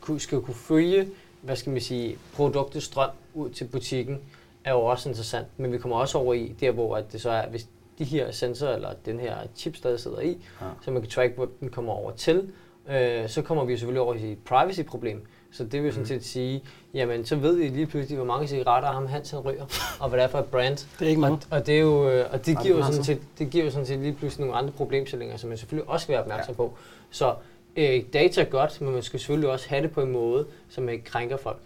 kunne, 0.00 0.20
skal 0.20 0.40
kunne 0.40 0.54
følge, 0.54 1.08
hvad 1.42 1.56
skal 1.56 1.72
man 1.72 1.80
sige, 1.80 2.18
produktets 2.34 2.84
strøm 2.86 3.10
ud 3.34 3.50
til 3.50 3.64
butikken, 3.64 4.20
er 4.66 4.72
jo 4.72 4.80
også 4.84 5.08
interessant. 5.08 5.46
Men 5.56 5.72
vi 5.72 5.78
kommer 5.78 5.96
også 5.96 6.18
over 6.18 6.34
i 6.34 6.54
der, 6.60 6.70
hvor 6.70 6.96
at 6.96 7.12
det 7.12 7.20
så 7.20 7.30
er, 7.30 7.46
hvis 7.48 7.66
de 7.98 8.04
her 8.04 8.30
sensorer, 8.30 8.74
eller 8.74 8.90
den 9.06 9.20
her 9.20 9.36
chip 9.56 9.76
stadig 9.76 10.00
sidder 10.00 10.20
i, 10.20 10.28
Ja. 10.60 10.66
så 10.82 10.90
man 10.90 11.02
kan 11.02 11.10
track, 11.10 11.34
hvor 11.36 11.48
den 11.60 11.68
kommer 11.68 11.92
over 11.92 12.10
til, 12.10 12.48
øh, 12.90 13.28
så 13.28 13.42
kommer 13.42 13.64
vi 13.64 13.72
jo 13.72 13.78
selvfølgelig 13.78 14.00
over 14.00 14.14
i 14.14 14.32
et 14.32 14.38
privacy-problem. 14.44 15.22
Så 15.52 15.64
det 15.64 15.80
vil 15.82 15.86
jo 15.88 15.92
sådan 15.92 16.06
set 16.06 16.24
sige, 16.24 16.62
jamen 16.94 17.24
så 17.24 17.36
ved 17.36 17.58
I 17.60 17.68
lige 17.68 17.86
pludselig, 17.86 18.16
hvor 18.16 18.26
mange 18.26 18.48
cigaretter 18.48 18.92
ham 18.92 19.06
Hans 19.06 19.30
han 19.30 19.40
ryger, 19.40 19.64
og 20.00 20.08
hvad 20.08 20.18
det 20.18 20.24
er 20.24 20.28
for 20.28 20.38
et 20.38 20.44
brand. 20.44 20.76
Det 20.98 21.04
er 21.04 21.08
ikke 21.08 21.20
mange. 21.20 21.38
Og, 21.50 21.66
det 21.66 21.74
er 21.76 21.80
jo, 21.80 22.10
øh, 22.10 22.26
og 22.32 22.46
det 22.46 22.58
giver 22.62 22.76
jo 22.76 22.82
sådan 22.82 22.96
så. 22.96 23.02
set, 23.04 23.20
det 23.38 23.50
giver 23.50 23.64
jo 23.64 23.70
sådan 23.70 23.86
set 23.86 23.98
lige 23.98 24.12
pludselig 24.12 24.46
nogle 24.46 24.58
andre 24.58 24.72
problemstillinger, 24.72 25.36
som 25.36 25.48
man 25.48 25.58
selvfølgelig 25.58 25.90
også 25.90 26.04
skal 26.04 26.12
være 26.12 26.22
opmærksom 26.22 26.54
på. 26.54 26.72
Så 27.10 27.34
øh, 27.76 28.02
data 28.12 28.40
er 28.40 28.44
godt, 28.44 28.80
men 28.80 28.92
man 28.92 29.02
skal 29.02 29.20
selvfølgelig 29.20 29.50
også 29.50 29.68
have 29.68 29.82
det 29.82 29.90
på 29.90 30.00
en 30.02 30.12
måde, 30.12 30.46
som 30.68 30.88
ikke 30.88 31.04
krænker 31.04 31.36
folk. 31.36 31.58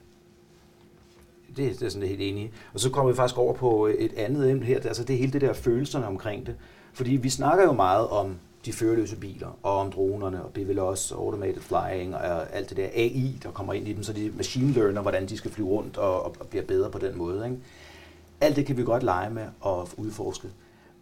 Det, 1.56 1.80
det 1.80 1.86
er 1.86 1.90
sådan 1.90 2.08
helt 2.08 2.20
enig 2.20 2.44
i. 2.44 2.50
Og 2.74 2.80
så 2.80 2.90
kommer 2.90 3.12
vi 3.12 3.16
faktisk 3.16 3.38
over 3.38 3.54
på 3.54 3.86
et 3.98 4.12
andet 4.16 4.50
emne 4.50 4.64
her, 4.66 4.76
altså 4.84 5.04
det 5.04 5.14
er 5.14 5.18
hele 5.18 5.32
det 5.32 5.40
der 5.40 5.52
følelserne 5.52 6.06
omkring 6.06 6.46
det. 6.46 6.54
Fordi 6.92 7.10
vi 7.16 7.28
snakker 7.30 7.64
jo 7.64 7.72
meget 7.72 8.08
om 8.08 8.34
de 8.64 8.72
førerløse 8.72 9.16
biler, 9.16 9.58
og 9.62 9.76
om 9.78 9.92
dronerne, 9.92 10.44
og 10.44 10.56
det 10.56 10.68
vil 10.68 10.78
også 10.78 11.14
automated 11.14 11.60
flying, 11.60 12.14
og 12.14 12.54
alt 12.54 12.68
det 12.68 12.76
der 12.76 12.88
AI, 12.94 13.38
der 13.42 13.50
kommer 13.50 13.72
ind 13.72 13.88
i 13.88 13.92
dem, 13.92 14.02
så 14.02 14.12
de 14.12 14.32
machine 14.36 14.72
learner, 14.72 15.02
hvordan 15.02 15.26
de 15.28 15.36
skal 15.36 15.50
flyve 15.50 15.68
rundt 15.68 15.96
og, 15.96 16.22
og 16.24 16.46
bliver 16.50 16.64
bedre 16.64 16.90
på 16.90 16.98
den 16.98 17.18
måde. 17.18 17.44
Ikke? 17.44 17.56
Alt 18.40 18.56
det 18.56 18.66
kan 18.66 18.76
vi 18.76 18.82
godt 18.84 19.02
lege 19.02 19.30
med 19.30 19.44
og 19.60 19.88
udforske. 19.96 20.48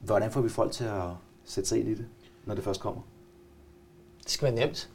Hvordan 0.00 0.30
får 0.30 0.40
vi 0.40 0.48
folk 0.48 0.72
til 0.72 0.84
at 0.84 1.02
sætte 1.44 1.68
sig 1.68 1.78
ind 1.80 1.88
i 1.88 1.94
det, 1.94 2.06
når 2.46 2.54
det 2.54 2.64
først 2.64 2.80
kommer? 2.80 3.00
Det 4.22 4.30
skal 4.30 4.46
være 4.46 4.66
nemt. 4.66 4.88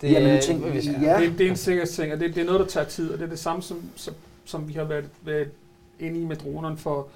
Det, 0.00 0.10
Jamen, 0.12 0.30
øh, 0.36 0.42
tænk, 0.42 0.64
hvis- 0.64 0.86
ja. 0.86 1.20
Det, 1.20 1.38
det 1.38 1.46
er 1.46 1.50
en 1.50 1.56
sikkerhedsting, 1.56 2.12
og 2.12 2.20
det, 2.20 2.34
det 2.34 2.40
er 2.40 2.44
noget, 2.44 2.60
der 2.60 2.66
tager 2.66 2.86
tid, 2.86 3.10
og 3.12 3.18
det 3.18 3.24
er 3.24 3.28
det 3.28 3.38
samme, 3.38 3.62
som, 3.62 3.82
som, 3.96 4.14
som 4.46 4.68
vi 4.68 4.72
har 4.72 4.84
været, 4.84 5.08
været 5.22 5.50
inde 5.98 6.20
i 6.20 6.24
med 6.24 6.36
dronerne 6.36 6.76
for, 6.76 7.08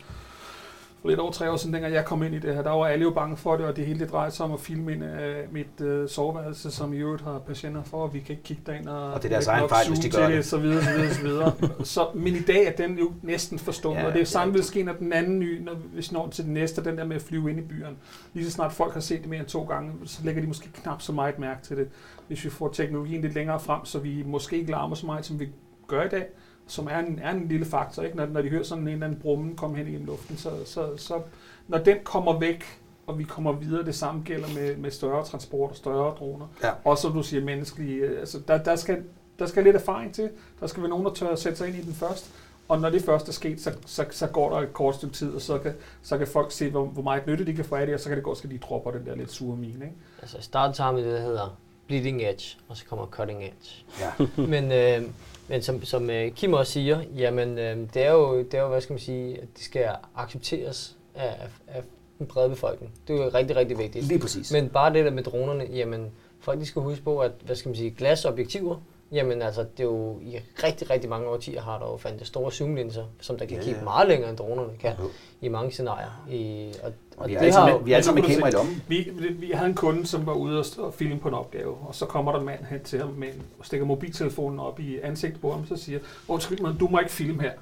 for 1.01 1.09
lidt 1.09 1.21
over 1.21 1.33
tre 1.33 1.51
år 1.51 1.57
siden, 1.57 1.75
dengang 1.75 1.95
jeg 1.95 2.05
kom 2.05 2.23
ind 2.23 2.35
i 2.35 2.39
det 2.39 2.55
her, 2.55 2.63
der 2.63 2.71
var 2.71 2.87
alle 2.87 3.03
jo 3.03 3.11
bange 3.11 3.37
for 3.37 3.57
det, 3.57 3.67
og 3.67 3.77
det 3.77 3.87
hele 3.87 4.01
det 4.01 4.11
drejede 4.11 4.31
sig 4.35 4.47
om 4.47 4.53
at 4.53 4.61
filme 4.61 4.93
ind 4.93 5.05
af 5.05 5.45
mit 5.51 5.81
øh, 5.81 6.09
soveværelse, 6.09 6.71
som 6.71 6.93
i 6.93 6.97
øvrigt 6.97 7.23
har 7.23 7.39
patienter 7.39 7.83
for, 7.83 8.03
og 8.03 8.15
vi 8.15 8.21
kan 8.21 8.31
ikke 8.31 8.43
kigge 8.43 8.63
derind 8.67 8.89
og, 8.89 9.13
Og 9.13 9.23
det 9.23 9.25
er 9.25 9.33
deres 9.33 9.47
egen 9.47 9.69
fejl, 9.69 9.89
hvis 9.89 9.99
de 9.99 10.11
gør 10.11 10.29
det. 10.29 10.45
Så 10.45 10.59
videre, 10.59 10.83
så 10.83 10.91
videre, 10.91 11.15
så 11.15 11.23
videre. 11.23 11.53
så, 11.85 12.07
men 12.15 12.35
i 12.35 12.41
dag 12.41 12.67
er 12.67 12.73
den 12.73 12.99
jo 12.99 13.13
næsten 13.23 13.59
forstået, 13.59 13.97
Ja, 13.97 14.07
og 14.07 14.13
det 14.13 14.19
er 14.19 14.25
det 14.25 14.29
samme 14.29 14.55
vil 14.55 14.65
ske, 14.65 14.83
når 14.83 14.93
den 14.93 15.13
anden 15.13 15.39
ny, 15.39 15.63
når 15.63 15.75
vi 15.75 16.09
når 16.13 16.29
til 16.29 16.45
den 16.45 16.55
næste, 16.55 16.85
den 16.85 16.99
der 16.99 17.05
med 17.05 17.17
at 17.17 17.23
flyve 17.23 17.51
ind 17.51 17.59
i 17.59 17.63
byerne. 17.63 17.97
Lige 18.35 18.45
så 18.45 18.51
snart 18.51 18.73
folk 18.73 18.93
har 18.93 19.01
set 19.01 19.21
det 19.21 19.29
mere 19.29 19.41
end 19.41 19.49
to 19.49 19.65
gange, 19.65 19.93
så 20.05 20.21
lægger 20.25 20.43
de 20.43 20.49
måske 20.49 20.69
knap 20.73 21.03
så 21.03 21.13
meget 21.13 21.39
mærke 21.39 21.63
til 21.63 21.77
det. 21.77 21.89
Hvis 22.29 22.45
vi 22.45 22.51
får 22.51 22.69
teknologien 22.69 23.23
lidt 23.23 23.35
længere 23.35 23.61
frem, 23.61 23.85
så 23.85 23.99
vi 23.99 24.23
måske 24.27 24.59
ikke 24.59 24.71
larmer 24.71 24.95
så 24.95 25.07
meget, 25.07 25.27
som 25.27 25.41
vi 25.41 25.49
gør 25.87 26.03
i 26.03 26.09
dag, 26.09 26.27
som 26.71 26.87
er 26.91 26.99
en, 26.99 27.21
er 27.23 27.31
en 27.31 27.49
lille 27.49 27.67
faktor. 27.67 28.03
Ikke? 28.03 28.17
Når, 28.17 28.27
når 28.27 28.43
de 28.43 28.49
hører 28.49 28.63
sådan 28.63 28.83
en 28.83 28.89
eller 28.89 29.07
anden 29.07 29.21
brummen 29.21 29.57
komme 29.57 29.77
hen 29.77 29.87
i 29.89 29.99
luften, 29.99 30.37
så, 30.37 30.51
så, 30.65 30.97
så 30.97 31.21
når 31.69 31.79
den 31.79 31.97
kommer 32.05 32.39
væk, 32.39 32.65
og 33.07 33.19
vi 33.19 33.25
kommer 33.25 33.53
videre, 33.53 33.85
det 33.85 33.95
samme 33.95 34.23
gælder 34.25 34.49
med, 34.55 34.77
med 34.77 34.91
større 34.91 35.25
transport 35.25 35.71
og 35.71 35.77
større 35.77 36.15
droner. 36.19 36.47
Ja. 36.63 36.71
Også 36.85 37.03
som 37.03 37.13
du 37.13 37.23
siger, 37.23 37.45
menneskelige. 37.45 37.95
øh, 37.95 38.21
Altså, 38.21 38.39
der, 38.49 38.59
der, 38.59 38.77
skal, 38.77 39.05
der 39.39 39.47
skal 39.47 39.65
lidt 39.65 39.77
erfaring 39.77 40.15
til. 40.15 40.31
Der 40.61 40.67
skal 40.67 40.83
være 40.83 40.91
nogen, 40.91 41.05
der 41.05 41.13
tør 41.13 41.29
at 41.29 41.39
sætte 41.39 41.59
sig 41.59 41.69
ind 41.69 41.77
i 41.77 41.83
den 41.83 41.95
først. 41.95 42.31
Og 42.69 42.81
når 42.81 42.91
det 42.91 43.03
først 43.03 43.29
er 43.29 43.33
sket, 43.33 43.61
så, 43.61 43.73
så, 43.87 44.05
så 44.11 44.27
går 44.27 44.51
der 44.51 44.61
et 44.61 44.73
kort 44.73 44.95
stykke 44.95 45.15
tid, 45.15 45.35
og 45.35 45.41
så 45.41 45.59
kan, 45.59 45.75
så 46.03 46.19
kan 46.19 46.27
folk 46.27 46.53
se, 46.53 46.71
hvor, 46.71 46.85
hvor 46.85 47.03
meget 47.03 47.27
nytte 47.27 47.47
de 47.47 47.55
kan 47.55 47.65
få 47.65 47.75
af 47.75 47.87
det, 47.87 47.95
og 47.95 48.01
så 48.01 48.09
kan 48.09 48.17
det 48.17 48.25
godt 48.25 48.39
ske, 48.39 48.47
at 48.47 48.53
de 48.53 48.59
dropper 48.59 48.91
den 48.91 49.07
der 49.07 49.15
lidt 49.15 49.33
sure 49.33 49.57
mine. 49.57 49.85
Ikke? 49.85 49.97
Altså 50.23 50.39
i 50.39 50.43
starten 50.43 50.75
så 50.75 50.83
har 50.83 50.93
man 50.93 51.05
det, 51.05 51.13
der 51.13 51.21
hedder 51.21 51.57
bleeding 51.87 52.23
edge, 52.23 52.57
og 52.69 52.77
så 52.77 52.85
kommer 52.85 53.07
cutting 53.07 53.43
edge. 53.43 53.85
Ja. 54.01 54.27
men 54.53 54.73
øh, 54.73 55.11
men 55.51 55.63
som, 55.63 55.85
som 55.85 56.11
øh, 56.11 56.31
Kim 56.33 56.53
også 56.53 56.73
siger, 56.73 57.03
jamen 57.17 57.59
øh, 57.59 57.77
det, 57.95 58.03
er 58.03 58.13
jo, 58.13 58.39
det 58.39 58.55
er 58.55 58.63
jo, 58.63 58.69
hvad 58.69 58.81
skal 58.81 58.93
man 58.93 59.01
sige, 59.01 59.35
at 59.41 59.49
det 59.57 59.65
skal 59.65 59.89
accepteres 60.17 60.97
af, 61.15 61.37
af, 61.69 61.83
den 62.19 62.27
brede 62.27 62.49
befolkning. 62.49 62.93
Det 63.09 63.21
er 63.21 63.25
jo 63.25 63.31
rigtig, 63.35 63.57
rigtig 63.57 63.79
vigtigt. 63.79 64.05
Lige 64.05 64.19
præcis. 64.19 64.53
Men 64.53 64.69
bare 64.69 64.93
det 64.93 65.05
der 65.05 65.11
med 65.11 65.23
dronerne, 65.23 65.65
jamen 65.73 66.11
folk 66.41 66.61
de 66.61 66.67
skal 66.67 66.83
huske 66.83 67.05
på, 67.05 67.19
at 67.19 67.33
hvad 67.45 67.57
skal 67.57 67.69
man 67.69 67.77
sige, 67.77 67.91
glasobjektiver, 67.91 68.77
jamen 69.13 69.43
altså 69.43 69.61
det 69.61 69.81
er 69.81 69.85
jo 69.85 70.19
i 70.23 70.39
rigtig, 70.65 70.91
rigtig 70.91 71.11
mange 71.11 71.29
årtier 71.29 71.61
har 71.63 71.79
der 71.79 71.87
jo 71.91 71.97
fandt 71.97 72.27
store 72.27 72.53
zoomlinser, 72.53 73.05
som 73.21 73.39
der 73.39 73.45
kan 73.45 73.55
Ja, 73.55 73.59
ja, 73.61 73.65
kigge 73.65 73.79
ja. 73.79 73.85
meget 73.85 74.09
længere 74.09 74.31
end 74.31 74.39
dronerne 74.39 74.71
kan 74.81 74.93
Jo. 74.99 75.05
i 75.41 75.49
mange 75.49 75.71
scenarier. 75.73 76.25
I, 76.31 76.73
og, 76.83 76.93
Og 77.17 77.29
vi 77.29 77.35
er 77.35 77.39
alle 77.39 77.53
har 77.53 77.71
jo- 77.71 77.77
vi 77.77 77.93
er 77.93 78.01
sammen 78.01 78.23
med 78.25 78.31
kamera 78.31 78.49
i 78.49 78.53
lommen. 78.53 78.83
Vi, 78.89 79.11
vi, 79.13 79.29
vi 79.33 79.51
havde 79.51 79.69
en 79.69 79.75
kunde, 79.75 80.07
som 80.07 80.27
var 80.27 80.33
ude 80.33 80.65
og, 80.79 80.95
filme 80.95 81.19
på 81.21 81.29
en 81.29 81.35
opgave, 81.35 81.75
og 81.89 81.95
så 81.95 82.07
kommer 82.07 82.33
der 82.33 82.39
en 82.39 82.47
mand 82.47 82.65
hen 82.65 82.81
til 82.85 82.99
ham 83.01 83.09
med 83.09 83.29
en, 83.29 83.43
og 83.59 83.67
stikker 83.67 83.87
mobiltelefonen 83.87 84.61
op 84.61 84.81
i 84.81 84.99
ansigtet 85.01 85.41
på 85.41 85.53
ham, 85.53 85.67
så 85.67 85.77
siger, 85.77 85.99
undskyld 86.29 86.61
mig, 86.61 86.75
du 86.81 86.89
må 86.89 86.99
ikke 86.99 87.13
filme 87.13 87.43
her, 87.43 87.53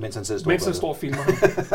Mens 0.00 0.14
han 0.14 0.24
sidder 0.24 0.48
mens 0.48 0.64
han 0.64 0.74
står 0.74 0.88
og 0.88 0.96
filmer 0.96 1.18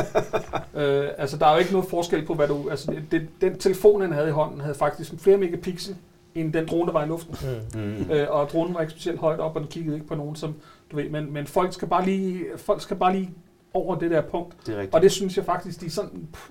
øh, 0.75 1.09
altså, 1.17 1.37
der 1.37 1.45
er 1.45 1.53
jo 1.53 1.59
ikke 1.59 1.71
noget 1.71 1.87
forskel 1.89 2.25
på, 2.25 2.33
hvad 2.33 2.47
du... 2.47 2.69
Altså, 2.69 2.91
det, 2.91 3.03
det, 3.11 3.27
den 3.41 3.59
telefon, 3.59 4.01
han 4.01 4.11
havde 4.11 4.27
i 4.27 4.31
hånden, 4.31 4.61
havde 4.61 4.75
faktisk 4.75 5.13
flere 5.17 5.37
megapixel, 5.37 5.95
end 6.35 6.53
den 6.53 6.67
drone, 6.67 6.85
der 6.87 6.93
var 6.93 7.03
i 7.03 7.07
luften. 7.07 7.35
Mm. 7.73 7.79
Mm. 7.81 8.11
Øh, 8.11 8.27
og 8.29 8.49
dronen 8.49 8.73
var 8.73 8.81
ikke 8.81 8.91
specielt 8.91 9.19
højt 9.19 9.39
op, 9.39 9.55
og 9.55 9.61
den 9.61 9.69
kiggede 9.69 9.95
ikke 9.95 10.07
på 10.07 10.15
nogen, 10.15 10.35
som 10.35 10.55
du 10.91 10.95
ved, 10.95 11.09
men, 11.09 11.33
men 11.33 11.47
folk 11.47 11.73
skal 11.73 11.87
bare 11.87 12.05
lige, 12.05 12.43
folk 12.57 12.81
skal 12.81 12.97
bare 12.97 13.13
lige 13.15 13.29
over 13.73 13.95
det 13.95 14.11
der 14.11 14.21
punkt. 14.21 14.53
Det 14.65 14.73
er 14.73 14.77
rigtigt. 14.77 14.95
Og 14.95 15.01
det 15.01 15.11
synes 15.11 15.37
jeg 15.37 15.45
faktisk, 15.45 15.81
de 15.81 15.85
er 15.85 15.89
sådan 15.89 16.27
pff, 16.33 16.49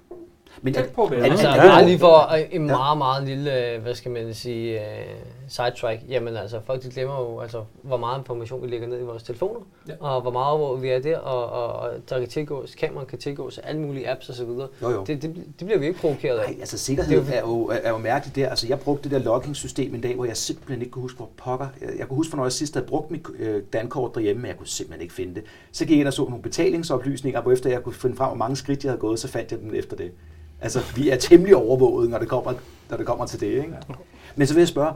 Men 0.62 0.74
tæt 0.74 0.88
på 0.94 1.04
at 1.04 1.10
være. 1.10 1.20
er 1.20 1.24
det- 1.24 1.30
Altså 1.30 1.48
er 1.48 1.56
bare 1.56 1.84
lige 1.86 1.98
for 1.98 2.34
øh, 2.34 2.40
en 2.50 2.66
meget, 2.66 2.98
meget 2.98 3.24
lille, 3.28 3.66
øh, 3.74 3.82
hvad 3.82 3.94
skal 3.94 4.10
man 4.10 4.34
sige, 4.34 4.78
uh, 4.80 4.84
sidetrack. 5.48 6.00
Jamen 6.08 6.36
altså, 6.36 6.60
folk 6.66 6.82
de 6.82 6.90
glemmer 6.90 7.20
jo, 7.20 7.40
altså, 7.40 7.64
hvor 7.82 7.96
meget 7.96 8.18
information 8.18 8.62
vi 8.62 8.66
lægger 8.66 8.86
ned 8.88 9.00
i 9.00 9.02
vores 9.02 9.22
telefoner, 9.22 9.60
Ja. 9.88 9.92
og 10.00 10.20
hvor 10.20 10.30
meget 10.30 10.58
hvor 10.58 10.76
vi 10.76 10.88
er 10.88 10.98
der, 10.98 11.18
og, 11.18 11.46
og, 11.46 11.72
og 11.80 11.90
der 12.10 12.18
kan 12.18 12.28
tilgås, 12.28 12.74
kameraen 12.74 13.06
kan 13.06 13.18
tilgås, 13.18 13.58
alle 13.58 13.80
mulige 13.80 14.10
apps 14.10 14.28
osv. 14.28 14.42
Jo, 14.48 14.68
jo. 14.82 15.04
Det, 15.06 15.22
det, 15.22 15.34
det 15.58 15.66
bliver 15.66 15.78
vi 15.78 15.86
ikke 15.86 16.00
provokeret 16.00 16.38
af. 16.38 16.50
Nej, 16.50 16.60
altså 16.60 16.78
sikkerhed 16.78 17.16
Det 17.20 17.28
er 17.28 17.32
er 17.36 17.40
jo, 17.40 17.70
er 17.82 17.90
jo 17.90 17.98
mærkeligt 17.98 18.36
der. 18.36 18.48
Altså 18.48 18.68
jeg 18.68 18.80
brugte 18.80 19.02
det 19.02 19.10
der 19.10 19.18
logging-system 19.18 19.94
en 19.94 20.00
dag, 20.00 20.14
hvor 20.14 20.24
jeg 20.24 20.36
simpelthen 20.36 20.80
ikke 20.80 20.90
kunne 20.92 21.02
huske, 21.02 21.16
hvor 21.16 21.30
pokker. 21.36 21.66
Jeg, 21.80 21.88
jeg 21.98 22.08
kunne 22.08 22.16
huske, 22.16 22.30
hvornår 22.30 22.44
jeg 22.44 22.52
sidst 22.52 22.74
havde 22.74 22.86
brugt 22.86 23.10
mit 23.10 23.26
øh, 23.38 23.62
dankort 23.72 24.14
derhjemme, 24.14 24.42
men 24.42 24.48
jeg 24.48 24.56
kunne 24.56 24.66
simpelthen 24.66 25.02
ikke 25.02 25.14
finde 25.14 25.34
det. 25.34 25.44
Så 25.72 25.84
gik 25.84 25.90
jeg 25.94 26.00
ind 26.00 26.06
og 26.08 26.12
så 26.14 26.22
nogle 26.24 26.42
betalingsoplysninger, 26.42 27.40
hvor 27.42 27.52
efter 27.52 27.70
jeg 27.70 27.82
kunne 27.82 27.94
finde 27.94 28.16
frem, 28.16 28.28
hvor 28.28 28.36
mange 28.36 28.56
skridt 28.56 28.84
jeg 28.84 28.90
havde 28.90 29.00
gået, 29.00 29.18
så 29.18 29.28
fandt 29.28 29.52
jeg 29.52 29.60
dem 29.60 29.74
efter 29.74 29.96
det. 29.96 30.12
Altså 30.60 30.80
vi 30.96 31.10
er 31.10 31.16
temmelig 31.16 31.56
overvåget, 31.56 32.10
når 32.10 32.18
det 32.18 32.28
kommer, 32.28 32.52
når 32.90 32.96
det 32.96 33.06
kommer 33.06 33.26
til 33.26 33.40
det. 33.40 33.46
Ikke? 33.46 33.74
Men 34.36 34.46
så 34.46 34.54
vil 34.54 34.60
jeg 34.60 34.68
spørge, 34.68 34.92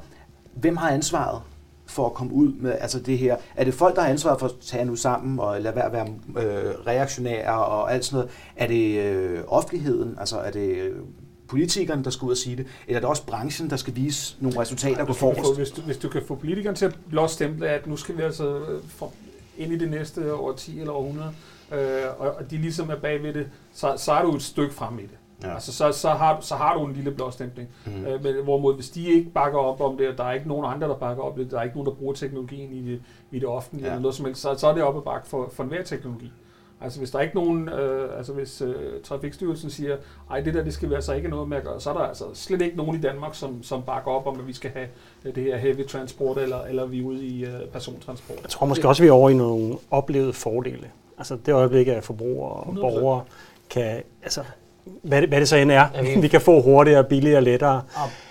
hvem 0.56 0.76
har 0.76 0.90
ansvaret 0.90 1.42
for 1.86 2.06
at 2.06 2.14
komme 2.14 2.32
ud 2.32 2.52
med 2.52 2.72
altså 2.80 3.00
det 3.00 3.18
her? 3.18 3.36
Er 3.56 3.64
det 3.64 3.74
folk, 3.74 3.96
der 3.96 4.02
har 4.02 4.08
ansvaret 4.08 4.40
for 4.40 4.46
at 4.46 4.52
tage 4.60 4.84
nu 4.84 4.96
sammen 4.96 5.40
og 5.40 5.60
lade 5.60 5.76
være 5.76 5.84
at 5.84 5.92
være 5.92 6.08
øh, 6.36 6.86
reaktionære 6.86 7.64
og 7.64 7.92
alt 7.94 8.04
sådan 8.04 8.16
noget? 8.16 8.30
Er 8.56 8.66
det 8.66 9.00
øh, 9.00 9.40
offentligheden? 9.48 10.16
Altså 10.20 10.38
er 10.38 10.50
det 10.50 10.76
øh, 10.76 10.96
politikerne, 11.48 12.04
der 12.04 12.10
skal 12.10 12.26
ud 12.26 12.30
og 12.30 12.36
sige 12.36 12.56
det? 12.56 12.66
Eller 12.86 12.96
er 12.96 13.00
det 13.00 13.08
også 13.08 13.26
branchen, 13.26 13.70
der 13.70 13.76
skal 13.76 13.96
vise 13.96 14.36
nogle 14.40 14.60
resultater 14.60 14.98
du 14.98 15.04
kan 15.04 15.14
få, 15.14 15.34
forrest? 15.34 15.56
hvis, 15.56 15.70
du, 15.70 15.80
hvis 15.80 15.96
du 15.96 16.08
kan 16.08 16.22
få 16.26 16.34
politikerne 16.34 16.76
til 16.76 16.84
at 16.86 16.98
blåstemple, 17.10 17.68
at 17.68 17.86
nu 17.86 17.96
skal 17.96 18.16
vi 18.16 18.22
altså 18.22 18.58
øh, 18.58 18.82
for, 18.88 19.12
ind 19.58 19.72
i 19.72 19.78
det 19.78 19.90
næste 19.90 20.34
år 20.34 20.52
10 20.52 20.80
eller 20.80 20.92
århundrede, 20.92 21.32
øh, 21.72 22.02
og, 22.18 22.30
og 22.30 22.50
de 22.50 22.56
ligesom 22.56 22.90
er 22.90 22.96
bagved 22.96 23.34
det, 23.34 23.46
så, 23.72 23.94
så 23.96 24.12
er 24.12 24.22
du 24.22 24.36
et 24.36 24.42
stykke 24.42 24.74
frem 24.74 24.98
i 24.98 25.02
det. 25.02 25.18
Ja. 25.42 25.54
Altså, 25.54 25.72
så, 25.72 25.92
så, 25.92 26.08
har, 26.08 26.40
så 26.40 26.54
har 26.54 26.78
du 26.78 26.84
en 26.86 26.92
lille 26.92 27.10
blåstempling. 27.10 27.68
Mm. 27.86 28.04
Øh, 28.06 28.24
men, 28.24 28.34
hvorimod, 28.44 28.74
hvis 28.74 28.90
de 28.90 29.06
ikke 29.08 29.30
bakker 29.30 29.58
op 29.58 29.80
om 29.80 29.96
det, 29.96 30.08
og 30.08 30.18
der 30.18 30.24
er 30.24 30.32
ikke 30.32 30.48
nogen 30.48 30.64
andre, 30.72 30.88
der 30.88 30.94
bakker 30.96 31.22
op 31.22 31.36
det, 31.36 31.50
der 31.50 31.58
er 31.58 31.62
ikke 31.62 31.76
nogen, 31.76 31.86
der 31.90 31.94
bruger 31.94 32.14
teknologien 32.14 32.72
i 32.72 32.90
det, 32.92 33.02
i 33.30 33.38
det 33.38 33.48
offentlige, 33.48 33.86
Ja. 33.86 33.92
eller 33.92 34.02
noget 34.02 34.14
som 34.14 34.26
helst, 34.26 34.40
så, 34.40 34.54
så 34.54 34.66
er 34.66 34.74
det 34.74 34.82
op 34.82 34.96
ad 34.96 35.02
bakke 35.02 35.28
for, 35.28 35.48
for 35.52 35.62
enhver 35.62 35.82
teknologi. 35.82 36.32
Altså 36.80 36.98
hvis 36.98 37.10
der 37.10 37.18
er 37.18 37.22
ikke 37.22 37.34
nogen, 37.34 37.68
øh, 37.68 38.18
altså 38.18 38.32
hvis 38.32 38.62
øh, 38.62 38.74
Trafikstyrelsen 39.04 39.70
siger, 39.70 39.96
ej 40.30 40.40
det 40.40 40.54
der, 40.54 40.64
det 40.64 40.74
skal 40.74 40.90
vi 40.90 40.94
altså 40.94 41.12
ikke 41.12 41.28
noget 41.28 41.48
med 41.48 41.56
at 41.56 41.64
gøre, 41.64 41.80
så 41.80 41.90
er 41.90 41.94
der 41.94 42.00
altså 42.00 42.24
slet 42.34 42.62
ikke 42.62 42.76
nogen 42.76 42.96
i 42.96 43.00
Danmark, 43.00 43.34
som, 43.34 43.62
som 43.62 43.82
bakker 43.82 44.10
op 44.10 44.26
om, 44.26 44.40
at 44.40 44.46
vi 44.46 44.52
skal 44.52 44.70
have 44.70 44.88
øh, 45.24 45.34
det 45.34 45.42
her 45.42 45.56
heavy 45.56 45.86
transport, 45.86 46.38
eller, 46.38 46.62
eller 46.62 46.86
vi 46.86 47.00
er 47.00 47.04
ude 47.04 47.24
i 47.26 47.44
øh, 47.44 47.66
persontransport. 47.72 48.38
Jeg 48.42 48.50
tror 48.50 48.66
måske 48.66 48.88
også, 48.88 49.02
vi 49.02 49.08
er 49.08 49.12
over 49.12 49.30
i 49.30 49.34
nogle 49.34 49.74
oplevede 49.90 50.32
fordele. 50.32 50.90
Altså 51.18 51.36
det 51.46 51.52
øjeblik, 51.52 51.88
at 51.88 52.04
forbrugere 52.04 52.50
og 52.52 52.66
100%. 52.72 52.80
borgere 52.80 53.24
kan, 53.70 54.02
altså 54.22 54.40
hvad 55.02 55.20
det, 55.20 55.28
hvad 55.28 55.40
det 55.40 55.48
så 55.48 55.56
end 55.56 55.72
er, 55.72 55.86
Ja, 55.94 56.02
vi- 56.02 56.20
vi 56.24 56.28
kan 56.28 56.40
få 56.40 56.62
hurtigere, 56.62 57.04
billigere, 57.04 57.40
lettere. 57.40 57.82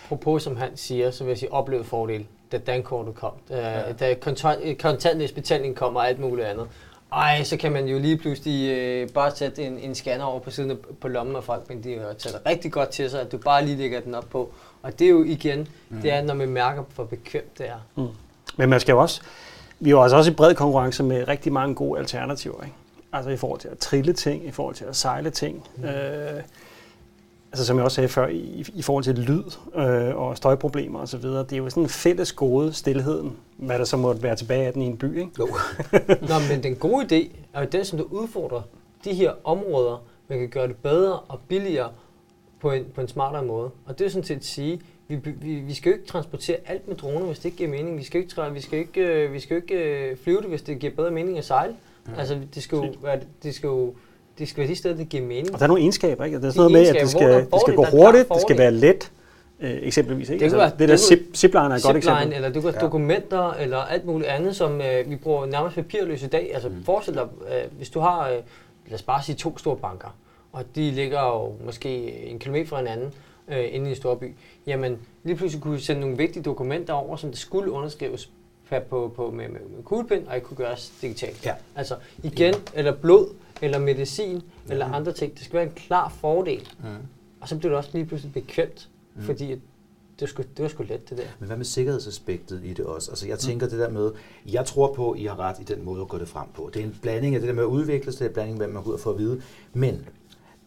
Apropos 0.06 0.44
som 0.44 0.58
han 0.58 0.70
siger, 0.76 1.12
så 1.12 1.24
vil 1.24 1.32
jeg 1.32 1.38
sige 1.38 1.54
oplevet 1.54 1.86
fordel, 1.86 2.26
da 2.52 2.58
dankortet 2.58 3.16
kom, 3.16 3.32
da, 3.50 3.70
Ja. 3.70 3.92
da 4.00 4.14
kontant, 4.14 4.82
kontantbetjening 4.82 5.76
kom 5.76 5.96
og 5.96 6.08
alt 6.08 6.20
muligt 6.20 6.48
andet. 6.48 6.68
Ej, 7.14 7.44
så 7.44 7.58
kan 7.58 7.72
man 7.72 7.86
jo 7.88 8.00
lige 8.00 8.18
pludselig 8.18 8.70
øh, 8.78 9.10
bare 9.10 9.32
sætte 9.36 9.64
en, 9.64 9.78
en 9.80 9.96
scanner 9.96 10.26
over 10.26 10.40
på 10.40 10.52
siden 10.52 10.72
af, 10.72 10.76
på 11.02 11.08
lommen 11.08 11.36
af 11.36 11.44
folk, 11.44 11.70
men 11.70 11.84
de 11.84 11.94
har 11.94 12.14
taget 12.14 12.24
det 12.36 12.42
rigtig 12.46 12.72
godt 12.72 12.90
til 12.90 13.10
sig, 13.10 13.22
at 13.22 13.32
du 13.32 13.38
bare 13.38 13.66
lige 13.66 13.78
lægger 13.78 14.00
den 14.00 14.16
op 14.16 14.26
på. 14.32 14.50
Og 14.84 15.00
det 15.00 15.06
er 15.06 15.10
jo 15.10 15.24
igen, 15.24 15.68
mm. 15.90 16.02
det 16.02 16.14
er, 16.14 16.22
når 16.22 16.34
man 16.34 16.50
mærker, 16.50 16.84
hvor 16.96 17.04
bekvemt 17.04 17.58
det 17.58 17.66
er. 17.68 18.08
Men 18.58 18.70
man 18.70 18.80
skal 18.80 18.94
jo 18.94 19.00
også, 19.02 19.22
vi 19.80 19.90
er 19.90 19.92
jo 19.92 20.02
altså 20.02 20.18
også 20.18 20.32
i 20.32 20.34
bred 20.34 20.56
konkurrence 20.56 21.04
med 21.04 21.28
rigtig 21.28 21.54
mange 21.54 21.76
gode 21.76 22.00
alternativer. 22.00 22.64
Ikke? 22.64 22.76
Altså 23.16 23.30
i 23.30 23.38
forhold 23.38 23.60
til 23.60 23.68
at 23.68 23.78
trille 23.78 24.14
ting, 24.14 24.48
i 24.48 24.52
forhold 24.52 24.76
til 24.76 24.86
at 24.86 24.96
sejle 24.96 25.30
ting. 25.30 25.68
Mm. 25.78 25.84
Øh, 25.84 26.44
altså 27.52 27.66
som 27.66 27.78
jeg 27.78 27.86
også 27.86 27.96
sagde 27.96 28.10
før, 28.10 28.28
i, 28.28 28.66
i 28.74 28.82
forhold 28.82 29.04
til 29.04 29.16
lyd 29.16 29.44
øh, 29.76 30.16
og 30.16 30.38
støjproblemer 30.38 31.00
osv. 31.00 31.22
Det 31.22 31.54
er 31.54 31.58
jo 31.58 31.70
sådan 31.70 31.84
en 31.84 31.90
fælles 31.90 32.34
gode, 32.34 32.74
stillheden, 32.74 33.38
hvad 33.58 33.80
der 33.80 33.86
så 33.86 33.98
måtte 33.98 34.24
være 34.24 34.36
tilbage 34.36 34.68
af 34.68 34.74
den 34.74 34.82
i 34.82 34.86
en 34.86 34.98
by. 34.98 35.20
Ikke? 35.20 35.32
Jo. 35.40 35.48
Nå, 36.30 36.34
men 36.50 36.64
den 36.64 36.76
gode 36.76 37.06
idé 37.06 37.36
er 37.54 37.62
jo 37.62 37.68
den, 37.72 37.86
som 37.86 38.00
du 38.00 38.08
udfordrer 38.12 38.62
de 39.06 39.14
her 39.14 39.32
områder, 39.44 40.04
man 40.28 40.40
kan 40.40 40.50
gøre 40.50 40.68
det 40.68 40.76
bedre 40.76 41.20
og 41.20 41.40
billigere 41.48 41.90
på 42.60 42.72
en, 42.72 42.86
på 42.96 43.02
en 43.02 43.08
smartere 43.08 43.44
måde. 43.44 43.70
Og 43.86 44.00
det 44.00 44.06
er 44.06 44.10
sådan 44.10 44.24
set 44.24 44.36
at 44.36 44.46
sige, 44.46 44.82
vi, 45.08 45.16
vi, 45.16 45.56
vi 45.56 45.74
skal 45.74 45.90
jo 45.90 45.96
ikke 45.96 46.08
transportere 46.08 46.58
alt 46.66 46.88
med 46.88 46.96
droner, 46.96 47.26
hvis 47.26 47.38
det 47.38 47.46
ikke 47.46 47.58
giver 47.58 47.70
mening. 47.70 47.98
Vi 47.98 48.04
skal 48.04 48.22
jo 48.22 48.44
ikke, 48.44 48.54
vi 48.54 48.62
skal 48.62 48.80
ikke, 48.80 49.02
øh, 49.02 49.34
vi 49.34 49.40
skal 49.40 49.58
ikke 49.58 49.76
øh, 49.76 50.18
flyve 50.18 50.42
det, 50.42 50.50
hvis 50.50 50.62
det 50.62 50.80
giver 50.80 50.96
bedre 50.96 51.12
mening 51.12 51.38
at 51.38 51.46
sejle. 51.46 51.72
Mm. 51.72 51.78
Altså, 52.18 52.38
det 52.56 52.64
skal 52.64 52.76
jo 52.76 52.94
være, 53.02 53.20
det 53.44 53.56
skal 53.56 53.68
jo, 53.68 53.94
det 54.40 54.48
skal 54.50 54.62
være 54.62 54.68
de 54.68 54.76
steder, 54.76 54.96
det 54.96 55.10
giver 55.10 55.24
mening. 55.24 55.54
Og 55.54 55.60
der 55.60 55.64
er 55.64 55.68
nogle 55.68 55.82
egenskaber, 55.82 56.26
ikke? 56.26 56.38
Det 56.38 56.44
er 56.44 56.48
De 56.48 56.54
sådan 56.54 56.72
noget 56.72 56.72
med, 56.72 56.88
at 56.90 56.94
det 56.94 57.02
der 57.02 57.08
skal, 57.08 57.52
det 57.54 57.62
skal 57.62 57.76
gå 57.76 57.84
der 57.84 57.92
hurtigt, 57.92 58.30
det 58.34 58.42
skal 58.42 58.58
være 58.58 58.72
let, 58.72 59.12
øh, 59.60 59.78
eksempelvis. 59.82 60.30
Ikke? 60.30 60.40
Det 60.40 60.44
altså, 60.46 60.58
være- 60.58 60.70
det 60.70 60.80
der 60.80 60.88
det 60.88 61.00
zip, 61.00 61.20
zipline 61.34 61.66
er 61.66 61.70
et 61.70 61.84
godt 61.84 61.98
eksempel. 61.98 62.34
eller 62.34 62.50
du 62.50 62.62
kan 62.62 62.72
Ja. 62.74 62.80
dokumenter, 62.80 63.52
eller 63.54 63.78
alt 63.78 64.06
muligt 64.06 64.30
andet, 64.30 64.56
som 64.56 64.82
øh, 64.82 65.10
vi 65.10 65.16
bruger 65.16 65.46
nærmest 65.46 65.76
papirløs 65.76 66.24
i 66.24 66.28
dag. 66.28 66.52
Altså 66.54 66.70
Mm. 66.70 66.84
forestil 66.84 67.14
dig, 67.14 67.24
øh, 67.48 67.78
hvis 67.78 67.90
du 67.90 68.00
har, 68.00 68.30
øh, 68.30 68.36
lad 68.88 68.94
os 68.96 69.02
bare 69.04 69.24
sige 69.24 69.36
to 69.36 69.58
store 69.58 69.78
banker, 69.78 70.16
og 70.52 70.64
de 70.76 70.92
ligger 70.92 71.22
jo 71.28 71.54
måske 71.66 72.12
en 72.26 72.40
kilometer 72.40 72.66
fra 72.68 72.78
hinanden, 72.78 73.14
øh, 73.48 73.64
inde 73.72 73.86
i 73.88 73.90
en 73.90 73.96
stor 73.96 74.16
by, 74.16 74.36
jamen 74.68 74.98
lige 75.24 75.36
pludselig 75.36 75.64
kunne 75.64 75.74
vi 75.74 75.80
sende 75.82 76.02
nogle 76.02 76.18
vigtige 76.18 76.44
dokumenter 76.44 76.94
over, 76.94 77.16
som 77.16 77.30
det 77.30 77.40
skulle 77.40 77.72
underskrives 77.72 78.30
på, 78.90 79.14
på, 79.16 79.32
med, 79.32 79.48
med, 79.50 79.60
med 79.76 79.84
kuglepind, 79.84 80.28
og 80.28 80.36
ikke 80.36 80.48
kunne 80.48 80.58
gøres 80.58 80.94
digitalt. 81.02 81.46
Ja. 81.46 81.54
Altså 81.76 81.96
igen, 82.24 82.54
eller 82.74 82.92
blod, 82.96 83.28
eller 83.62 83.80
medicin, 83.80 84.42
eller 84.70 84.86
andre 84.86 85.12
ting. 85.12 85.34
Det 85.34 85.42
skal 85.46 85.54
være 85.58 85.66
en 85.68 85.74
klar 85.76 86.10
fordel. 86.22 86.70
Mm. 86.80 86.86
Og 87.42 87.50
så 87.50 87.58
bliver 87.58 87.70
det 87.70 87.78
også 87.78 87.90
lige 87.94 88.06
pludselig 88.06 88.34
bekvemt, 88.34 88.90
Mm. 89.16 89.22
mm. 89.22 89.26
fordi 89.26 89.48
det 89.50 89.62
var, 90.22 90.28
sgu, 90.28 90.44
det 90.58 90.64
var 90.64 90.70
sgu 90.70 90.84
let, 90.84 91.10
det 91.10 91.18
der. 91.18 91.24
Men 91.40 91.48
hvad 91.48 91.58
med 91.58 91.66
sikkerhedsaspektet 91.66 92.62
i 92.64 92.74
det 92.74 92.86
også? 92.86 93.12
Altså 93.12 93.28
jeg 93.28 93.40
tænker 93.40 93.68
det 93.68 93.80
der 93.80 93.90
med, 93.90 94.12
jeg 94.46 94.66
tror 94.66 94.94
på, 94.94 95.12
at 95.12 95.20
I 95.20 95.26
har 95.26 95.40
ret 95.40 95.56
i 95.60 95.64
den 95.64 95.86
måde 95.86 96.02
at 96.02 96.08
gå 96.08 96.18
det 96.18 96.28
frem 96.28 96.48
på. 96.56 96.70
Det 96.74 96.80
er 96.82 96.86
en 96.86 96.98
blanding 97.02 97.36
af 97.36 97.42
det 97.42 97.48
der 97.48 97.54
med 97.54 97.64
at 97.64 97.68
udvikle 97.68 98.12
sig, 98.12 98.20
det 98.20 98.26
er 98.26 98.30
en 98.30 98.34
blanding 98.34 98.54
af, 98.62 98.66
hvad 98.68 98.74
man 98.74 98.84
går 98.84 98.90
ud 98.90 98.94
og 98.94 99.00
får 99.00 99.12
at 99.12 99.18
vide. 99.18 99.42
Men 99.74 100.06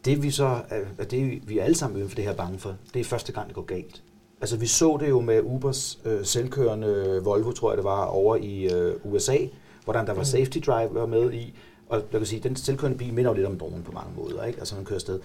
det 0.05 0.23
vi 0.23 0.31
så, 0.31 0.61
er 0.99 1.05
det 1.05 1.49
vi 1.49 1.59
er 1.59 1.65
alle 1.65 1.77
sammen 1.77 1.97
uden 1.97 2.09
for 2.09 2.17
det 2.17 2.25
her 2.25 2.35
bange 2.35 2.59
for, 2.59 2.77
det 2.95 3.01
er 3.01 3.05
første 3.05 3.33
gang, 3.33 3.47
det 3.47 3.55
går 3.55 3.63
galt. 3.63 4.03
Altså 4.41 4.57
vi 4.57 4.67
så 4.67 4.97
det 5.01 5.09
jo 5.09 5.21
med 5.21 5.43
Ubers 5.45 5.99
øh, 6.05 6.25
selvkørende 6.25 7.21
Volvo, 7.25 7.53
tror 7.53 7.71
jeg 7.71 7.77
det 7.77 7.85
var, 7.85 8.05
over 8.05 8.37
i 8.37 8.75
øh, 8.75 8.95
USA, 9.05 9.37
hvordan 9.85 10.07
der 10.07 10.13
var 10.13 10.21
mm. 10.21 10.25
safety 10.25 10.59
driver 10.67 11.07
med 11.07 11.33
i, 11.33 11.55
og 11.89 11.97
jeg 12.13 12.21
kan 12.21 12.27
sige, 12.27 12.41
den 12.41 12.57
selvkørende 12.57 12.99
bil 12.99 13.15
minder 13.15 13.31
jo 13.31 13.35
lidt 13.35 13.47
om 13.47 13.59
dronen 13.59 13.83
på 13.83 13.93
mange 13.93 14.11
måder, 14.17 14.45
ikke? 14.45 14.59
altså 14.59 14.75
man 14.75 14.85
kører 14.85 14.97
afsted. 14.97 15.21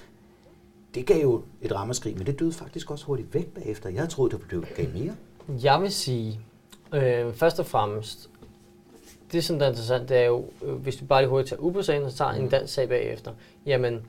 Det 0.96 1.06
gav 1.06 1.22
jo 1.22 1.42
et 1.62 1.76
ramaskrig, 1.76 2.18
men 2.18 2.26
det 2.26 2.40
døde 2.40 2.54
faktisk 2.54 2.92
også 2.92 3.06
hurtigt 3.06 3.34
væk 3.34 3.48
bagefter. 3.48 3.90
Jeg 3.90 4.10
troede, 4.10 4.38
det 4.38 4.48
blev 4.48 4.66
gav 4.76 4.88
mere. 4.94 5.16
Jeg 5.64 5.82
vil 5.82 5.92
sige, 5.92 6.40
øh, 6.94 7.34
først 7.34 7.60
og 7.60 7.66
fremmest, 7.66 8.30
det 9.32 9.44
som 9.44 9.62
er 9.62 9.68
interessant, 9.68 10.10
det 10.10 10.18
er 10.18 10.26
jo, 10.26 10.46
øh, 10.64 10.74
hvis 10.74 10.96
du 10.96 11.06
bare 11.06 11.22
lige 11.22 11.30
hurtigt 11.30 11.50
tager 11.50 11.62
Uber-sagen, 11.62 12.04
og 12.04 12.12
så 12.12 12.18
tager 12.18 12.32
en 12.32 12.44
mm. 12.44 12.50
dansk 12.50 12.74
sag 12.74 12.90
bagefter, 12.90 13.32
jamen, 13.66 14.02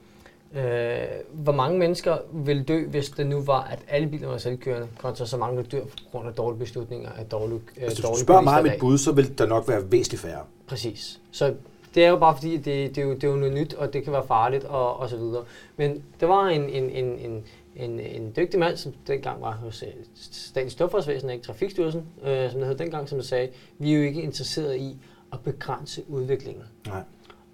øh, 0.57 1.07
hvor 1.33 1.53
mange 1.53 1.79
mennesker 1.79 2.17
vil 2.33 2.69
dø, 2.69 2.87
hvis 2.87 3.11
det 3.11 3.27
nu 3.27 3.43
var, 3.43 3.63
at 3.63 3.79
alle 3.89 4.09
biler 4.09 4.29
var 4.29 4.39
selvkørende, 4.39 4.89
kontra 4.99 5.27
så 5.27 5.37
mange, 5.37 5.57
der 5.57 5.63
dør 5.63 5.85
på 5.85 5.97
grund 6.13 6.29
af 6.29 6.35
dårlige 6.35 6.59
beslutninger, 6.59 7.11
af 7.19 7.25
dårlige 7.25 7.61
øh, 7.77 7.87
Hvis 7.87 7.95
du 7.95 8.15
spørger 8.19 8.41
mig 8.41 8.59
om 8.59 8.67
et 8.67 8.77
bud, 8.81 8.99
så 8.99 9.13
vil 9.13 9.39
der 9.39 9.47
nok 9.47 9.69
være 9.69 9.93
væsentligt 9.93 10.23
færre. 10.23 10.43
Præcis. 10.67 11.21
Så 11.31 11.55
det 11.95 12.05
er 12.05 12.09
jo 12.09 12.19
bare 12.19 12.35
fordi, 12.37 12.57
det, 12.57 12.65
det, 12.65 12.99
er, 12.99 13.03
jo, 13.03 13.15
det 13.15 13.25
er 13.25 13.29
jo 13.29 13.37
noget 13.37 13.55
nyt, 13.55 13.75
og 13.75 13.93
det 13.93 14.05
kan 14.05 14.13
være 14.13 14.27
farligt 14.27 14.65
og, 14.65 14.97
og 14.97 15.09
så 15.11 15.17
videre. 15.17 15.45
Men 15.77 16.03
der 16.21 16.27
var 16.27 16.47
en, 16.47 16.71
en, 16.71 16.91
en, 16.91 17.19
en, 17.19 17.45
en, 17.77 18.01
en 18.01 18.33
dygtig 18.37 18.61
mand, 18.61 18.77
som 18.77 18.93
dengang 19.07 19.43
var 19.43 19.53
hos 19.53 19.83
øh, 19.83 19.89
Statens 20.33 20.73
Stofforsvæsen, 20.73 21.31
ikke 21.31 21.45
Trafikstyrelsen, 21.45 22.03
øh, 22.25 22.51
som 22.51 22.61
det 22.61 22.69
hed 22.69 22.79
dengang, 22.79 23.09
som 23.09 23.23
sagde, 23.23 23.49
vi 23.79 23.93
er 23.93 23.97
jo 23.97 24.03
ikke 24.03 24.23
interesseret 24.23 24.77
i 24.77 24.99
at 25.33 25.41
begrænse 25.41 26.03
udviklingen. 26.09 26.65
Nej. 26.87 27.03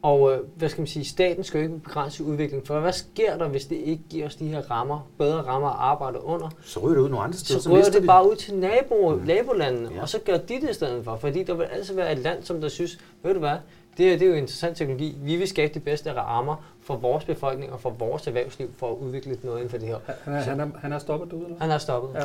Og 0.03 0.33
øh, 0.33 0.41
hvad 0.57 0.69
skal 0.69 0.81
man 0.81 0.87
sige, 0.87 1.05
staten 1.05 1.45
skal 1.45 1.59
jo 1.59 1.63
ikke 1.63 1.79
begrænse 1.79 2.25
udviklingen, 2.25 2.67
for 2.67 2.81
hvad 2.81 2.93
sker 2.93 3.37
der, 3.39 3.49
hvis 3.49 3.67
det 3.67 3.77
ikke 3.77 4.03
giver 4.11 4.27
os 4.27 4.37
de 4.37 4.49
her 4.49 4.71
rammer, 4.71 5.09
bedre 5.19 5.43
rammer 5.43 5.69
at 5.69 5.77
arbejde 5.79 6.25
under? 6.25 6.51
Så 6.65 6.81
ryger 6.81 6.95
det 6.95 7.03
ud 7.03 7.09
nogle 7.09 7.25
andre 7.25 7.39
steder. 7.39 7.61
Så, 7.61 7.65
så 7.65 7.71
ryger 7.71 7.91
det 7.91 8.07
bare 8.07 8.31
ud 8.31 8.37
til 8.37 8.55
nabo, 8.55 9.15
mm. 9.15 9.27
nabolandene, 9.27 9.95
ja. 9.95 10.03
og 10.03 10.09
så 10.09 10.19
gør 10.19 10.37
de 10.37 10.61
det 10.61 10.71
i 10.71 10.75
stedet 10.75 11.05
for, 11.05 11.17
fordi 11.17 11.43
der 11.43 11.55
vil 11.55 11.65
altid 11.65 11.95
være 11.95 12.13
et 12.13 12.19
land, 12.19 12.43
som 12.43 12.61
der 12.61 12.69
synes, 12.69 12.99
ved 13.23 13.35
du 13.35 13.39
hvad, 13.39 13.57
det, 13.97 14.07
her, 14.07 14.19
det 14.19 14.27
er 14.27 14.31
jo 14.31 14.37
interessant 14.37 14.77
teknologi. 14.77 15.17
Vi 15.23 15.37
vil 15.37 15.49
skabe 15.49 15.75
de 15.75 15.81
bedste 15.81 16.13
rammer 16.13 16.57
for 16.83 16.97
vores 16.97 17.25
befolkning 17.25 17.73
og 17.73 17.81
for 17.81 17.91
vores 17.91 18.27
erhvervsliv 18.27 18.71
for 18.77 18.91
at 18.93 18.97
udvikle 18.97 19.39
noget 19.43 19.59
inden 19.59 19.71
for 19.71 19.79
det 19.79 19.89
her. 19.89 19.97
Han 20.25 20.35
er, 20.35 20.41
han 20.41 20.61
er, 20.61 20.67
han 20.81 20.93
er 20.93 20.99
stoppet 20.99 21.31
derude, 21.31 21.45
eller? 21.45 21.61
Han 21.61 21.71
er 21.71 21.79
stoppet. 21.79 22.15
Ja, 22.15 22.21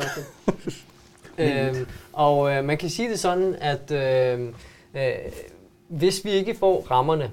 okay. 1.38 1.68
øhm, 1.74 1.86
og 2.12 2.52
øh, 2.52 2.64
man 2.64 2.78
kan 2.78 2.90
sige 2.90 3.10
det 3.10 3.18
sådan, 3.18 3.56
at 3.60 3.90
øh, 3.90 4.48
øh, 4.94 5.12
hvis 5.88 6.24
vi 6.24 6.30
ikke 6.30 6.54
får 6.54 6.86
rammerne, 6.90 7.30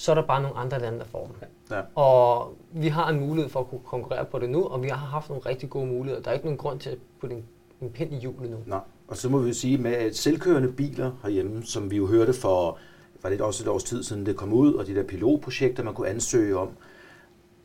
så 0.00 0.10
er 0.10 0.14
der 0.14 0.22
bare 0.22 0.42
nogle 0.42 0.56
andre 0.56 0.78
lande, 0.78 0.98
der 0.98 1.04
får 1.04 1.26
dem. 1.26 1.48
Ja. 1.70 1.80
Og 1.94 2.54
vi 2.72 2.88
har 2.88 3.08
en 3.08 3.20
mulighed 3.20 3.50
for 3.50 3.60
at 3.60 3.68
kunne 3.68 3.80
konkurrere 3.84 4.24
på 4.24 4.38
det 4.38 4.50
nu, 4.50 4.64
og 4.64 4.82
vi 4.82 4.88
har 4.88 4.96
haft 4.96 5.28
nogle 5.28 5.46
rigtig 5.46 5.70
gode 5.70 5.86
muligheder. 5.86 6.22
Der 6.22 6.30
er 6.30 6.34
ikke 6.34 6.46
nogen 6.46 6.58
grund 6.58 6.80
til 6.80 6.90
at 6.90 6.98
putte 7.20 7.36
en, 7.36 7.44
en 7.80 7.90
pind 7.90 8.12
i 8.12 8.16
hjulet 8.16 8.50
nu. 8.50 8.56
Nej. 8.66 8.80
Og 9.08 9.16
så 9.16 9.28
må 9.28 9.38
vi 9.38 9.52
sige, 9.52 9.78
med 9.78 10.12
selvkørende 10.12 10.72
biler 10.72 11.12
herhjemme, 11.22 11.62
som 11.62 11.90
vi 11.90 11.96
jo 11.96 12.06
hørte 12.06 12.32
for 12.32 12.78
var 13.22 13.30
det 13.30 13.40
også 13.40 13.64
et 13.64 13.68
års 13.68 13.84
tid 13.84 14.02
siden, 14.02 14.26
det 14.26 14.36
kom 14.36 14.52
ud, 14.52 14.74
og 14.74 14.86
de 14.86 14.94
der 14.94 15.02
pilotprojekter, 15.02 15.82
man 15.82 15.94
kunne 15.94 16.08
ansøge 16.08 16.56
om, 16.58 16.68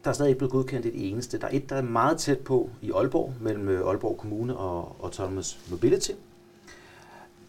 der 0.03 0.09
er 0.09 0.13
stadig 0.13 0.29
ikke 0.29 0.37
blevet 0.39 0.51
godkendt 0.51 0.85
et 0.85 1.09
eneste. 1.09 1.39
Der 1.39 1.47
er 1.47 1.51
et, 1.53 1.69
der 1.69 1.75
er 1.75 1.81
meget 1.81 2.17
tæt 2.17 2.39
på 2.39 2.69
i 2.81 2.91
Aalborg, 2.91 3.33
mellem 3.41 3.69
øh, 3.69 3.87
Aalborg 3.87 4.17
Kommune 4.17 4.57
og 4.57 4.95
Autonomous 5.03 5.59
Mobility. 5.71 6.11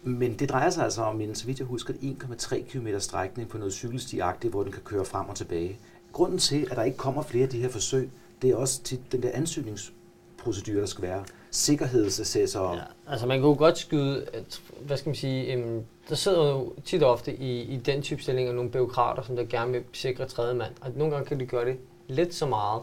Men 0.03 0.33
det 0.33 0.49
drejer 0.49 0.69
sig 0.69 0.83
altså 0.83 1.01
om 1.01 1.21
en, 1.21 1.35
så 1.35 1.45
vidt 1.45 1.59
jeg 1.59 1.67
husker, 1.67 1.93
1,3 1.93 2.69
km 2.69 2.87
strækning 2.99 3.49
på 3.49 3.57
noget 3.57 3.73
cykelstiagtigt, 3.73 4.53
hvor 4.53 4.63
den 4.63 4.71
kan 4.71 4.81
køre 4.81 5.05
frem 5.05 5.29
og 5.29 5.35
tilbage. 5.35 5.79
Grunden 6.11 6.39
til, 6.39 6.67
at 6.71 6.77
der 6.77 6.83
ikke 6.83 6.97
kommer 6.97 7.23
flere 7.23 7.43
af 7.43 7.49
de 7.49 7.61
her 7.61 7.69
forsøg, 7.69 8.09
det 8.41 8.49
er 8.49 8.55
også 8.55 8.83
til 8.83 8.99
den 9.11 9.23
der 9.23 9.29
ansøgningsprocedure, 9.33 10.79
der 10.79 10.85
skal 10.85 11.01
være. 11.01 11.23
Sikkerhedsassessor. 11.51 12.75
Ja, 12.75 12.81
altså 13.07 13.27
man 13.27 13.41
kunne 13.41 13.55
godt 13.55 13.77
skyde, 13.77 14.25
at, 14.33 14.61
hvad 14.81 14.97
skal 14.97 15.09
man 15.09 15.15
sige, 15.15 15.53
øhm, 15.53 15.83
der 16.09 16.15
sidder 16.15 16.49
jo 16.49 16.73
tit 16.85 17.03
og 17.03 17.11
ofte 17.11 17.35
i, 17.35 17.61
i 17.61 17.77
den 17.77 18.01
type 18.01 18.21
stillinger 18.21 18.53
nogle 18.53 18.71
byråkrater, 18.71 19.23
som 19.23 19.35
der 19.35 19.43
gerne 19.43 19.71
vil 19.71 19.83
sikre 19.93 20.25
tredje 20.25 20.53
mand. 20.53 20.73
Og 20.81 20.91
nogle 20.95 21.13
gange 21.13 21.27
kan 21.27 21.39
de 21.39 21.45
gøre 21.45 21.65
det 21.65 21.77
lidt 22.07 22.33
så 22.33 22.45
meget, 22.45 22.81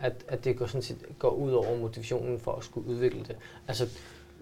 at, 0.00 0.24
at 0.28 0.44
det 0.44 0.56
går, 0.56 0.66
sådan 0.66 0.82
set, 0.82 0.96
går 1.18 1.30
ud 1.30 1.52
over 1.52 1.78
motivationen 1.78 2.40
for 2.40 2.52
at 2.52 2.64
skulle 2.64 2.88
udvikle 2.88 3.20
det. 3.20 3.36
Altså, 3.68 3.88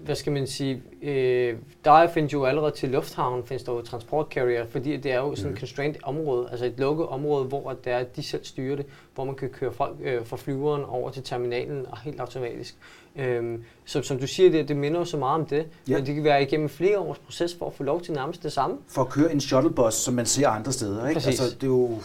hvad 0.05 0.15
skal 0.15 0.33
man 0.33 0.47
sige, 0.47 0.83
øh, 1.03 1.57
der 1.85 2.09
findes 2.09 2.33
jo 2.33 2.45
allerede 2.45 2.73
til 2.73 2.89
lufthavnen, 2.89 3.45
findes 3.45 3.63
der 3.63 3.73
jo 3.73 3.83
transport 3.83 4.27
carrier, 4.31 4.67
fordi 4.67 4.97
det 4.97 5.13
er 5.13 5.19
jo 5.19 5.35
sådan 5.35 5.51
et 5.51 5.55
mm. 5.55 5.61
constrained 5.61 5.97
område, 6.03 6.49
altså 6.51 6.67
et 6.67 6.75
lukket 6.79 7.07
område, 7.07 7.45
hvor 7.45 7.73
det 7.85 7.93
er, 7.93 8.03
de 8.03 8.23
selv 8.23 8.45
styrer 8.45 8.77
det, 8.77 8.87
hvor 9.15 9.25
man 9.25 9.35
kan 9.35 9.49
køre 9.49 9.73
folk 9.73 9.97
øh, 10.03 10.27
fra 10.27 10.37
flyveren 10.37 10.85
over 10.85 11.11
til 11.11 11.23
terminalen 11.23 11.87
og 11.91 11.99
helt 11.99 12.21
automatisk. 12.21 12.77
Øhm, 13.17 13.65
så 13.85 14.03
som 14.03 14.19
du 14.19 14.27
siger, 14.27 14.51
det, 14.51 14.69
det 14.69 14.77
minder 14.77 14.99
jo 14.99 15.05
så 15.05 15.17
meget 15.17 15.41
om 15.41 15.47
det, 15.47 15.67
ja. 15.89 15.97
men 15.97 16.07
det 16.07 16.15
kan 16.15 16.25
være 16.25 16.43
igennem 16.43 16.69
flere 16.69 16.99
års 16.99 17.19
proces 17.19 17.55
for 17.55 17.67
at 17.67 17.75
få 17.75 17.83
lov 17.83 18.01
til 18.01 18.13
nærmest 18.13 18.43
det 18.43 18.53
samme. 18.53 18.77
For 18.89 19.03
at 19.03 19.09
køre 19.09 19.33
en 19.33 19.41
shuttlebus, 19.41 19.95
som 19.95 20.15
man 20.15 20.27
ser 20.27 20.49
andre 20.49 20.73
steder, 20.73 21.09
ikke? 21.09 21.21
Præcis. 21.21 21.41
Altså, 21.41 21.57
det 21.57 21.63
er 21.63 21.67
jo... 21.67 21.99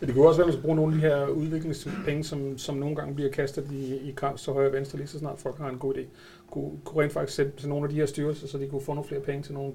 Men 0.00 0.06
det 0.06 0.14
kan 0.14 0.24
også 0.24 0.38
være, 0.38 0.44
at 0.44 0.48
man 0.48 0.52
skal 0.52 0.62
bruge 0.62 0.76
nogle 0.76 0.94
af 0.94 1.00
de 1.00 1.06
her 1.08 1.26
udviklingspenge, 1.26 2.24
som, 2.24 2.58
som 2.58 2.76
nogle 2.76 2.96
gange 2.96 3.14
bliver 3.14 3.30
kastet 3.30 3.66
i, 3.72 4.08
i 4.08 4.12
krams 4.16 4.42
til 4.42 4.52
højre 4.52 4.68
og 4.68 4.72
venstre, 4.72 4.98
lige 4.98 5.08
så 5.08 5.18
snart 5.18 5.38
folk 5.38 5.58
har 5.58 5.68
en 5.68 5.78
god 5.78 5.94
idé. 5.94 6.00
Kunne, 6.50 6.70
kunne 6.84 7.02
rent 7.02 7.12
faktisk 7.12 7.36
sætte 7.36 7.52
til 7.56 7.68
nogle 7.68 7.84
af 7.84 7.90
de 7.90 7.96
her 7.96 8.06
styrelser, 8.06 8.46
så 8.46 8.58
de 8.58 8.66
kunne 8.66 8.80
få 8.80 8.94
nogle 8.94 9.08
flere 9.08 9.20
penge 9.20 9.42
til 9.42 9.54
nogle 9.54 9.72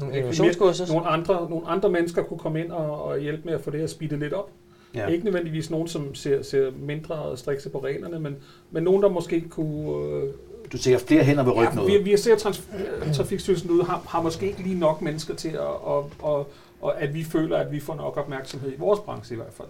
nogle 0.00 0.16
innovationskurser. 0.16 0.92
Nogle 0.92 1.08
andre, 1.08 1.50
nogle 1.50 1.66
andre 1.66 1.88
mennesker 1.88 2.22
kunne 2.22 2.38
komme 2.38 2.60
ind 2.60 2.72
og, 2.72 3.02
og 3.04 3.18
hjælpe 3.18 3.42
med 3.44 3.52
at 3.52 3.60
få 3.60 3.70
det 3.70 3.80
her 3.80 3.86
speedet 3.86 4.18
lidt 4.18 4.32
op. 4.32 4.50
Ja. 4.94 5.06
Ikke 5.06 5.24
nødvendigvis 5.24 5.70
nogen, 5.70 5.88
som 5.88 6.14
ser, 6.14 6.42
ser 6.42 6.70
mindre 6.78 7.36
strikse 7.36 7.70
på 7.70 7.78
reglerne, 7.84 8.20
men, 8.20 8.36
men 8.70 8.82
nogen, 8.82 9.02
der 9.02 9.08
måske 9.08 9.40
kunne... 9.40 10.06
Øh, 10.06 10.32
du 10.72 10.78
ser 10.78 10.98
flere 10.98 11.24
hænder 11.24 11.44
ved 11.44 11.52
ryggen 11.52 11.78
ja, 11.78 11.98
vi, 11.98 12.10
vi 12.10 12.16
ser, 12.16 12.34
at 12.34 13.14
Trafikstyrelsen 13.14 13.70
ud 13.70 13.82
har, 13.82 14.02
har 14.08 14.22
måske 14.22 14.46
ikke 14.46 14.62
lige 14.62 14.78
nok 14.78 15.02
mennesker 15.02 15.34
til, 15.34 15.48
at, 15.48 15.58
og, 15.58 16.10
og, 16.18 16.48
og 16.80 17.02
at 17.02 17.14
vi 17.14 17.24
føler, 17.24 17.56
at 17.56 17.72
vi 17.72 17.80
får 17.80 17.94
nok 17.94 18.16
opmærksomhed 18.16 18.72
i 18.72 18.76
vores 18.78 19.00
branche 19.00 19.34
i 19.34 19.36
hvert 19.36 19.52
fald 19.52 19.68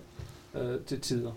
øh, 0.55 0.79
til 0.87 1.01
tider. 1.01 1.31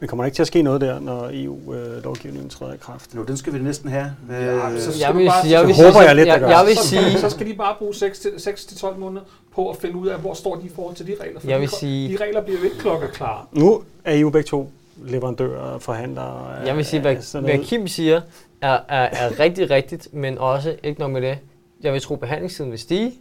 Men 0.00 0.08
kommer 0.08 0.24
der 0.24 0.26
ikke 0.26 0.36
til 0.36 0.42
at 0.42 0.46
ske 0.46 0.62
noget 0.62 0.80
der, 0.80 1.00
når 1.00 1.30
EU-lovgivningen 1.32 2.46
øh, 2.46 2.50
træder 2.50 2.74
i 2.74 2.76
kraft? 2.76 3.16
Jo, 3.16 3.22
den 3.22 3.36
skal 3.36 3.52
vi 3.52 3.58
næsten 3.58 3.90
have. 3.90 4.12
Ja, 4.30 4.80
så, 4.80 4.92
jeg 5.00 5.16
vil, 5.16 5.26
bare, 5.26 5.50
jeg 5.50 5.66
vil, 5.66 5.74
håber 5.74 6.02
jeg 6.02 6.16
lidt, 6.16 6.28
jeg, 6.28 6.40
jeg 6.40 6.64
vil 6.66 6.76
sige, 6.76 7.18
så 7.18 7.30
skal 7.30 7.46
de 7.46 7.54
bare 7.54 7.74
bruge 7.78 7.92
6-12 7.92 8.96
måneder 8.98 9.22
på 9.54 9.70
at 9.70 9.76
finde 9.76 9.96
ud 9.96 10.08
af, 10.08 10.18
hvor 10.18 10.34
står 10.34 10.56
de 10.56 10.66
i 10.66 10.70
forhold 10.74 10.94
til 10.96 11.06
de 11.06 11.14
regler. 11.20 11.40
For 11.40 11.48
jeg 11.48 11.60
vil 11.60 11.70
de, 11.70 11.76
sige, 11.76 12.18
de 12.18 12.24
regler 12.24 12.42
bliver 12.42 12.58
jo 12.58 12.64
ikke 12.64 12.78
klokkeklare. 12.78 13.44
Nu 13.52 13.82
er 14.04 14.14
I 14.14 14.20
jo 14.20 14.30
begge 14.30 14.46
to 14.46 14.70
leverandører, 15.04 15.78
forhandlere. 15.78 16.46
Jeg 16.66 16.76
vil 16.76 16.84
sige, 16.84 17.00
hvad, 17.00 17.40
hvad 17.40 17.58
Kim 17.64 17.88
siger, 17.88 18.20
er, 18.60 18.78
er, 18.88 19.08
er 19.12 19.40
rigtig 19.40 19.70
rigtigt, 19.70 20.14
men 20.14 20.38
også 20.38 20.76
ikke 20.82 21.00
nok 21.00 21.10
med 21.10 21.22
det. 21.22 21.38
Jeg 21.82 21.92
vil 21.92 22.00
tro, 22.00 22.14
at 22.14 22.20
behandlingstiden 22.20 22.70
vil 22.70 22.78
stige, 22.78 23.12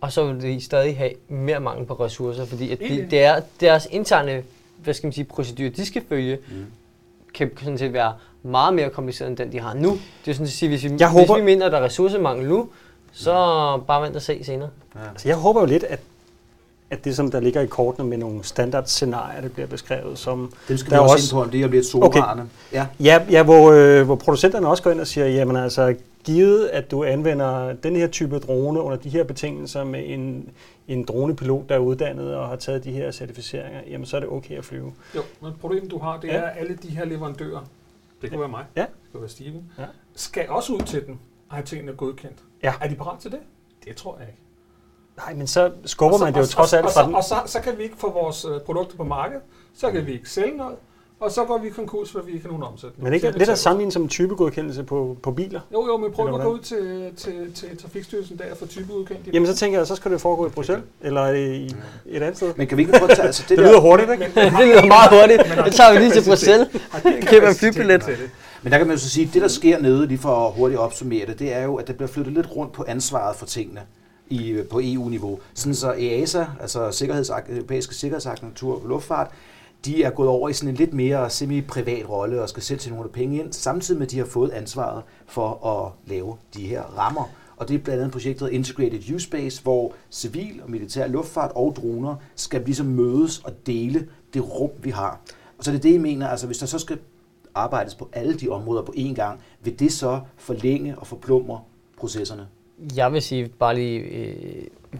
og 0.00 0.12
så 0.12 0.32
vil 0.32 0.42
de 0.42 0.60
stadig 0.60 0.96
have 0.96 1.10
mere 1.28 1.60
mangel 1.60 1.86
på 1.86 1.94
ressourcer, 1.94 2.44
fordi 2.44 2.72
at 2.72 2.80
de, 2.80 3.06
det 3.10 3.22
er 3.22 3.40
deres 3.60 3.88
interne 3.90 4.42
hvad 4.82 4.94
skal 4.94 5.06
man 5.06 5.12
sige, 5.12 5.24
procedur, 5.24 5.68
de 5.68 5.86
skal 5.86 6.02
følge, 6.08 6.38
mm. 6.48 6.66
kan 7.34 7.50
sådan 7.58 7.78
set 7.78 7.92
være 7.92 8.12
meget 8.42 8.74
mere 8.74 8.90
kompliceret 8.90 9.28
end 9.28 9.36
den, 9.36 9.52
de 9.52 9.60
har 9.60 9.74
nu. 9.74 9.90
Det 10.24 10.30
er 10.30 10.34
sådan 10.34 10.46
at 10.46 10.52
sige, 10.52 10.68
hvis 10.68 10.84
vi, 10.84 10.90
jeg 10.98 11.08
håber, 11.08 11.34
hvis 11.34 11.40
vi 11.40 11.44
mener, 11.44 11.66
at 11.66 11.72
der 11.72 11.78
er 11.78 11.84
ressourcemangel 11.84 12.48
nu, 12.48 12.68
så 13.12 13.32
bare 13.86 14.02
vent 14.02 14.16
og 14.16 14.22
se 14.22 14.44
senere. 14.44 14.68
Ja. 14.94 15.00
Altså, 15.10 15.28
jeg 15.28 15.36
håber 15.36 15.60
jo 15.60 15.66
lidt, 15.66 15.84
at 15.84 16.00
at 16.92 17.04
det, 17.04 17.16
som 17.16 17.30
der 17.30 17.40
ligger 17.40 17.60
i 17.60 17.66
kortene 17.66 18.08
med 18.08 18.18
nogle 18.18 18.44
standardscenarier, 18.44 19.40
det 19.40 19.52
bliver 19.52 19.66
beskrevet 19.66 20.18
som... 20.18 20.52
Det 20.68 20.80
skal 20.80 20.92
vi 20.92 20.98
også, 20.98 21.12
også 21.12 21.24
ind 21.24 21.40
på, 21.40 21.42
om 21.42 21.50
det 21.50 21.70
bliver 21.70 21.84
solvarende. 21.84 22.42
Okay. 22.42 22.76
Ja, 22.78 22.86
ja, 23.00 23.20
ja 23.30 23.42
hvor, 23.42 23.70
øh, 23.70 24.02
hvor 24.04 24.14
producenterne 24.14 24.68
også 24.68 24.82
går 24.82 24.90
ind 24.90 25.00
og 25.00 25.06
siger, 25.06 25.26
jamen 25.26 25.56
altså, 25.56 25.94
givet 26.24 26.66
at 26.66 26.90
du 26.90 27.04
anvender 27.04 27.72
den 27.72 27.96
her 27.96 28.06
type 28.06 28.38
drone 28.38 28.80
under 28.80 28.98
de 28.98 29.08
her 29.08 29.24
betingelser 29.24 29.84
med 29.84 30.02
en, 30.06 30.50
en 30.88 31.04
dronepilot, 31.04 31.68
der 31.68 31.74
er 31.74 31.78
uddannet 31.78 32.34
og 32.34 32.48
har 32.48 32.56
taget 32.56 32.84
de 32.84 32.92
her 32.92 33.10
certificeringer, 33.10 33.80
jamen 33.86 34.06
så 34.06 34.16
er 34.16 34.20
det 34.20 34.28
okay 34.28 34.58
at 34.58 34.64
flyve. 34.64 34.92
Jo, 35.16 35.22
men 35.42 35.52
problemet 35.60 35.90
du 35.90 35.98
har, 35.98 36.20
det 36.20 36.28
ja. 36.28 36.34
er, 36.34 36.42
at 36.42 36.58
alle 36.58 36.76
de 36.76 36.88
her 36.88 37.04
leverandører, 37.04 37.60
det 38.22 38.30
kan 38.30 38.32
ja. 38.32 38.38
være 38.38 38.48
mig, 38.48 38.64
ja. 38.76 38.80
det 38.80 39.12
kan 39.12 39.20
være 39.20 39.30
Steven, 39.30 39.72
ja. 39.78 39.84
skal 40.14 40.48
også 40.48 40.72
ud 40.72 40.80
til 40.80 41.06
den 41.06 41.20
og 41.48 41.56
have 41.56 41.64
tingene 41.64 41.92
godkendt. 41.92 42.38
Ja. 42.62 42.74
Er 42.80 42.88
de 42.88 42.94
parat 42.94 43.18
til 43.18 43.30
det? 43.30 43.40
Det 43.84 43.96
tror 43.96 44.18
jeg 44.18 44.28
ikke. 44.28 44.40
Nej, 45.16 45.34
men 45.34 45.46
så 45.46 45.72
skubber 45.84 46.18
så, 46.18 46.24
man 46.24 46.34
det 46.34 46.40
jo 46.40 46.46
trods 46.46 46.72
alt 46.72 46.82
fra. 46.82 47.16
Og 47.16 47.24
så, 47.24 47.34
og 47.36 47.46
så, 47.46 47.52
så 47.52 47.60
kan 47.60 47.78
vi 47.78 47.82
ikke 47.82 47.96
få 47.96 48.12
vores 48.12 48.44
øh, 48.44 48.60
produkter 48.60 48.96
på 48.96 49.04
markedet, 49.04 49.42
så 49.74 49.90
kan 49.90 50.06
vi 50.06 50.12
ikke 50.12 50.30
sælge 50.30 50.56
noget, 50.56 50.76
og 51.20 51.30
så 51.30 51.44
går 51.44 51.58
vi 51.58 51.66
i 51.68 51.70
konkurs, 51.70 52.12
for 52.12 52.22
vi 52.22 52.32
ikke 52.32 52.44
har 52.44 52.48
nogen 52.48 52.62
omsætning. 52.72 53.04
Men 53.04 53.12
ikke 53.12 53.30
lidt 53.30 53.48
at 53.48 53.58
sammenligne 53.58 53.92
som 53.92 54.08
typegodkendelse 54.08 54.82
på, 54.82 55.16
på 55.22 55.30
biler? 55.30 55.60
Jo, 55.72 55.86
jo, 55.86 55.96
men 55.96 56.12
prøv 56.12 56.34
at 56.34 56.40
gå 56.40 56.52
ud 56.52 56.58
til, 56.58 57.12
til, 57.16 57.52
til 57.54 57.76
Trafikstyrelsen 57.78 58.38
der 58.38 58.54
for 58.54 58.66
typegodkendt. 58.66 59.28
Jamen 59.32 59.46
så 59.46 59.54
tænker 59.54 59.78
jeg, 59.78 59.86
så 59.86 59.96
skal 59.96 60.10
det 60.10 60.20
foregå 60.20 60.46
i 60.46 60.50
Bruxelles, 60.50 60.84
eller 61.00 61.28
i 61.30 61.64
et 62.06 62.22
andet 62.22 62.36
sted. 62.36 62.54
Men 62.56 62.66
kan 62.66 62.76
vi 62.76 62.82
ikke 62.82 62.98
prøve 62.98 63.10
at 63.10 63.16
tage... 63.16 63.26
Altså, 63.26 63.42
det, 63.48 63.58
det 63.58 63.66
lyder 63.66 63.80
hurtigt, 63.80 64.10
ikke? 64.10 64.24
det 64.34 64.52
lyder 64.52 64.86
meget 64.86 65.10
hurtigt. 65.10 65.64
Det 65.64 65.74
tager 65.74 65.92
vi 65.92 65.98
lige 65.98 66.10
til 66.10 66.24
Bruxelles. 66.24 66.68
Køber 67.22 67.48
en 67.48 67.54
flybillet. 67.54 68.30
Men 68.62 68.72
der 68.72 68.78
kan 68.78 68.86
man 68.86 68.96
jo 68.96 69.00
så 69.00 69.10
sige, 69.10 69.26
at 69.26 69.34
det 69.34 69.42
der 69.42 69.48
sker 69.48 69.78
nede, 69.78 70.06
lige 70.06 70.18
for 70.18 70.46
at 70.46 70.52
hurtigt 70.52 70.80
opsummere 70.80 71.26
det, 71.26 71.38
det 71.38 71.54
er 71.54 71.62
jo, 71.62 71.76
at 71.76 71.86
der 71.86 71.92
bliver 71.92 72.08
flyttet 72.08 72.34
lidt 72.34 72.56
rundt 72.56 72.72
på 72.72 72.84
ansvaret 72.88 73.36
for 73.36 73.46
tingene 73.46 73.80
i, 74.28 74.56
på 74.70 74.80
EU-niveau. 74.82 75.38
Sådan 75.54 75.74
så 75.74 75.94
EASA, 75.98 76.44
altså 76.60 76.90
Sikkerheds, 76.90 77.30
Europæiske 77.48 77.94
Sikkerhedsagentur 77.94 78.80
for 78.80 78.88
Luftfart, 78.88 79.30
de 79.84 80.02
er 80.02 80.10
gået 80.10 80.28
over 80.28 80.48
i 80.48 80.52
sådan 80.52 80.68
en 80.68 80.74
lidt 80.74 80.94
mere 80.94 81.30
semi-privat 81.30 82.08
rolle 82.08 82.42
og 82.42 82.48
skal 82.48 82.62
selv 82.62 82.78
til 82.78 82.90
nogle 82.90 83.04
af 83.04 83.10
penge 83.10 83.38
ind, 83.38 83.52
samtidig 83.52 83.98
med, 83.98 84.06
at 84.06 84.10
de 84.12 84.18
har 84.18 84.24
fået 84.24 84.50
ansvaret 84.50 85.02
for 85.26 85.66
at 85.66 86.10
lave 86.10 86.36
de 86.54 86.66
her 86.66 86.82
rammer. 86.82 87.24
Og 87.56 87.68
det 87.68 87.74
er 87.74 87.78
blandt 87.78 88.00
andet 88.00 88.12
projektet 88.12 88.50
Integrated 88.50 89.14
Use 89.14 89.26
Space, 89.26 89.62
hvor 89.62 89.92
civil 90.10 90.60
og 90.62 90.70
militær 90.70 91.06
luftfart 91.06 91.52
og 91.54 91.76
droner 91.76 92.16
skal 92.34 92.62
ligesom 92.64 92.86
mødes 92.86 93.38
og 93.38 93.66
dele 93.66 94.08
det 94.34 94.60
rum, 94.60 94.70
vi 94.82 94.90
har. 94.90 95.20
Og 95.58 95.64
så 95.64 95.70
er 95.70 95.74
det 95.74 95.82
det, 95.82 95.92
jeg 95.92 96.00
mener, 96.00 96.28
altså 96.28 96.46
hvis 96.46 96.58
der 96.58 96.66
så 96.66 96.78
skal 96.78 96.98
arbejdes 97.54 97.94
på 97.94 98.08
alle 98.12 98.34
de 98.34 98.48
områder 98.48 98.82
på 98.82 98.92
én 98.96 99.14
gang, 99.14 99.40
vil 99.62 99.78
det 99.78 99.92
så 99.92 100.20
forlænge 100.36 100.98
og 100.98 101.06
forplumre 101.06 101.60
processerne? 101.96 102.46
Jeg 102.96 103.12
vil 103.12 103.22
sige 103.22 103.48
bare 103.48 103.74
lige, 103.74 103.98
øh, 103.98 104.34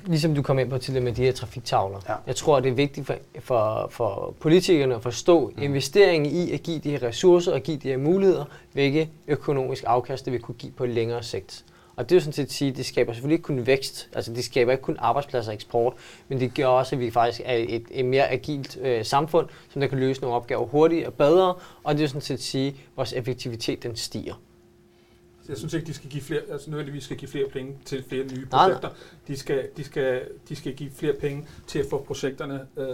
ligesom 0.06 0.34
du 0.34 0.42
kom 0.42 0.58
ind 0.58 0.70
på 0.70 0.78
til 0.78 1.02
med 1.02 1.12
de 1.12 1.22
her 1.22 1.32
trafiktavler. 1.32 1.98
Ja. 2.08 2.14
Jeg 2.26 2.36
tror, 2.36 2.60
det 2.60 2.70
er 2.70 2.74
vigtigt 2.74 3.06
for, 3.06 3.14
for, 3.40 3.88
for 3.90 4.34
politikerne 4.40 4.94
at 4.94 5.02
forstå 5.02 5.52
mm. 5.56 5.62
investeringen 5.62 6.32
i 6.32 6.52
at 6.52 6.62
give 6.62 6.78
de 6.78 6.90
her 6.90 7.02
ressourcer 7.02 7.52
og 7.52 7.60
give 7.60 7.76
de 7.76 7.88
her 7.88 7.96
muligheder, 7.96 8.44
hvilke 8.72 9.10
økonomisk 9.26 9.84
afkast 9.86 10.24
det 10.24 10.32
vil 10.32 10.40
kunne 10.40 10.54
give 10.54 10.72
på 10.72 10.86
længere 10.86 11.22
sigt. 11.22 11.64
Og 11.96 12.08
det 12.08 12.14
er 12.14 12.16
jo 12.16 12.20
sådan 12.20 12.32
set 12.32 12.42
at 12.42 12.52
sige, 12.52 12.70
at 12.70 12.76
det 12.76 12.86
skaber 12.86 13.12
selvfølgelig 13.12 13.34
ikke 13.34 13.44
kun 13.44 13.66
vækst, 13.66 14.08
altså 14.14 14.32
det 14.32 14.44
skaber 14.44 14.72
ikke 14.72 14.82
kun 14.82 14.96
arbejdspladser 14.98 15.50
og 15.50 15.54
eksport, 15.54 15.92
men 16.28 16.40
det 16.40 16.54
gør 16.54 16.66
også, 16.66 16.96
at 16.96 17.00
vi 17.00 17.10
faktisk 17.10 17.40
er 17.44 17.54
et, 17.54 17.82
et 17.90 18.04
mere 18.04 18.30
agilt 18.30 18.78
øh, 18.82 19.04
samfund, 19.04 19.48
som 19.68 19.80
der 19.80 19.88
kan 19.88 19.98
løse 19.98 20.20
nogle 20.20 20.36
opgaver 20.36 20.66
hurtigere 20.66 21.06
og 21.06 21.14
bedre, 21.14 21.54
og 21.84 21.94
det 21.94 22.00
er 22.00 22.04
jo 22.04 22.08
sådan 22.08 22.20
set 22.20 22.34
at 22.34 22.40
sige, 22.40 22.68
at 22.68 22.74
vores 22.96 23.12
effektivitet 23.12 23.82
den 23.82 23.96
stiger. 23.96 24.34
Jeg 25.48 25.56
synes 25.56 25.74
ikke, 25.74 25.86
de 25.86 25.94
skal 25.94 26.10
give 26.10 26.22
flere, 26.22 26.40
altså 26.52 26.70
nødvendigvis 26.70 27.04
skal 27.04 27.16
give 27.16 27.30
flere 27.30 27.48
penge 27.52 27.72
til 27.84 28.04
flere 28.08 28.24
nye 28.24 28.46
Nej, 28.52 28.66
projekter. 28.66 28.88
De 29.28 29.36
skal, 29.36 29.68
de, 29.76 29.84
skal, 29.84 30.22
de 30.48 30.56
skal 30.56 30.74
give 30.74 30.90
flere 30.90 31.12
penge 31.12 31.46
til 31.66 31.78
at 31.78 31.86
få 31.90 32.04
projekterne 32.06 32.60
øh, 32.76 32.86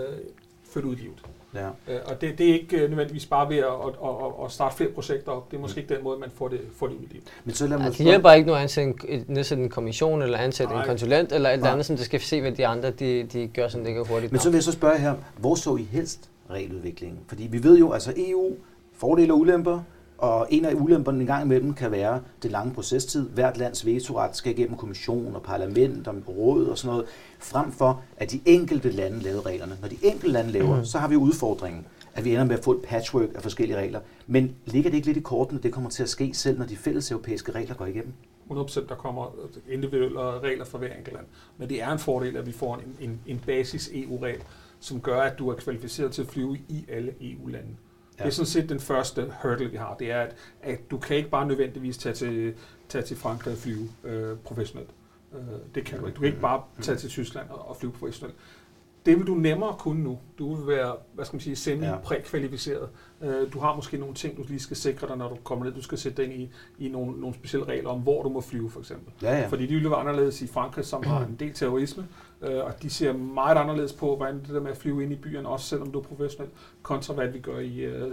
ført 0.70 0.84
ud 0.84 0.96
i 0.96 0.98
livet. 0.98 1.22
Ja. 1.54 1.66
Øh, 1.66 2.00
og 2.06 2.20
det, 2.20 2.38
det 2.38 2.50
er 2.50 2.54
ikke 2.54 2.76
øh, 2.76 2.88
nødvendigvis 2.88 3.26
bare 3.26 3.48
ved 3.48 3.56
at, 3.56 3.64
at, 3.64 3.92
at, 4.04 4.44
at 4.44 4.52
starte 4.52 4.76
flere 4.76 4.90
projekter 4.90 5.32
op. 5.32 5.50
Det 5.50 5.56
er 5.56 5.60
måske 5.60 5.80
ikke 5.80 5.94
den 5.94 6.04
måde, 6.04 6.18
man 6.18 6.30
får 6.34 6.48
det, 6.48 6.60
får 6.76 6.86
det 6.86 6.94
ud 6.94 7.02
i 7.02 7.06
livet. 7.12 7.24
Men 7.44 7.54
så 7.54 7.66
lad 7.66 7.78
mig 7.78 7.86
det 7.86 7.96
hjælper 7.96 8.32
ikke 8.32 8.46
noget 8.46 8.58
at 8.58 8.62
ansætte 8.62 9.08
en, 9.08 9.24
nedsætte 9.28 9.62
en 9.64 9.70
kommission, 9.70 10.22
eller 10.22 10.38
ansætte 10.38 10.72
en 10.72 10.78
Nej. 10.78 10.86
konsulent, 10.86 11.32
eller 11.32 11.48
et 11.48 11.52
eller 11.52 11.64
Nej. 11.64 11.72
andet, 11.72 11.86
som 11.86 11.96
der 11.96 12.04
skal 12.04 12.20
se, 12.20 12.40
hvad 12.40 12.52
de 12.52 12.66
andre 12.66 12.90
de, 12.90 13.22
de 13.22 13.46
gør, 13.46 13.68
som 13.68 13.84
det 13.84 13.94
går 13.94 14.04
hurtigt 14.04 14.32
Men 14.32 14.40
så 14.40 14.48
vil 14.50 14.56
jeg 14.56 14.64
så 14.64 14.72
spørge 14.72 14.98
her, 14.98 15.14
hvor 15.36 15.54
så 15.54 15.76
I 15.76 15.82
helst 15.82 16.30
regeludviklingen? 16.50 17.18
Fordi 17.28 17.48
vi 17.50 17.62
ved 17.62 17.78
jo, 17.78 17.92
altså 17.92 18.12
EU, 18.16 18.56
fordele 18.92 19.32
og 19.32 19.38
ulemper, 19.38 19.80
og 20.18 20.46
en 20.50 20.64
af 20.64 20.74
ulemperne 20.74 21.20
en 21.20 21.26
gang 21.26 21.44
imellem 21.44 21.74
kan 21.74 21.90
være 21.90 22.20
det 22.42 22.50
lange 22.50 22.74
procestid. 22.74 23.28
Hvert 23.28 23.56
lands 23.56 23.86
vetoret 23.86 24.36
skal 24.36 24.52
igennem 24.58 24.76
kommission 24.76 25.34
og 25.34 25.42
parlament 25.42 26.08
og 26.08 26.14
råd 26.28 26.66
og 26.66 26.78
sådan 26.78 26.90
noget, 26.94 27.06
frem 27.38 27.72
for 27.72 28.02
at 28.16 28.30
de 28.32 28.40
enkelte 28.44 28.90
lande 28.90 29.18
lavede 29.18 29.40
reglerne. 29.40 29.76
Når 29.82 29.88
de 29.88 29.96
enkelte 30.02 30.28
lande 30.32 30.50
laver, 30.52 30.76
Mhm. 30.76 30.84
så 30.84 30.98
har 30.98 31.08
vi 31.08 31.16
udfordringen, 31.16 31.86
at 32.14 32.24
vi 32.24 32.30
ender 32.30 32.44
med 32.44 32.58
at 32.58 32.64
få 32.64 32.72
et 32.72 32.82
patchwork 32.82 33.28
af 33.34 33.42
forskellige 33.42 33.78
regler. 33.78 34.00
Men 34.26 34.54
ligger 34.66 34.90
det 34.90 34.96
ikke 34.96 35.06
lidt 35.06 35.16
i 35.18 35.20
kortene, 35.20 35.58
at 35.58 35.62
det 35.62 35.72
kommer 35.72 35.90
til 35.90 36.02
at 36.02 36.08
ske 36.08 36.30
selv, 36.34 36.58
når 36.58 36.66
de 36.66 36.76
fælles 36.76 37.10
europæiske 37.10 37.52
regler 37.52 37.74
går 37.74 37.86
igennem? 37.86 38.12
100% 38.50 38.88
der 38.88 38.94
kommer 38.94 39.34
individuelle 39.70 40.20
regler 40.40 40.64
for 40.64 40.78
hver 40.78 40.88
enkelt 40.98 41.14
land. 41.14 41.26
Men 41.58 41.68
det 41.68 41.82
er 41.82 41.92
en 41.92 41.98
fordel, 41.98 42.36
at 42.36 42.46
vi 42.46 42.52
får 42.52 42.74
en, 42.76 42.96
en, 43.10 43.20
en 43.26 43.40
basis 43.46 43.90
EU-regel, 43.94 44.40
som 44.80 45.00
gør, 45.00 45.20
at 45.20 45.38
du 45.38 45.48
er 45.48 45.54
kvalificeret 45.54 46.12
til 46.12 46.22
at 46.22 46.28
flyve 46.28 46.56
i 46.68 46.84
alle 46.88 47.12
EU-lande. 47.20 47.68
Ja. 48.18 48.24
Det 48.24 48.30
er 48.30 48.34
sådan 48.34 48.46
set 48.46 48.68
den 48.68 48.80
første 48.80 49.32
hurdle, 49.42 49.70
vi 49.70 49.76
har. 49.76 49.94
Det 49.94 50.10
er, 50.10 50.20
at, 50.20 50.36
at 50.62 50.90
du 50.90 50.98
kan 50.98 51.16
ikke 51.16 51.28
bare 51.30 51.46
nødvendigvis 51.46 51.98
tage 51.98 52.14
til, 52.14 52.54
tage 52.88 53.04
til 53.04 53.16
Frankrig 53.16 53.52
og 53.52 53.58
flyve 53.58 53.88
øh, 54.04 54.36
professionelt. 54.38 54.90
Øh, 55.34 55.40
det 55.74 55.84
kan 55.84 56.00
du 56.00 56.06
ikke. 56.06 56.16
Du 56.16 56.20
kan 56.20 56.28
ikke 56.28 56.40
bare 56.40 56.62
tage 56.82 56.98
til 56.98 57.10
Tyskland 57.10 57.48
og, 57.50 57.68
og 57.68 57.76
flyve 57.76 57.92
professionelt. 57.92 58.36
Det 59.06 59.18
vil 59.18 59.26
du 59.26 59.34
nemmere 59.34 59.74
kunne 59.78 60.04
nu. 60.04 60.18
Du 60.38 60.54
vil 60.54 60.66
være, 60.76 60.92
hvad 61.14 61.24
skal 61.24 61.36
man 61.36 61.40
sige, 61.40 61.56
semi-prækvalificeret. 61.56 62.88
Øh, 63.22 63.52
Du 63.52 63.58
har 63.58 63.74
måske 63.76 63.98
nogle 63.98 64.14
ting, 64.14 64.36
du 64.36 64.44
lige 64.48 64.60
skal 64.60 64.76
sikre 64.76 65.08
dig, 65.08 65.16
når 65.16 65.28
du 65.28 65.36
kommer 65.44 65.64
ned. 65.64 65.72
Du 65.74 65.82
skal 65.82 65.98
sætte 65.98 66.22
dig 66.22 66.32
ind 66.32 66.42
i, 66.42 66.50
i 66.86 66.88
nogle, 66.88 67.20
nogle 67.20 67.34
specielle 67.34 67.66
regler 67.66 67.90
om, 67.90 68.00
hvor 68.00 68.22
du 68.22 68.28
må 68.28 68.40
flyve, 68.40 68.70
for 68.70 68.80
eksempel. 68.80 69.12
Ja, 69.22 69.38
ja. 69.38 69.46
Fordi 69.46 69.66
de 69.66 69.74
vil 69.74 69.84
være 69.90 69.98
anderledes 69.98 70.42
i 70.42 70.46
Frankrig, 70.46 70.84
som 70.84 71.02
har 71.02 71.20
en 71.24 71.36
del 71.40 71.52
terrorisme, 71.52 72.06
øh, 72.42 72.64
og 72.64 72.82
de 72.82 72.90
ser 72.90 73.12
meget 73.12 73.56
anderledes 73.56 73.92
på, 73.92 74.16
hvordan 74.16 74.34
det 74.40 74.48
der 74.48 74.60
med 74.60 74.70
at 74.70 74.76
flyve 74.76 75.02
ind 75.02 75.12
i 75.12 75.16
byerne, 75.16 75.48
også 75.48 75.66
selvom 75.66 75.92
du 75.92 75.98
er 75.98 76.02
professionel, 76.02 76.50
kontra 76.82 77.14
hvad 77.14 77.28
vi 77.28 77.38
gør 77.38 77.58
i, 77.58 77.76
øh, 77.78 78.12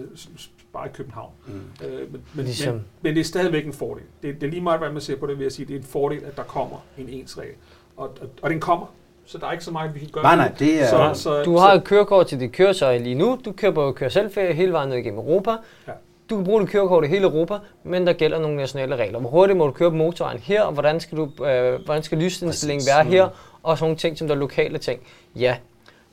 bare 0.73 0.87
i 0.87 0.91
København. 0.93 1.31
Mm. 1.47 1.53
Øh, 1.87 2.11
men, 2.11 2.21
men, 2.33 2.45
Ligesom- 2.45 2.73
men, 2.75 2.83
men 3.01 3.13
det 3.13 3.19
er 3.19 3.25
stadigvæk 3.25 3.65
en 3.65 3.73
fordel. 3.73 4.03
Det, 4.23 4.41
det 4.41 4.47
er 4.47 4.51
lige 4.51 4.61
meget, 4.61 4.79
hvad 4.79 4.91
man 4.91 5.01
ser 5.01 5.15
på 5.15 5.27
det, 5.27 5.37
vil 5.37 5.43
jeg 5.43 5.51
sige. 5.51 5.65
Det 5.65 5.73
er 5.73 5.77
en 5.79 5.85
fordel, 5.85 6.23
at 6.23 6.37
der 6.37 6.43
kommer 6.43 6.77
en 6.97 7.09
ens 7.09 7.37
regel. 7.37 7.55
Og, 7.97 8.09
og, 8.21 8.29
og 8.41 8.49
den 8.49 8.59
kommer, 8.59 8.85
så 9.25 9.37
der 9.37 9.47
er 9.47 9.51
ikke 9.51 9.63
så 9.63 9.71
meget, 9.71 9.95
vi 9.95 9.99
kan 9.99 10.09
gøre. 10.13 10.23
Nej, 10.23 10.35
nej, 10.35 10.51
det 10.59 10.81
er... 10.81 11.13
Så, 11.13 11.21
så, 11.21 11.43
Du 11.43 11.57
har 11.57 11.73
et 11.73 11.83
kørekort 11.83 12.27
til 12.27 12.39
dit 12.39 12.51
køretøj 12.51 12.97
lige 12.97 13.15
nu. 13.15 13.39
Du 13.45 13.51
kører 13.51 13.71
på 13.71 13.91
køre 13.91 14.09
selvferie 14.09 14.53
hele 14.53 14.71
vejen 14.73 14.89
ned 14.89 14.97
igennem 14.97 15.19
Europa. 15.19 15.51
Ja. 15.87 15.91
Du 16.29 16.35
kan 16.35 16.45
bruge 16.45 16.61
dit 16.61 16.69
kørekort 16.69 17.03
i 17.05 17.07
hele 17.07 17.23
Europa, 17.23 17.57
men 17.83 18.07
der 18.07 18.13
gælder 18.13 18.39
nogle 18.39 18.57
nationale 18.57 18.95
regler. 18.95 19.19
Hvor 19.19 19.29
hurtigt 19.29 19.57
må 19.57 19.65
du 19.65 19.71
køre 19.71 19.89
på 19.89 19.95
motorvejen 19.95 20.39
her, 20.39 20.61
og 20.61 20.73
hvordan 20.73 20.99
skal, 20.99 21.17
du, 21.17 21.45
øh, 21.45 21.85
hvordan 21.85 22.03
skal 22.03 22.17
lysindstillingen 22.17 22.87
være 22.87 23.03
her, 23.05 23.29
og 23.63 23.77
sådan 23.77 23.85
nogle 23.85 23.97
ting, 23.97 24.17
som 24.17 24.27
der 24.27 24.35
er 24.35 24.39
lokale 24.39 24.77
ting. 24.77 24.99
Ja, 25.35 25.55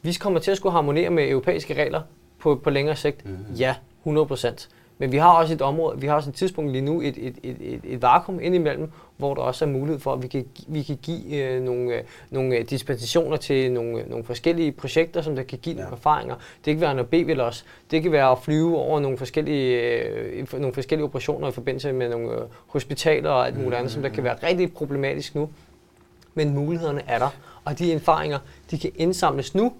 vi 0.02 0.12
kommer 0.12 0.40
til 0.40 0.50
at 0.50 0.56
skulle 0.56 0.72
harmonere 0.72 1.10
med 1.10 1.28
europæiske 1.28 1.74
regler 1.82 2.00
på, 2.38 2.54
på 2.54 2.70
længere 2.70 2.96
sigt. 2.96 3.24
Mhm. 3.26 3.54
Ja, 3.58 3.74
100 4.02 4.26
procent. 4.26 4.68
Men 5.00 5.12
vi 5.12 5.16
har 5.16 5.32
også 5.32 5.54
et 5.54 5.62
område, 5.62 6.00
vi 6.00 6.06
har 6.06 6.14
også 6.14 6.30
et 6.30 6.34
tidspunkt 6.34 6.72
lige 6.72 6.82
nu, 6.82 7.00
et, 7.00 7.14
et, 7.18 7.34
et, 7.42 7.56
et, 7.60 7.80
et 7.84 8.02
vakuum 8.02 8.40
indimellem, 8.40 8.90
hvor 9.16 9.34
der 9.34 9.42
også 9.42 9.64
er 9.64 9.68
mulighed 9.68 10.00
for, 10.00 10.12
at 10.12 10.22
vi 10.22 10.28
kan, 10.28 10.46
vi 10.68 10.82
kan 10.82 10.98
give 11.02 11.36
øh, 11.36 11.62
nogle, 11.62 11.94
øh, 11.94 12.02
nogle 12.30 12.56
øh, 12.56 12.70
dispensationer 12.70 13.36
til 13.36 13.72
nogle, 13.72 14.00
øh, 14.00 14.10
nogle 14.10 14.24
forskellige 14.24 14.72
projekter, 14.72 15.22
som 15.22 15.36
der 15.36 15.42
kan 15.42 15.58
give 15.58 15.76
ja. 15.76 15.82
Nogle 15.82 15.96
erfaringer. 15.96 16.34
Det 16.64 16.74
kan 16.74 16.80
være 16.80 16.94
noget 16.94 17.08
BVL 17.08 17.40
også. 17.40 17.64
Det 17.90 18.02
kan 18.02 18.12
være 18.12 18.30
at 18.30 18.38
flyve 18.42 18.76
over 18.76 19.00
nogle 19.00 19.18
forskellige, 19.18 19.80
øh, 19.80 20.52
nogle 20.52 20.74
forskellige 20.74 21.04
operationer 21.04 21.48
i 21.48 21.52
forbindelse 21.52 21.92
med 21.92 22.08
nogle 22.08 22.32
øh, 22.32 22.40
hospitaler 22.66 23.30
og 23.30 23.46
alt 23.46 23.56
muligt 23.56 23.74
andet, 23.74 23.92
som 23.92 24.02
der 24.02 24.08
kan 24.08 24.24
være 24.24 24.36
rigtig 24.42 24.72
problematisk 24.72 25.34
nu. 25.34 25.48
Men 26.34 26.54
mulighederne 26.54 27.02
er 27.06 27.18
der, 27.18 27.28
og 27.64 27.78
de 27.78 27.92
erfaringer, 27.92 28.38
de 28.70 28.78
kan 28.78 28.90
indsamles 28.94 29.54
nu, 29.54 29.72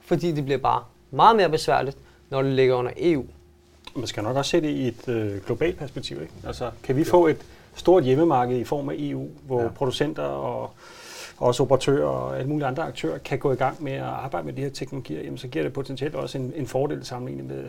fordi 0.00 0.32
det 0.32 0.44
bliver 0.44 0.58
bare 0.58 0.82
meget 1.10 1.36
mere 1.36 1.50
besværligt, 1.50 1.98
når 2.30 2.42
det 2.42 2.52
ligger 2.52 2.74
under 2.74 2.92
EU. 2.96 3.24
Man 3.98 4.06
skal 4.06 4.22
nok 4.22 4.36
også 4.36 4.50
se 4.50 4.60
det 4.60 4.68
i 4.68 4.88
et 4.88 5.08
øh, 5.08 5.40
globalt 5.46 5.78
perspektiv. 5.78 6.20
Ikke? 6.20 6.32
Altså, 6.46 6.70
kan 6.82 6.96
vi 6.96 7.04
få 7.04 7.26
et 7.26 7.36
stort 7.74 8.04
hjemmemarked 8.04 8.56
i 8.56 8.64
form 8.64 8.88
af 8.88 8.94
EU, 8.98 9.28
hvor 9.46 9.62
Ja. 9.62 9.68
producenter 9.68 10.22
og 10.22 10.70
også 11.38 11.62
operatører 11.62 12.06
og 12.06 12.36
alle 12.38 12.48
mulige 12.48 12.66
andre 12.66 12.82
aktører 12.82 13.18
kan 13.18 13.38
gå 13.38 13.52
i 13.52 13.56
gang 13.56 13.82
med 13.82 13.92
at 13.92 14.02
arbejde 14.02 14.46
med 14.46 14.52
de 14.54 14.62
her 14.62 14.70
teknologier, 14.70 15.22
jamen, 15.22 15.38
så 15.38 15.48
giver 15.48 15.62
det 15.62 15.72
potentielt 15.72 16.14
også 16.14 16.38
en, 16.38 16.52
en 16.56 16.66
fordel 16.66 17.04
sammenlignet 17.04 17.46
med 17.46 17.64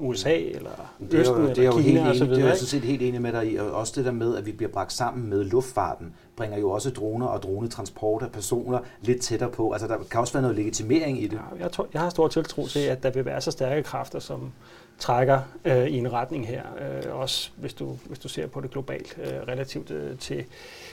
USA 0.00 0.36
eller 0.36 0.70
Det 1.10 1.14
er 1.14 1.20
Østen 1.20 1.36
jo, 1.36 1.42
det 1.42 1.48
er 1.48 1.52
eller 1.52 1.64
jo 1.64 1.72
helt 1.72 1.86
Kina 1.86 2.00
enig, 2.00 2.22
osv. 2.22 2.28
det 2.30 2.38
er 2.42 2.46
jeg 2.46 2.56
sådan 2.56 2.66
set 2.68 2.82
helt 2.82 3.02
enig 3.02 3.22
med 3.22 3.32
dig 3.32 3.52
i, 3.52 3.56
og 3.56 3.70
også 3.70 3.92
det 3.96 4.04
der 4.04 4.12
med, 4.12 4.36
at 4.36 4.46
vi 4.46 4.52
bliver 4.52 4.70
bragt 4.72 4.92
sammen 4.92 5.30
med 5.30 5.44
luftfarten, 5.44 6.14
bringer 6.36 6.58
jo 6.58 6.70
også 6.70 6.90
droner 6.90 7.26
og 7.26 7.42
dronetransport 7.42 8.22
af 8.22 8.32
personer 8.32 8.78
lidt 9.02 9.20
tættere 9.22 9.50
på. 9.50 9.72
Altså 9.72 9.88
der 9.88 9.96
kan 10.10 10.20
også 10.20 10.32
være 10.32 10.42
noget 10.42 10.56
legitimering 10.56 11.22
i 11.22 11.26
det. 11.26 11.40
Ja, 11.58 11.62
jeg, 11.62 11.72
tror, 11.72 11.86
jeg 11.92 12.02
har 12.02 12.10
stor 12.10 12.28
tiltro 12.28 12.66
til, 12.66 12.80
at 12.80 13.02
der 13.02 13.10
vil 13.10 13.24
være 13.24 13.40
så 13.40 13.50
stærke 13.50 13.82
kræfter, 13.82 14.18
som 14.18 14.52
trækker 14.98 15.40
øh, 15.64 15.86
i 15.86 15.98
en 15.98 16.12
retning 16.12 16.46
her. 16.48 16.62
Øh, 17.06 17.16
også 17.20 17.50
hvis 17.56 17.74
du, 17.74 17.96
hvis 18.04 18.18
du 18.18 18.28
ser 18.28 18.46
på 18.46 18.60
det 18.60 18.70
globalt 18.70 19.18
øh, 19.24 19.48
relativt 19.48 19.90
øh, 19.90 20.18
til... 20.18 20.44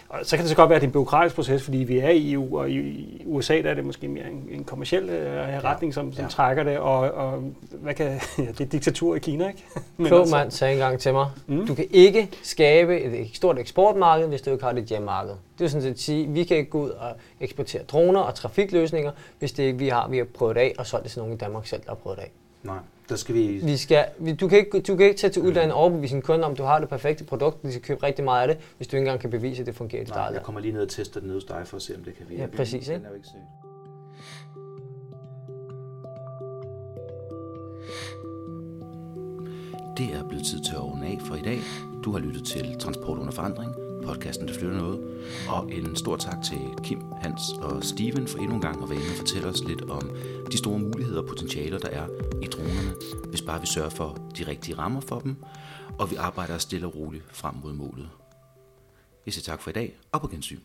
Og 0.10 0.20
så 0.24 0.36
kan 0.36 0.44
det 0.44 0.50
så 0.50 0.56
godt 0.56 0.70
være, 0.70 0.76
at 0.76 0.82
det 0.82 0.86
er 0.86 0.90
en 0.90 0.94
byråkratisk 0.94 1.36
proces, 1.36 1.64
fordi 1.64 1.78
vi 1.78 1.98
er 2.00 2.10
i 2.10 2.34
EU, 2.34 2.58
og 2.60 2.70
i, 2.70 3.22
USA 3.26 3.62
der 3.62 3.70
er 3.70 3.74
det 3.74 3.86
måske 3.86 4.08
mere 4.08 4.26
en, 4.30 4.48
en 4.52 4.64
kommersiel 4.64 5.10
øh, 5.10 5.64
retning, 5.64 5.94
som, 5.94 6.14
som 6.14 6.24
Ja. 6.24 6.30
trækker 6.30 6.64
det. 6.64 6.78
Og, 6.78 7.00
og 7.00 7.44
hvad 7.72 7.94
kan, 7.94 8.06
ja, 8.38 8.44
det 8.44 8.62
er 8.62 8.66
diktatur 8.66 9.16
i 9.16 9.20
Kina, 9.20 9.48
ikke? 9.48 9.64
Men 9.98 10.08
Klog 10.08 10.20
altså- 10.20 10.36
mand 10.36 10.52
sagde 10.52 10.74
engang 10.74 11.00
til 11.00 11.14
mig, 11.14 11.28
Mm. 11.48 11.68
du 11.68 11.76
kan 11.76 11.86
ikke 11.92 12.30
skabe 12.44 13.02
et 13.02 13.30
stort 13.34 13.60
eksportmarked, 13.60 14.28
hvis 14.28 14.42
du 14.42 14.52
ikke 14.52 14.64
har 14.64 14.72
dit 14.74 14.86
hjemmemarked. 14.86 15.34
Det 15.60 15.66
er 15.66 15.70
sådan 15.70 15.82
set 15.82 15.90
at 15.92 16.00
sige, 16.00 16.28
vi 16.28 16.44
kan 16.44 16.58
ikke 16.58 16.70
gå 16.70 16.82
ud 16.84 16.90
og 16.90 17.10
eksportere 17.40 17.84
droner 17.84 18.20
og 18.20 18.36
trafikløsninger, 18.36 19.12
hvis 19.40 19.52
det 19.52 19.64
ikke 19.64 19.80
vi 19.80 19.88
har, 19.88 20.08
vi 20.08 20.18
har 20.18 20.26
prøvet 20.26 20.58
af 20.58 20.74
og 20.78 20.86
solgt 20.88 21.04
det 21.04 21.12
til 21.12 21.20
nogen 21.20 21.34
i 21.34 21.38
Danmark 21.38 21.68
selv, 21.68 21.82
der 21.82 21.90
har 21.90 21.96
prøvet 21.96 22.20
af. 22.20 22.32
Nej, 22.64 22.78
der 23.10 23.16
skal 23.16 23.36
vi... 23.36 23.60
Vi 23.64 23.78
skal, 23.78 24.06
vi, 24.20 24.34
du, 24.34 24.48
kan 24.48 24.58
ikke, 24.58 24.82
du 24.82 24.96
kan 24.96 25.06
ikke 25.06 25.20
tage 25.20 25.32
til 25.32 25.42
udlandet 25.42 25.74
og 25.74 25.80
overbevise 25.80 26.16
en 26.16 26.22
kunde 26.22 26.46
om, 26.46 26.56
du 26.56 26.64
har 26.64 26.80
det 26.80 26.90
perfekte 26.90 27.24
produkt, 27.24 27.64
de 27.64 27.72
skal 27.72 27.82
købe 27.82 28.04
rigtig 28.04 28.26
meget 28.26 28.42
af 28.42 28.56
det, 28.56 28.66
hvis 28.78 28.88
du 28.88 28.96
ikke 28.96 29.02
engang 29.06 29.20
kan 29.20 29.30
bevise, 29.30 29.62
at 29.62 29.68
det 29.68 29.76
fungerer 29.76 30.02
i 30.02 30.06
eget 30.12 30.34
jeg 30.34 30.44
kommer 30.44 30.62
lige 30.62 30.74
ned 30.74 30.82
og 30.82 30.90
tester 30.90 31.20
den 31.20 31.28
nede 31.28 31.38
hos 31.38 31.46
dig 31.46 31.62
for 31.66 31.78
at 31.78 31.82
se, 31.82 31.96
om 31.96 32.04
det 32.04 32.18
kan 32.18 32.26
virke. 32.30 32.42
Ja, 32.42 32.48
præcis, 32.48 32.88
ikke? 32.88 33.02
ikke. 33.16 33.28
Det 39.98 40.16
er 40.16 40.28
blevet 40.28 40.46
tid 40.46 40.64
til 40.64 40.74
at 40.74 40.82
ordne 40.82 41.06
af 41.06 41.18
for 41.22 41.36
i 41.36 41.42
dag. 41.42 41.60
Du 42.04 42.12
har 42.12 42.20
lyttet 42.20 42.46
til 42.46 42.80
Transport 42.80 43.18
under 43.18 43.32
forandring, 43.32 43.85
podcasten, 44.06 44.48
der 44.48 44.54
flytter 44.54 44.78
noget. 44.78 45.00
Og 45.50 45.72
en 45.74 45.96
stor 45.96 46.16
tak 46.16 46.44
til 46.44 46.60
Kim, 46.84 47.02
Hans 47.22 47.42
og 47.62 47.84
Steven 47.84 48.28
for 48.28 48.38
endnu 48.38 48.56
en 48.56 48.62
gang 48.62 48.84
at 48.84 48.90
være 48.90 49.00
inde 49.00 49.12
og 49.12 49.18
fortælle 49.18 49.48
os 49.48 49.64
lidt 49.64 49.82
om 49.82 50.10
de 50.52 50.58
store 50.58 50.80
muligheder 50.80 51.22
og 51.22 51.28
potentialer, 51.28 51.80
der 51.80 51.90
er 51.90 52.08
i 52.42 52.46
dronerne, 52.46 52.96
hvis 53.30 53.42
bare 53.42 53.62
vi 53.62 53.68
sørger 53.68 53.90
for 53.90 54.18
de 54.38 54.48
rigtige 54.48 54.78
rammer 54.78 55.02
for 55.02 55.20
dem, 55.20 55.36
og 56.00 56.12
vi 56.12 56.16
arbejder 56.16 56.58
stille 56.58 56.88
og 56.88 56.96
roligt 56.96 57.24
frem 57.32 57.56
mod 57.64 57.74
målet. 57.74 58.10
Jeg 59.26 59.34
siger 59.34 59.44
tak 59.44 59.62
for 59.62 59.70
i 59.70 59.74
dag, 59.74 59.98
og 60.12 60.22
på 60.22 60.28
gensyn. 60.28 60.60